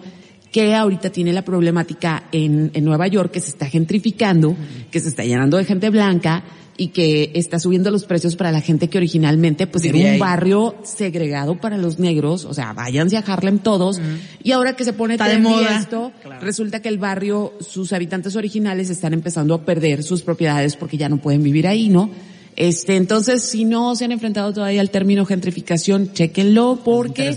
que 0.52 0.76
ahorita 0.76 1.10
tiene 1.10 1.32
la 1.32 1.42
problemática 1.42 2.24
en, 2.34 2.70
en 2.74 2.84
Nueva 2.84 3.08
York, 3.08 3.32
que 3.32 3.40
se 3.40 3.52
está 3.52 3.68
gentrificando, 3.68 4.58
que 4.92 5.00
se 5.00 5.08
está 5.08 5.24
llenando 5.24 5.56
de 5.56 5.64
gente 5.64 5.90
blanca 5.90 6.44
y 6.76 6.88
que 6.88 7.32
está 7.36 7.60
subiendo 7.60 7.92
los 7.92 8.04
precios 8.04 8.36
para 8.36 8.52
la 8.52 8.60
gente 8.60 8.90
que 8.90 8.98
originalmente 8.98 9.68
pues 9.68 9.86
era 9.86 9.98
un 9.98 10.06
ahí. 10.06 10.20
barrio 10.20 10.76
segregado 10.84 11.56
para 11.62 11.78
los 11.78 12.00
negros, 12.00 12.44
o 12.44 12.54
sea, 12.54 12.74
váyanse 12.74 13.16
a 13.16 13.22
Harlem 13.22 13.60
todos, 13.60 14.02
y 14.44 14.52
ahora 14.52 14.76
que 14.76 14.84
se 14.84 14.92
pone 14.92 15.14
Está 15.14 15.30
de 15.30 15.38
moda. 15.40 15.80
esto, 15.80 16.12
Claro. 16.24 16.42
resulta 16.46 16.82
que 16.82 16.90
el 16.90 16.98
barrio, 16.98 17.54
sus 17.62 17.94
habitantes 17.94 18.36
originales 18.36 18.90
están 18.90 19.14
empezando 19.14 19.54
a 19.54 19.62
perder 19.64 20.04
sus 20.04 20.24
propiedades 20.24 20.76
porque 20.76 20.98
ya 20.98 21.08
no 21.08 21.18
pueden 21.22 21.42
vivir 21.42 21.68
ahí, 21.68 21.88
¿no? 21.88 22.10
Este, 22.56 22.96
entonces, 22.98 23.42
si 23.44 23.66
no 23.66 23.96
se 23.96 24.06
han 24.06 24.12
enfrentado 24.12 24.54
todavía 24.54 24.80
al 24.82 24.92
término 24.92 25.26
gentrificación, 25.26 26.14
chéquenlo 26.14 26.80
porque 26.86 27.36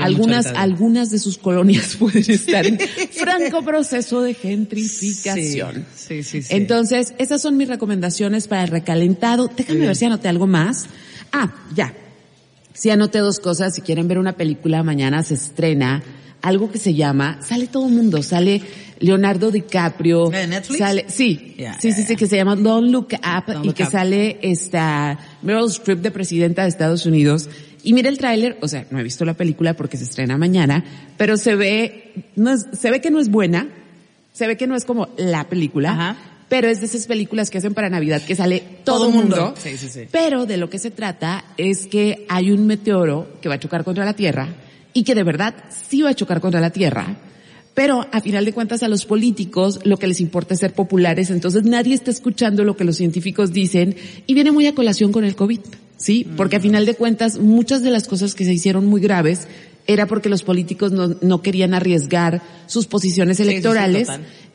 algunas, 0.00 0.44
de- 0.52 0.58
algunas 0.58 1.10
de 1.10 1.18
sus 1.18 1.38
colonias 1.38 1.96
pueden 1.98 2.24
estar 2.30 2.66
en 2.66 2.78
franco 3.12 3.62
proceso 3.62 4.20
de 4.20 4.34
gentrificación. 4.34 5.86
Sí, 5.96 6.22
sí, 6.22 6.42
sí. 6.42 6.54
Entonces, 6.54 7.14
esas 7.18 7.40
son 7.42 7.56
mis 7.56 7.68
recomendaciones 7.68 8.46
para 8.48 8.64
el 8.64 8.68
recalentado. 8.68 9.50
Déjame 9.56 9.86
ver 9.86 9.96
si 9.96 10.04
anoté 10.04 10.28
algo 10.28 10.46
más. 10.46 10.86
Ah, 11.32 11.54
ya. 11.74 11.94
Sí 12.74 12.90
anoté 12.90 13.18
dos 13.18 13.40
cosas. 13.40 13.74
Si 13.74 13.80
quieren 13.80 14.06
ver 14.08 14.18
una 14.18 14.34
película, 14.36 14.82
mañana 14.82 15.22
se 15.22 15.34
estrena 15.34 16.02
algo 16.42 16.70
que 16.70 16.78
se 16.78 16.94
llama, 16.94 17.38
sale 17.42 17.66
todo 17.66 17.88
el 17.88 17.94
mundo, 17.94 18.22
sale 18.22 18.60
Leonardo 19.00 19.50
DiCaprio. 19.50 20.28
¿De 20.28 20.46
Netflix? 20.46 20.78
Sale, 20.78 21.04
sí, 21.08 21.56
sí, 21.80 21.92
sí, 21.92 22.02
sí, 22.02 22.16
que 22.16 22.26
se 22.26 22.36
llama 22.36 22.56
Don't 22.56 22.90
Look 22.90 23.08
Up 23.14 23.44
Don't 23.52 23.64
y 23.64 23.68
Look 23.68 23.74
que 23.76 23.84
Up. 23.84 23.90
sale 23.90 24.38
esta 24.42 25.18
Meryl 25.42 25.66
Streep 25.66 26.00
de 26.00 26.10
presidenta 26.10 26.62
de 26.62 26.68
Estados 26.68 27.06
Unidos. 27.06 27.48
Y 27.84 27.92
mira 27.92 28.08
el 28.08 28.18
tráiler, 28.18 28.58
o 28.60 28.68
sea, 28.68 28.86
no 28.90 28.98
he 28.98 29.02
visto 29.02 29.24
la 29.24 29.34
película 29.34 29.74
porque 29.74 29.96
se 29.96 30.04
estrena 30.04 30.36
mañana, 30.36 30.84
pero 31.16 31.36
se 31.36 31.54
ve, 31.54 32.12
no 32.36 32.52
es- 32.52 32.66
se 32.72 32.90
ve 32.90 33.00
que 33.00 33.10
no 33.10 33.20
es 33.20 33.30
buena, 33.30 33.68
se 34.32 34.46
ve 34.46 34.56
que 34.56 34.66
no 34.66 34.74
es 34.76 34.84
como 34.84 35.08
la 35.16 35.48
película, 35.48 35.92
Ajá. 35.92 36.16
pero 36.48 36.68
es 36.68 36.80
de 36.80 36.86
esas 36.86 37.06
películas 37.06 37.50
que 37.50 37.58
hacen 37.58 37.74
para 37.74 37.88
Navidad 37.88 38.20
que 38.22 38.34
sale 38.34 38.62
todo, 38.84 38.98
Todo 38.98 39.08
el 39.08 39.14
mundo. 39.14 39.36
mundo. 39.36 39.54
Sí, 39.62 39.76
sí, 39.78 39.88
sí. 39.88 40.00
Pero 40.10 40.44
de 40.44 40.56
lo 40.56 40.68
que 40.68 40.78
se 40.78 40.90
trata 40.90 41.44
es 41.56 41.86
que 41.86 42.26
hay 42.28 42.50
un 42.50 42.66
meteoro 42.66 43.28
que 43.40 43.48
va 43.48 43.54
a 43.56 43.60
chocar 43.60 43.84
contra 43.84 44.04
la 44.04 44.14
Tierra 44.14 44.48
y 44.98 45.04
que 45.04 45.14
de 45.14 45.22
verdad 45.22 45.54
sí 45.70 46.02
va 46.02 46.10
a 46.10 46.14
chocar 46.14 46.40
contra 46.40 46.60
la 46.60 46.70
Tierra. 46.70 47.16
Pero 47.72 48.08
a 48.10 48.20
final 48.20 48.44
de 48.44 48.52
cuentas 48.52 48.82
a 48.82 48.88
los 48.88 49.06
políticos 49.06 49.78
lo 49.84 49.96
que 49.96 50.08
les 50.08 50.20
importa 50.20 50.54
es 50.54 50.60
ser 50.60 50.72
populares, 50.72 51.30
entonces 51.30 51.62
nadie 51.62 51.94
está 51.94 52.10
escuchando 52.10 52.64
lo 52.64 52.76
que 52.76 52.82
los 52.82 52.96
científicos 52.96 53.52
dicen 53.52 53.94
y 54.26 54.34
viene 54.34 54.50
muy 54.50 54.66
a 54.66 54.74
colación 54.74 55.12
con 55.12 55.22
el 55.22 55.36
COVID, 55.36 55.60
¿sí? 55.96 56.26
Porque 56.36 56.56
a 56.56 56.60
final 56.60 56.84
de 56.84 56.94
cuentas 56.94 57.38
muchas 57.38 57.82
de 57.82 57.92
las 57.92 58.08
cosas 58.08 58.34
que 58.34 58.44
se 58.44 58.52
hicieron 58.52 58.86
muy 58.86 59.00
graves 59.00 59.46
era 59.86 60.06
porque 60.06 60.28
los 60.28 60.42
políticos 60.42 60.90
no, 60.90 61.14
no 61.22 61.42
querían 61.42 61.74
arriesgar 61.74 62.42
sus 62.66 62.88
posiciones 62.88 63.36
sí, 63.36 63.44
electorales, 63.44 64.08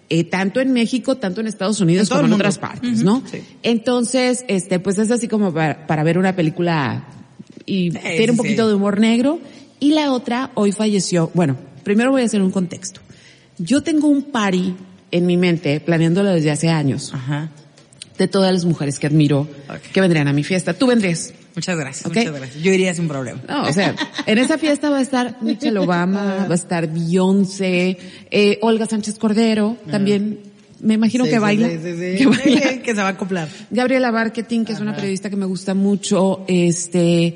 eh, 0.09 0.25
tanto 0.25 0.59
en 0.59 0.73
México, 0.73 1.15
tanto 1.15 1.39
en 1.39 1.47
Estados 1.47 1.79
Unidos 1.79 2.11
En 2.11 2.17
como 2.17 2.27
en 2.27 2.33
otras 2.33 2.57
partes, 2.57 3.01
¿no? 3.01 3.23
sí. 3.31 3.37
Entonces, 3.63 4.43
este, 4.49 4.79
pues 4.79 4.97
es 4.97 5.09
así 5.09 5.29
como 5.29 5.53
para, 5.53 5.87
para 5.87 6.03
ver 6.03 6.17
una 6.17 6.35
película 6.35 7.07
y 7.65 7.91
Sí, 7.91 7.97
tiene 8.17 8.31
un 8.31 8.37
poquito 8.37 8.67
de 8.67 8.73
humor 8.73 8.99
negro. 8.99 9.39
Y 9.83 9.91
la 9.91 10.13
otra, 10.13 10.49
hoy 10.53 10.71
falleció, 10.71 11.29
bueno, 11.33 11.57
primero 11.83 12.11
voy 12.11 12.21
a 12.21 12.25
hacer 12.25 12.41
un 12.41 12.51
contexto. 12.51 13.01
Yo 13.57 13.83
tengo 13.83 14.07
un 14.07 14.23
party 14.23 14.73
en 15.11 15.25
mi 15.25 15.35
mente, 15.35 15.81
planeándolo 15.81 16.29
desde 16.29 16.51
hace 16.51 16.69
años, 16.69 17.11
Ajá. 17.13 17.49
de 18.17 18.29
todas 18.29 18.53
las 18.53 18.63
mujeres 18.63 18.97
que 18.97 19.07
admiro 19.07 19.41
Ok. 19.41 19.81
que 19.93 19.99
vendrían 19.99 20.29
a 20.29 20.33
mi 20.33 20.45
fiesta. 20.45 20.73
¿Tú 20.73 20.87
vendrías? 20.87 21.33
Muchas 21.53 21.77
gracias, 21.77 22.05
Ok. 22.05 22.15
muchas 22.15 22.33
gracias. 22.33 22.63
Yo 22.63 22.71
iría 22.71 22.93
sin 22.95 23.09
problema. 23.09 23.41
No, 23.45 23.63
o 23.63 23.73
sea, 23.73 23.93
en 24.25 24.37
esa 24.37 24.57
fiesta 24.57 24.89
va 24.89 24.99
a 24.99 25.01
estar 25.01 25.37
Michelle 25.41 25.77
Obama, 25.79 26.45
va 26.47 26.53
a 26.53 26.55
estar 26.55 26.87
Beyoncé, 26.89 27.97
eh, 28.31 28.59
Olga 28.61 28.85
Sánchez 28.85 29.19
Cordero, 29.19 29.75
también, 29.91 30.39
me 30.79 30.93
imagino 30.93 31.25
Sí, 31.25 31.29
que 31.31 31.35
sí, 31.35 31.41
baila. 31.41 31.67
sí. 31.67 31.77
Que 32.17 32.25
baila. 32.25 32.81
que 32.83 32.95
se 32.95 33.01
va 33.01 33.07
a 33.07 33.11
acoplar. 33.11 33.49
Gabriela 33.69 34.13
Marketing, 34.13 34.63
que 34.63 34.71
es 34.71 34.79
una 34.79 34.95
periodista 34.95 35.29
que 35.29 35.35
me 35.35 35.45
gusta 35.45 35.73
mucho, 35.73 36.45
este, 36.47 37.35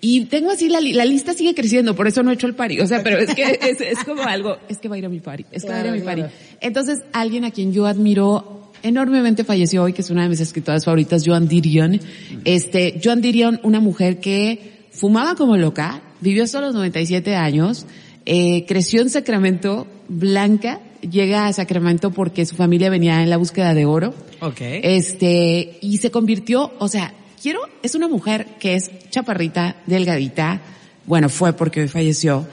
y 0.00 0.26
tengo 0.26 0.50
así 0.50 0.68
la, 0.68 0.80
li- 0.80 0.92
la 0.92 1.04
lista 1.04 1.34
sigue 1.34 1.54
creciendo, 1.54 1.94
por 1.96 2.06
eso 2.06 2.22
no 2.22 2.30
he 2.30 2.34
hecho 2.34 2.46
el 2.46 2.54
party. 2.54 2.80
O 2.80 2.86
sea, 2.86 3.02
pero 3.02 3.18
es 3.18 3.34
que 3.34 3.42
es, 3.62 3.80
es 3.80 4.04
como 4.04 4.22
algo, 4.22 4.56
es 4.68 4.78
que 4.78 4.88
va 4.88 4.94
a 4.96 4.98
ir 4.98 5.06
a 5.06 5.08
mi 5.08 5.20
party, 5.20 5.44
es 5.52 5.62
que 5.64 5.70
va 5.70 5.76
a 5.76 5.80
ir 5.82 5.88
a 5.88 5.92
mi 5.92 6.00
party. 6.00 6.20
claro. 6.22 6.34
Entonces, 6.60 7.00
alguien 7.12 7.44
a 7.44 7.50
quien 7.50 7.72
yo 7.72 7.86
admiro 7.86 8.70
enormemente 8.82 9.42
falleció 9.44 9.82
hoy, 9.82 9.92
que 9.92 10.02
es 10.02 10.10
una 10.10 10.22
de 10.22 10.28
mis 10.28 10.40
escritoras 10.40 10.84
favoritas, 10.84 11.24
Joan 11.26 11.48
Didion. 11.48 12.00
Este, 12.44 13.00
Joan 13.02 13.20
Didion, 13.20 13.60
una 13.64 13.80
mujer 13.80 14.20
que 14.20 14.86
fumaba 14.92 15.34
como 15.34 15.56
loca, 15.56 16.00
vivió 16.20 16.44
hasta 16.44 16.60
los 16.60 16.74
97 16.74 17.34
años, 17.34 17.86
eh, 18.24 18.64
creció 18.68 19.02
en 19.02 19.10
Sacramento, 19.10 19.86
blanca, 20.08 20.80
llega 21.00 21.46
a 21.48 21.52
Sacramento 21.52 22.10
porque 22.12 22.46
su 22.46 22.54
familia 22.56 22.88
venía 22.90 23.22
en 23.22 23.30
la 23.30 23.36
búsqueda 23.36 23.74
de 23.74 23.84
oro. 23.84 24.14
Ok. 24.40 24.60
Este, 24.60 25.78
y 25.80 25.98
se 25.98 26.10
convirtió, 26.10 26.72
o 26.78 26.88
sea, 26.88 27.14
quiero, 27.40 27.60
es 27.82 27.94
una 27.94 28.08
mujer 28.08 28.46
que 28.58 28.74
es 28.74 28.90
chaparrita, 29.10 29.76
delgadita, 29.86 30.60
bueno, 31.06 31.28
fue 31.28 31.52
porque 31.52 31.80
hoy 31.80 31.88
falleció, 31.88 32.46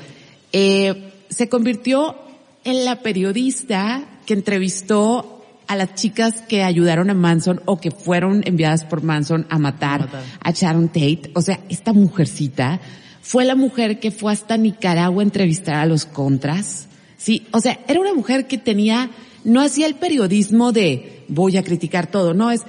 eh, 0.52 1.12
se 1.30 1.50
convirtió 1.50 2.15
en 2.63 2.86
la 2.86 3.02
periodista 3.02 4.04
que 4.26 4.34
entrevistó 4.34 5.43
a 5.67 5.76
las 5.76 5.95
chicas 5.95 6.41
que 6.41 6.63
ayudaron 6.63 7.10
a 7.10 7.13
Manson 7.13 7.62
o 7.65 7.80
que 7.80 7.91
fueron 7.91 8.43
enviadas 8.45 8.84
por 8.84 9.04
Manson 9.04 9.45
a 9.50 9.58
matar, 9.60 10.02
A 10.02 10.06
matar. 10.06 10.24
a 10.39 10.52
Sharon 10.52 10.88
Tate. 10.88 11.32
O 11.34 11.41
sea, 11.41 11.60
esta 11.69 11.93
mujercita 11.93 12.80
fue 13.21 13.45
la 13.45 13.56
mujer 13.56 14.00
que 14.00 14.12
fue 14.12 14.32
hasta 14.32 14.58
Nicaragua 14.58 15.21
a 15.21 15.26
entrevistar 15.26 15.76
a 15.76 15.86
los 15.86 16.06
contras. 16.06 16.88
Sí, 17.17 17.48
o 17.52 17.60
sea, 17.60 17.80
era 17.88 18.00
una 18.00 18.13
mujer 18.13 18.48
que 18.48 18.58
tenía, 18.58 19.10
no 19.43 19.62
hacía 19.62 19.88
el 19.88 19.95
periodismo 19.95 20.71
de 20.71 21.24
voy 21.28 21.58
a 21.58 21.63
criticar 21.63 22.08
todo, 22.08 22.34
no 22.34 22.52
es, 22.52 22.62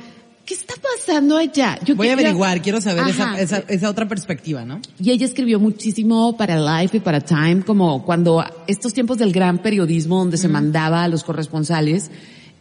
¿qué 0.46 0.54
está 0.54 0.74
pasando 0.80 1.36
allá? 1.36 1.78
Yo 1.84 1.96
Voy 1.96 2.08
a 2.08 2.12
averiguar, 2.14 2.62
quiero 2.62 2.80
saber 2.80 3.08
esa, 3.08 3.38
esa, 3.38 3.58
esa 3.68 3.90
otra 3.90 4.06
perspectiva, 4.08 4.64
¿no? 4.64 4.80
Y 4.98 5.10
ella 5.10 5.26
escribió 5.26 5.58
muchísimo 5.60 6.36
para 6.36 6.80
Life 6.80 6.96
y 6.96 7.00
para 7.00 7.20
Time, 7.20 7.62
como 7.66 8.04
cuando 8.04 8.44
estos 8.68 8.94
tiempos 8.94 9.18
del 9.18 9.32
gran 9.32 9.58
periodismo 9.58 10.18
donde 10.18 10.38
se 10.38 10.48
mandaba 10.48 11.02
a 11.02 11.08
los 11.08 11.24
corresponsales. 11.24 12.10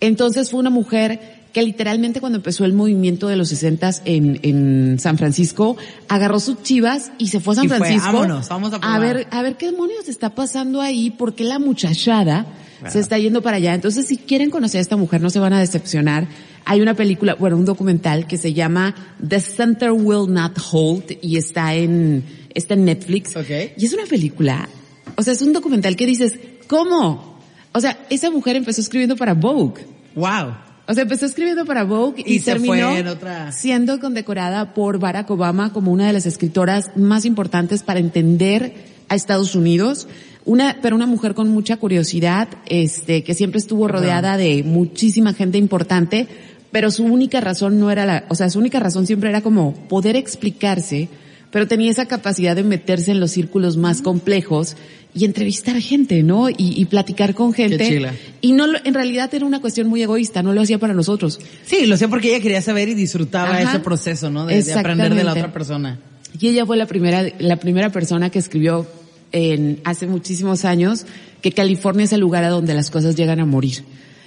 Entonces 0.02 0.50
fue 0.52 0.60
una 0.60 0.72
mujer 0.72 1.46
que 1.54 1.62
literalmente 1.62 2.20
cuando 2.20 2.38
empezó 2.38 2.66
el 2.66 2.74
movimiento 2.74 3.30
de 3.30 3.38
los 3.38 3.48
60 3.48 3.90
en, 4.04 4.40
en 4.44 5.00
San 5.00 5.18
Francisco, 5.18 5.78
agarró 6.10 6.42
sus 6.42 6.62
chivas 6.64 7.12
y 7.18 7.28
se 7.28 7.40
fue 7.40 7.54
a 7.54 7.56
San 7.56 7.66
Y 7.66 7.68
fue, 7.70 7.78
Francisco. 7.78 8.12
"Vámonos, 8.12 8.50
vamos 8.50 8.74
a 8.74 8.80
probar". 8.82 9.00
ver, 9.00 9.28
a 9.32 9.42
ver 9.42 9.56
qué 9.56 9.68
demonios 9.72 10.10
está 10.10 10.32
pasando 10.36 10.82
ahí, 10.82 11.12
porque 11.12 11.46
la 11.46 11.60
muchachada 11.60 12.46
se 12.90 13.00
está 13.00 13.18
yendo 13.18 13.42
para 13.42 13.56
allá. 13.58 13.74
Entonces, 13.74 14.06
si 14.06 14.18
quieren 14.18 14.50
conocer 14.50 14.80
a 14.80 14.82
esta 14.82 14.98
mujer, 14.98 15.22
no 15.22 15.30
se 15.30 15.40
van 15.40 15.54
a 15.54 15.60
decepcionar. 15.60 16.28
Hay 16.66 16.82
una 16.82 16.96
película, 16.96 17.36
bueno, 17.36 17.58
un 17.58 17.66
documental 17.66 18.28
que 18.28 18.38
se 18.38 18.54
llama 18.54 18.96
The 19.28 19.40
Center 19.40 19.92
Will 19.92 20.32
Not 20.34 20.60
Hold 20.72 21.18
y 21.22 21.38
está 21.38 21.76
en, 21.76 22.24
está 22.54 22.74
en 22.74 22.86
Netflix. 22.86 23.36
Ok. 23.36 23.50
Y 23.78 23.86
es 23.86 23.94
una 23.94 24.06
película, 24.06 24.68
o 25.16 25.22
sea, 25.24 25.34
es 25.34 25.42
un 25.42 25.54
documental 25.54 25.96
que 25.96 26.06
dices, 26.06 26.34
¿cómo? 26.68 27.40
O 27.72 27.80
sea, 27.80 28.00
esa 28.10 28.32
mujer 28.32 28.56
empezó 28.56 28.82
escribiendo 28.82 29.16
para 29.16 29.34
Vogue. 29.34 29.86
Wow. 30.16 30.56
O 30.88 30.94
sea, 30.94 31.04
empezó 31.04 31.26
escribiendo 31.26 31.66
para 31.66 31.84
Vogue 31.84 32.24
y, 32.26 32.40
terminó 32.40 32.90
otra- 33.12 33.52
siendo 33.52 34.00
condecorada 34.00 34.74
por 34.74 35.00
Barack 35.00 35.30
Obama 35.32 35.74
como 35.74 35.92
una 35.92 36.08
de 36.08 36.14
las 36.14 36.26
escritoras 36.26 36.92
más 36.96 37.26
importantes 37.26 37.84
para 37.84 38.00
entender 38.00 38.74
a 39.10 39.16
Estados 39.16 39.56
Unidos. 39.56 40.08
Una, 40.46 40.78
pero 40.84 40.96
una 40.96 41.08
mujer 41.08 41.34
con 41.34 41.50
mucha 41.50 41.78
curiosidad, 41.78 42.48
este, 42.68 43.24
que 43.24 43.34
siempre 43.34 43.58
estuvo 43.58 43.88
rodeada 43.88 44.38
de 44.38 44.62
muchísima 44.64 45.34
gente 45.34 45.58
importante, 45.58 46.28
pero 46.76 46.92
su 46.92 47.06
única 47.06 47.40
razón 47.40 47.80
no 47.80 47.90
era 47.90 48.06
la, 48.06 48.26
o 48.28 48.36
sea, 48.36 48.50
su 48.50 48.60
única 48.60 48.82
razón 48.82 49.08
siempre 49.08 49.30
era 49.30 49.40
como 49.40 49.74
poder 49.88 50.18
explicarse, 50.18 51.08
pero 51.50 51.70
tenía 51.70 51.90
esa 51.90 52.06
capacidad 52.06 52.54
de 52.54 52.66
meterse 52.66 53.12
en 53.12 53.22
los 53.22 53.32
círculos 53.32 53.78
más 53.78 54.02
complejos 54.02 54.76
y 55.14 55.24
entrevistar 55.24 55.80
gente, 55.80 56.22
¿no? 56.22 56.50
Y, 56.50 56.56
y 56.58 56.84
platicar 56.84 57.34
con 57.34 57.54
gente. 57.54 57.78
chila. 57.88 58.14
Y 58.42 58.52
no, 58.52 58.68
lo- 58.68 58.80
en 58.84 58.94
realidad 58.94 59.34
era 59.34 59.46
una 59.46 59.62
cuestión 59.62 59.88
muy 59.88 60.04
egoísta, 60.04 60.44
no 60.44 60.52
lo 60.52 60.60
hacía 60.64 60.78
para 60.78 60.94
nosotros. 60.94 61.40
Sí, 61.66 61.86
lo 61.86 61.96
sé 61.96 62.10
porque 62.10 62.28
ella 62.36 62.42
quería 62.42 62.62
saber 62.62 62.90
y 62.90 62.94
disfrutaba 62.94 63.52
Ajá. 63.58 63.70
ese 63.70 63.80
proceso, 63.80 64.30
¿no? 64.30 64.46
De, 64.46 64.62
de 64.62 64.74
aprender 64.74 65.16
de 65.16 65.24
la 65.24 65.32
otra 65.32 65.54
persona. 65.54 65.98
Y 66.38 66.50
ella 66.50 66.66
fue 66.66 66.76
la 66.76 66.88
primera, 66.88 67.24
la 67.40 67.56
primera 67.56 67.90
persona 67.90 68.30
que 68.30 68.40
escribió 68.40 68.86
en, 69.32 69.80
hace 69.86 70.08
muchísimos 70.08 70.66
años 70.66 71.06
que 71.42 71.54
California 71.54 72.04
es 72.04 72.12
el 72.12 72.20
lugar 72.20 72.44
a 72.44 72.50
donde 72.50 72.74
las 72.74 72.92
cosas 72.92 73.16
llegan 73.16 73.40
a 73.40 73.46
morir. 73.46 73.86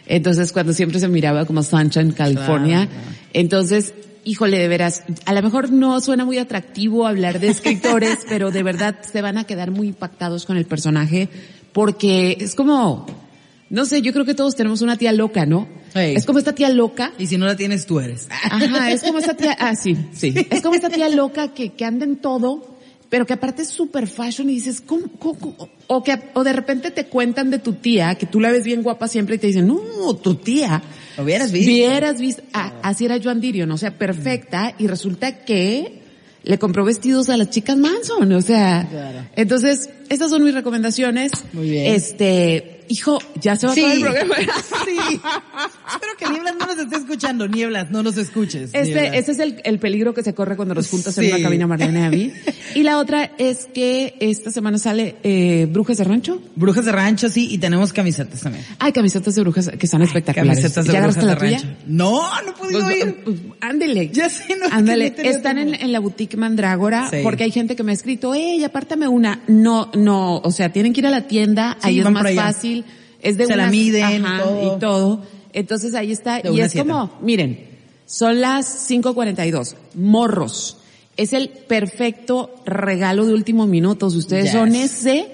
Entonces 0.09 0.53
cuando 0.53 0.73
siempre 0.73 0.99
se 0.99 1.09
miraba 1.09 1.45
como 1.45 1.63
Sunshine, 1.63 2.13
California. 2.13 2.87
Claro, 2.87 2.91
claro. 2.91 3.17
Entonces, 3.35 3.95
híjole, 4.25 4.59
de 4.59 4.69
veras, 4.69 5.05
a 5.27 5.33
lo 5.35 5.43
mejor 5.43 5.71
no 5.71 6.01
suena 6.01 6.25
muy 6.25 6.39
atractivo 6.39 7.07
hablar 7.07 7.41
de 7.41 7.49
escritores, 7.49 8.19
pero 8.29 8.51
de 8.51 8.63
verdad 8.63 8.97
se 9.03 9.23
van 9.23 9.39
a 9.39 9.45
quedar 9.45 9.71
muy 9.71 9.89
impactados 9.89 10.45
con 10.45 10.57
el 10.57 10.65
personaje 10.65 11.29
porque 11.73 12.39
es 12.41 12.55
como, 12.55 13.07
no 13.71 13.85
sé, 13.85 14.03
yo 14.03 14.13
creo 14.13 14.25
que 14.25 14.35
todos 14.35 14.57
tenemos 14.57 14.83
una 14.83 14.97
tía 14.97 15.13
loca, 15.13 15.47
¿no? 15.47 15.69
Es 15.95 16.27
como 16.27 16.39
esta 16.39 16.55
tía 16.55 16.69
loca 16.69 17.13
Y 17.19 17.27
si 17.27 17.39
no 17.39 17.47
la 17.47 17.57
tienes, 17.57 17.87
tú 17.87 17.99
eres. 17.99 18.29
Ajá, 18.31 18.93
es 18.93 19.03
como 19.03 19.19
esta 19.19 19.35
tía, 19.35 19.57
ah, 19.59 19.75
sí, 19.75 19.97
sí. 20.13 20.35
Es 20.51 20.63
como 20.63 20.75
esta 20.75 20.91
tía 20.91 21.09
loca 21.09 21.55
que, 21.55 21.71
que 21.71 21.85
anda 21.85 22.05
en 22.05 22.17
todo, 22.17 22.78
pero 23.09 23.27
que 23.27 23.33
aparte 23.33 23.63
es 23.63 23.69
super 23.69 24.07
fashion 24.07 24.51
y 24.51 24.55
dices, 24.55 24.81
¿cómo, 24.81 25.09
cómo, 25.19 25.39
cómo? 25.39 25.71
O 25.87 26.03
que, 26.03 26.19
o 26.35 26.45
de 26.45 26.53
repente 26.53 26.91
te 26.91 27.07
cuentan 27.07 27.51
de 27.51 27.59
tu 27.59 27.75
tía, 27.75 28.15
que 28.17 28.27
tú 28.27 28.41
la 28.41 28.51
ves 28.51 28.65
bien 28.65 28.83
guapa 28.83 29.09
siempre 29.09 29.37
y 29.37 29.39
te 29.39 29.47
dicen, 29.47 29.67
no, 29.67 30.15
tu 30.15 30.35
tía. 30.35 30.83
Lo 31.17 31.25
hubieras 31.25 31.51
visto. 31.51 31.71
Hubieras 31.71 32.21
visto, 32.21 32.43
ah, 32.53 32.75
así 32.83 33.07
era 33.07 33.19
Joan 33.23 33.41
Didion, 33.41 33.71
o 33.71 33.79
sea, 33.79 33.97
perfecta, 33.97 34.75
y 34.79 34.87
resulta 34.87 35.45
que 35.45 36.03
le 36.43 36.59
compró 36.59 36.85
vestidos 36.85 37.31
a 37.31 37.37
las 37.37 37.51
chicas 37.51 37.77
Manson, 37.77 38.31
o 38.33 38.41
sea. 38.43 38.87
Claro. 38.89 39.27
Entonces, 39.37 39.91
estas 40.09 40.31
son 40.31 40.45
mis 40.45 40.55
recomendaciones. 40.55 41.33
Muy 41.53 41.71
bien. 41.71 41.95
Este, 41.95 42.78
hijo, 42.89 43.19
ya 43.41 43.57
se 43.57 43.67
va 43.67 43.73
a 43.73 43.77
acabar 43.77 43.93
el 43.97 44.03
programa. 44.03 44.35
sí. 44.85 45.21
Espero 45.93 46.13
que 46.19 46.29
Nieblas 46.31 46.55
no 46.59 46.67
nos 46.67 46.79
esté 46.79 46.97
escuchando. 46.97 47.49
Nieblas, 47.49 47.91
no 47.91 48.03
nos 48.03 48.17
escuches. 48.17 48.71
Este, 48.73 49.19
ese 49.19 49.33
es 49.33 49.39
el, 49.39 49.61
el 49.65 49.79
peligro 49.79 50.15
que 50.15 50.23
se 50.23 50.35
corre 50.35 50.57
cuando 50.57 50.75
nos 50.75 50.89
juntas 50.89 51.15
Sí. 51.15 51.27
en 51.27 51.35
una 51.35 51.43
cabina 51.43 51.67
Marlene 51.67 52.01
y 52.01 52.03
a 52.05 52.11
mí. 52.11 52.33
Y 52.75 52.83
la 52.83 52.99
otra 52.99 53.33
es 53.39 53.67
que 53.73 54.17
esta 54.21 54.51
semana 54.51 54.79
sale 54.79 55.17
eh, 55.23 55.67
Brujas 55.71 55.99
de 55.99 56.05
Rancho. 56.05 56.41
Brujas 56.57 56.85
de 56.85 56.93
rancho, 56.93 57.29
sí, 57.29 57.49
y 57.51 57.59
tenemos 57.59 57.93
camisetas 57.93 58.41
también. 58.41 58.65
Hay 58.79 58.93
camisetas 58.93 59.35
de 59.35 59.43
brujas 59.43 59.71
que 59.79 59.87
están 59.87 60.03
espectaculares. 60.03 60.59
Camisetas 60.59 60.87
de 60.87 60.93
¿Ya 60.93 61.01
brujas 61.01 61.17
de 61.17 61.27
la 61.27 61.35
rancho. 61.35 61.61
tuya? 61.63 61.77
No, 61.87 62.23
no 62.45 62.51
he 62.51 62.53
podido 62.53 62.81
Pues, 62.85 62.97
ir. 62.97 63.17
pues, 63.25 63.37
ándele. 63.61 64.11
Ya 64.11 64.29
sé, 64.29 64.57
no, 64.57 64.69
tenía 64.85 65.07
Están 65.31 65.59
en, 65.59 65.75
en 65.75 65.93
la 65.93 66.01
boutique 66.01 66.37
Mandrágora 66.37 67.09
Sí. 67.11 67.19
porque 67.23 67.45
hay 67.45 67.51
gente 67.51 67.77
que 67.77 67.83
me 67.83 67.93
ha 67.93 67.95
escrito, 67.95 68.35
ey, 68.35 68.63
apártame 68.65 69.09
una. 69.09 69.41
No, 69.49 69.91
no, 69.95 70.39
o 70.39 70.51
sea, 70.51 70.73
tienen 70.73 70.93
que 70.93 71.01
ir 71.01 71.07
a 71.07 71.11
la 71.11 71.27
tienda, 71.27 71.77
Sí, 71.81 71.89
ahí 71.89 72.01
es 72.01 72.11
más 72.11 72.35
fácil. 72.35 72.78
Es 73.21 73.37
de 73.37 73.47
Se 73.47 73.57
la 73.57 73.65
unas- 73.65 73.71
miden, 73.73 74.25
ajá, 74.25 74.43
todo. 74.45 74.77
y 74.77 74.79
todo. 74.81 75.23
Entonces 75.53 75.95
ahí 75.95 76.13
está. 76.13 76.41
De 76.41 76.53
y 76.53 76.61
es 76.61 76.73
siete. 76.73 76.89
como, 76.89 77.19
miren, 77.21 77.67
son 78.07 78.41
las 78.41 78.67
5.42. 78.89 79.75
Morros. 79.95 80.79
Es 81.17 81.33
el 81.33 81.49
perfecto 81.49 82.55
regalo 82.65 83.27
de 83.27 83.35
último 83.35 83.67
minuto. 83.67 84.09
Si 84.11 84.19
ustedes 84.19 84.45
Yes. 84.45 84.53
son 84.53 84.75
ese 84.75 85.27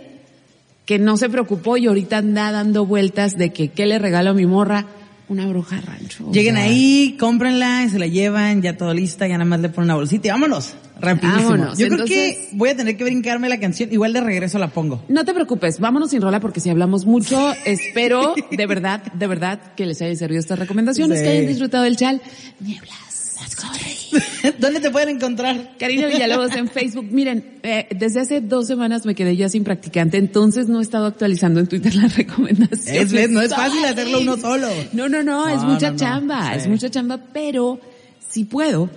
que 0.87 0.99
no 0.99 1.17
se 1.17 1.29
preocupó 1.29 1.77
y 1.77 1.87
ahorita 1.87 2.19
anda 2.19 2.51
dando 2.53 2.87
vueltas 2.87 3.37
de 3.37 3.53
que 3.53 3.69
qué 3.69 3.87
le 3.87 3.99
regalo 3.99 4.31
a 4.31 4.35
mi 4.35 4.47
morra, 4.47 4.87
una 5.29 5.47
bruja 5.47 5.81
rancho. 5.81 6.27
O 6.29 6.33
Lleguen 6.33 6.55
sea, 6.57 6.65
ahí, 6.65 7.17
cómprenla, 7.19 7.85
y 7.85 7.91
se 7.91 7.99
la 7.99 8.07
llevan, 8.07 8.61
ya 8.63 8.77
todo 8.77 8.93
lista, 8.95 9.27
ya 9.27 9.35
nada 9.39 9.45
más 9.47 9.61
le 9.61 9.69
ponen 9.71 9.87
una 9.87 9.95
bolsita 9.95 10.29
y 10.29 10.31
vámonos. 10.31 10.75
Rapidísimo. 11.01 11.51
Vámonos. 11.51 11.79
Yo 11.79 11.87
Entonces- 11.87 12.07
creo 12.09 12.49
que 12.49 12.49
voy 12.53 12.69
a 12.71 12.77
tener 12.77 12.97
que 12.97 13.05
brincarme 13.05 13.49
la 13.49 13.59
canción, 13.59 13.93
igual 13.93 14.13
de 14.13 14.21
regreso 14.21 14.59
la 14.59 14.69
pongo. 14.69 15.03
No 15.09 15.25
te 15.25 15.35
preocupes, 15.35 15.81
vámonos 15.81 16.11
sin 16.11 16.23
rola 16.23 16.41
porque 16.41 16.61
si 16.61 16.71
hablamos 16.71 17.05
mucho, 17.05 17.53
espero 17.65 18.35
de 18.51 18.67
verdad, 18.67 19.03
de 19.13 19.27
verdad 19.27 19.61
que 19.77 19.87
les 19.87 20.01
hayan 20.03 20.17
servido 20.17 20.41
estas 20.41 20.59
recomendaciones, 20.59 21.19
Sí. 21.19 21.25
que 21.25 21.31
hayan 21.31 21.47
disfrutado 21.47 21.85
del 21.85 21.97
chal. 21.97 22.21
Nieblas. 22.61 23.01
¿Dónde 24.59 24.81
te 24.81 24.91
pueden 24.91 25.09
encontrar? 25.17 25.73
Karina 25.79 26.07
Villalobos 26.07 26.55
en 26.55 26.69
Facebook. 26.69 27.07
Miren, 27.11 27.59
eh, 27.63 27.89
desde 27.91 28.21
hace 28.21 28.41
dos 28.41 28.67
semanas 28.67 29.05
me 29.07 29.15
quedé 29.15 29.37
ya 29.37 29.49
sin 29.49 29.65
practicante, 29.65 30.19
entonces 30.19 30.69
no 30.69 30.79
he 30.79 30.83
estado 30.83 31.07
actualizando 31.07 31.59
en 31.61 31.67
Twitter 31.67 31.95
las 31.97 32.17
recomendaciones. 32.17 33.13
Es, 33.13 33.31
no 33.31 33.41
es 33.41 33.53
fácil 33.55 33.85
hacerlo 33.85 34.21
uno 34.21 34.37
solo. 34.37 34.69
No, 34.93 35.09
no, 35.09 35.23
no, 35.23 35.49
es 35.49 35.63
mucha 35.63 35.89
no, 35.89 35.93
no. 35.95 35.99
chamba, 35.99 36.53
Sí. 36.53 36.59
es 36.61 36.69
mucha 36.69 36.91
chamba, 36.91 37.19
pero 37.33 37.81
si 38.29 38.45
puedo, 38.45 38.89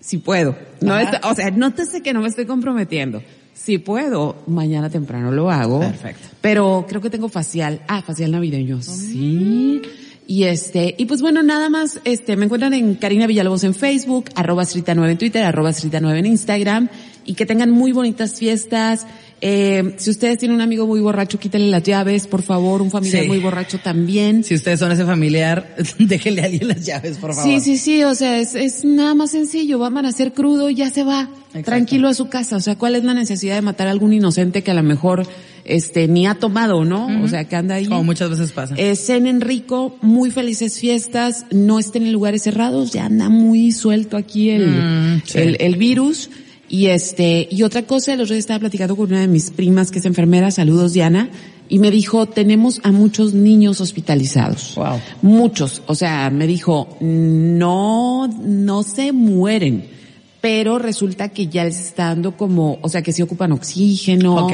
si 0.00 0.18
puedo. 0.18 0.56
No 0.80 0.94
o 1.22 1.34
sea, 1.34 1.50
nótese 1.50 2.02
que 2.02 2.12
no 2.12 2.20
me 2.20 2.28
estoy 2.28 2.46
comprometiendo. 2.46 3.22
Si 3.54 3.78
puedo, 3.78 4.36
mañana 4.46 4.90
temprano 4.90 5.32
lo 5.32 5.50
hago. 5.50 5.80
Perfecto. 5.80 6.28
Pero 6.40 6.84
creo 6.88 7.00
que 7.00 7.10
tengo 7.10 7.28
facial. 7.28 7.80
Ah, 7.88 8.02
facial 8.02 8.30
navideño. 8.30 8.82
Sí. 8.82 9.82
Y 10.28 10.44
este, 10.44 10.94
y 10.98 11.06
pues 11.06 11.22
bueno, 11.22 11.42
nada 11.42 11.68
más, 11.70 12.00
este, 12.04 12.36
me 12.36 12.44
encuentran 12.44 12.74
en 12.74 12.96
Karina 12.96 13.26
Villalobos 13.26 13.64
en 13.64 13.74
Facebook, 13.74 14.26
arroba 14.34 14.64
Srita 14.64 14.94
9 14.94 15.12
en 15.12 15.18
Twitter, 15.18 15.44
arroba 15.44 15.72
Srita 15.72 16.00
9 16.00 16.18
en 16.18 16.26
Instagram, 16.26 16.88
y 17.24 17.34
que 17.34 17.46
tengan 17.46 17.70
muy 17.70 17.92
bonitas 17.92 18.34
fiestas. 18.34 19.06
Eh, 19.42 19.94
si 19.98 20.08
ustedes 20.10 20.38
tienen 20.38 20.54
un 20.54 20.60
amigo 20.62 20.86
muy 20.86 20.98
borracho, 21.00 21.38
quítenle 21.38 21.68
las 21.68 21.82
llaves, 21.82 22.26
por 22.26 22.42
favor, 22.42 22.80
un 22.80 22.90
familiar 22.90 23.22
Sí. 23.22 23.28
muy 23.28 23.38
borracho 23.38 23.78
también. 23.78 24.42
Si 24.42 24.54
ustedes 24.54 24.80
son 24.80 24.92
ese 24.92 25.04
familiar, 25.04 25.76
déjenle 25.98 26.40
a 26.42 26.44
alguien 26.46 26.68
las 26.68 26.86
llaves, 26.86 27.18
por 27.18 27.34
favor. 27.34 27.50
Sí, 27.50 27.60
sí, 27.60 27.76
sí, 27.76 28.02
o 28.04 28.14
sea, 28.14 28.38
es, 28.40 28.54
es 28.54 28.84
nada 28.86 29.14
más 29.14 29.32
sencillo, 29.32 29.78
va 29.78 29.86
a 29.86 29.88
amanecer 29.88 30.32
crudo 30.32 30.70
y 30.70 30.74
ya 30.76 30.88
se 30.90 31.04
va, 31.04 31.28
Exacto. 31.48 31.62
tranquilo 31.66 32.08
a 32.08 32.14
su 32.14 32.28
casa, 32.28 32.56
o 32.56 32.60
sea, 32.60 32.76
¿cuál 32.76 32.94
es 32.94 33.04
la 33.04 33.12
necesidad 33.12 33.56
de 33.56 33.62
matar 33.62 33.88
a 33.88 33.90
algún 33.90 34.14
inocente 34.14 34.62
que 34.62 34.70
a 34.70 34.74
lo 34.74 34.82
mejor, 34.82 35.26
este, 35.66 36.08
ni 36.08 36.26
ha 36.26 36.34
tomado, 36.36 36.86
¿no? 36.86 37.06
O 37.22 37.28
sea, 37.28 37.44
que 37.44 37.56
anda 37.56 37.74
ahí. 37.74 37.86
Como 37.86 38.04
muchas 38.04 38.30
veces 38.30 38.52
pasa. 38.52 38.74
Eh, 38.78 38.96
cenen 38.96 39.42
rico, 39.42 39.98
muy 40.00 40.30
felices 40.30 40.78
fiestas, 40.80 41.44
no 41.50 41.78
estén 41.78 42.06
en 42.06 42.12
lugares 42.14 42.42
cerrados, 42.42 42.90
ya 42.92 43.04
anda 43.04 43.28
muy 43.28 43.70
suelto 43.72 44.16
aquí 44.16 44.48
el, 44.48 44.66
Mm, 44.70 45.22
sí. 45.26 45.38
el, 45.38 45.56
el 45.60 45.76
virus. 45.76 46.30
Y 46.68 46.86
este, 46.86 47.48
y 47.50 47.62
otra 47.62 47.82
cosa, 47.82 48.14
el 48.14 48.20
otro 48.20 48.34
día 48.34 48.40
estaba 48.40 48.58
platicando 48.58 48.96
con 48.96 49.06
una 49.06 49.20
de 49.20 49.28
mis 49.28 49.50
primas 49.50 49.90
que 49.90 50.00
es 50.00 50.04
enfermera, 50.04 50.50
saludos 50.50 50.92
Diana, 50.92 51.30
y 51.68 51.78
me 51.78 51.90
dijo, 51.90 52.26
tenemos 52.26 52.80
a 52.82 52.92
muchos 52.92 53.34
niños 53.34 53.80
hospitalizados. 53.80 54.74
Wow. 54.76 55.00
Muchos. 55.22 55.82
O 55.86 55.94
sea, 55.94 56.30
me 56.30 56.46
dijo, 56.46 56.96
no, 57.00 58.28
no 58.28 58.82
se 58.82 59.12
mueren, 59.12 59.86
pero 60.40 60.78
resulta 60.78 61.28
que 61.28 61.48
ya 61.48 61.64
les 61.64 61.78
está 61.78 62.06
dando 62.06 62.36
como, 62.36 62.78
o 62.82 62.88
sea, 62.88 63.02
que 63.02 63.12
sí 63.12 63.22
ocupan 63.22 63.52
oxígeno. 63.52 64.46
Ok. 64.46 64.52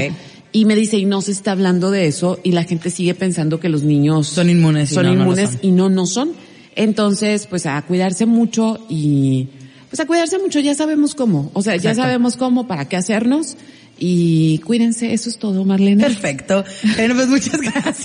Y 0.52 0.66
me 0.66 0.76
dice, 0.76 0.98
y 0.98 1.06
no 1.06 1.22
se 1.22 1.32
está 1.32 1.52
hablando 1.52 1.90
de 1.90 2.06
eso, 2.06 2.38
y 2.42 2.52
la 2.52 2.64
gente 2.64 2.90
sigue 2.90 3.14
pensando 3.14 3.58
que 3.58 3.70
los 3.70 3.84
niños 3.84 4.26
Son 4.26 4.50
inmunes 4.50 4.90
y 4.90 4.94
son 4.94 5.06
no 5.06 5.14
lo 5.14 5.22
inmunes 5.22 5.50
son. 5.50 5.60
y 5.62 5.70
no, 5.70 5.88
no 5.88 6.06
son. 6.06 6.32
Entonces, 6.76 7.46
pues 7.46 7.64
a 7.64 7.80
cuidarse 7.82 8.26
mucho 8.26 8.78
y, 8.88 9.48
pues 9.92 10.00
a 10.00 10.06
cuidarse 10.06 10.38
mucho, 10.38 10.58
ya 10.58 10.74
sabemos 10.74 11.14
cómo. 11.14 11.50
O 11.52 11.60
sea, 11.60 11.76
ya 11.76 11.90
Exacto. 11.90 12.02
sabemos 12.08 12.36
cómo, 12.38 12.66
para 12.66 12.88
qué 12.88 12.96
hacernos. 12.96 13.58
Y 13.98 14.56
cuídense, 14.60 15.12
eso 15.12 15.28
es 15.28 15.38
todo, 15.38 15.66
Marlene. 15.66 16.02
Perfecto. 16.02 16.64
Bueno, 16.96 17.14
pues 17.14 17.28
muchas 17.28 17.60
gracias. 17.60 17.98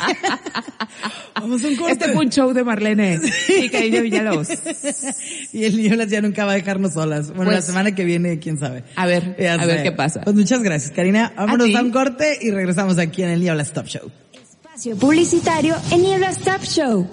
Vamos 1.35 1.63
a 1.63 1.67
un 1.69 1.75
corte. 1.77 1.93
Este 1.93 2.09
fue 2.11 2.25
un 2.25 2.29
show 2.29 2.51
de 2.53 2.63
Marlene 2.65 3.21
y 3.63 3.69
Karina 3.69 4.01
Villalobos. 4.01 4.49
y 5.53 5.63
el 5.63 5.77
niño 5.77 5.95
las 5.95 6.09
ya 6.09 6.21
nunca 6.21 6.43
va 6.45 6.51
a 6.51 6.55
dejarnos 6.55 6.93
solas. 6.93 7.29
Bueno, 7.29 7.45
la 7.51 7.57
Pues- 7.59 7.65
semana 7.65 7.95
que 7.95 8.03
viene, 8.03 8.38
quién 8.38 8.59
sabe. 8.59 8.83
A 8.97 9.05
ver, 9.05 9.38
Ya 9.39 9.53
a 9.53 9.65
ver 9.65 9.77
sé. 9.77 9.83
qué 9.83 9.91
pasa. 9.93 10.21
Pues 10.21 10.35
muchas 10.35 10.61
gracias, 10.61 10.91
Karina. 10.91 11.31
Vámonos 11.38 11.67
ti. 11.67 11.75
a, 11.75 11.81
un 11.81 11.91
corte 11.91 12.38
y 12.41 12.51
regresamos 12.51 12.97
aquí 12.97 13.23
en 13.23 13.29
el 13.29 13.39
Niebla 13.39 13.63
Stop 13.63 13.88
Show. 13.88 14.11
Espacio 14.33 14.97
publicitario 14.97 15.73
en 15.91 16.01
Niebla 16.01 16.29
Stop 16.31 16.63
Show. 16.63 17.07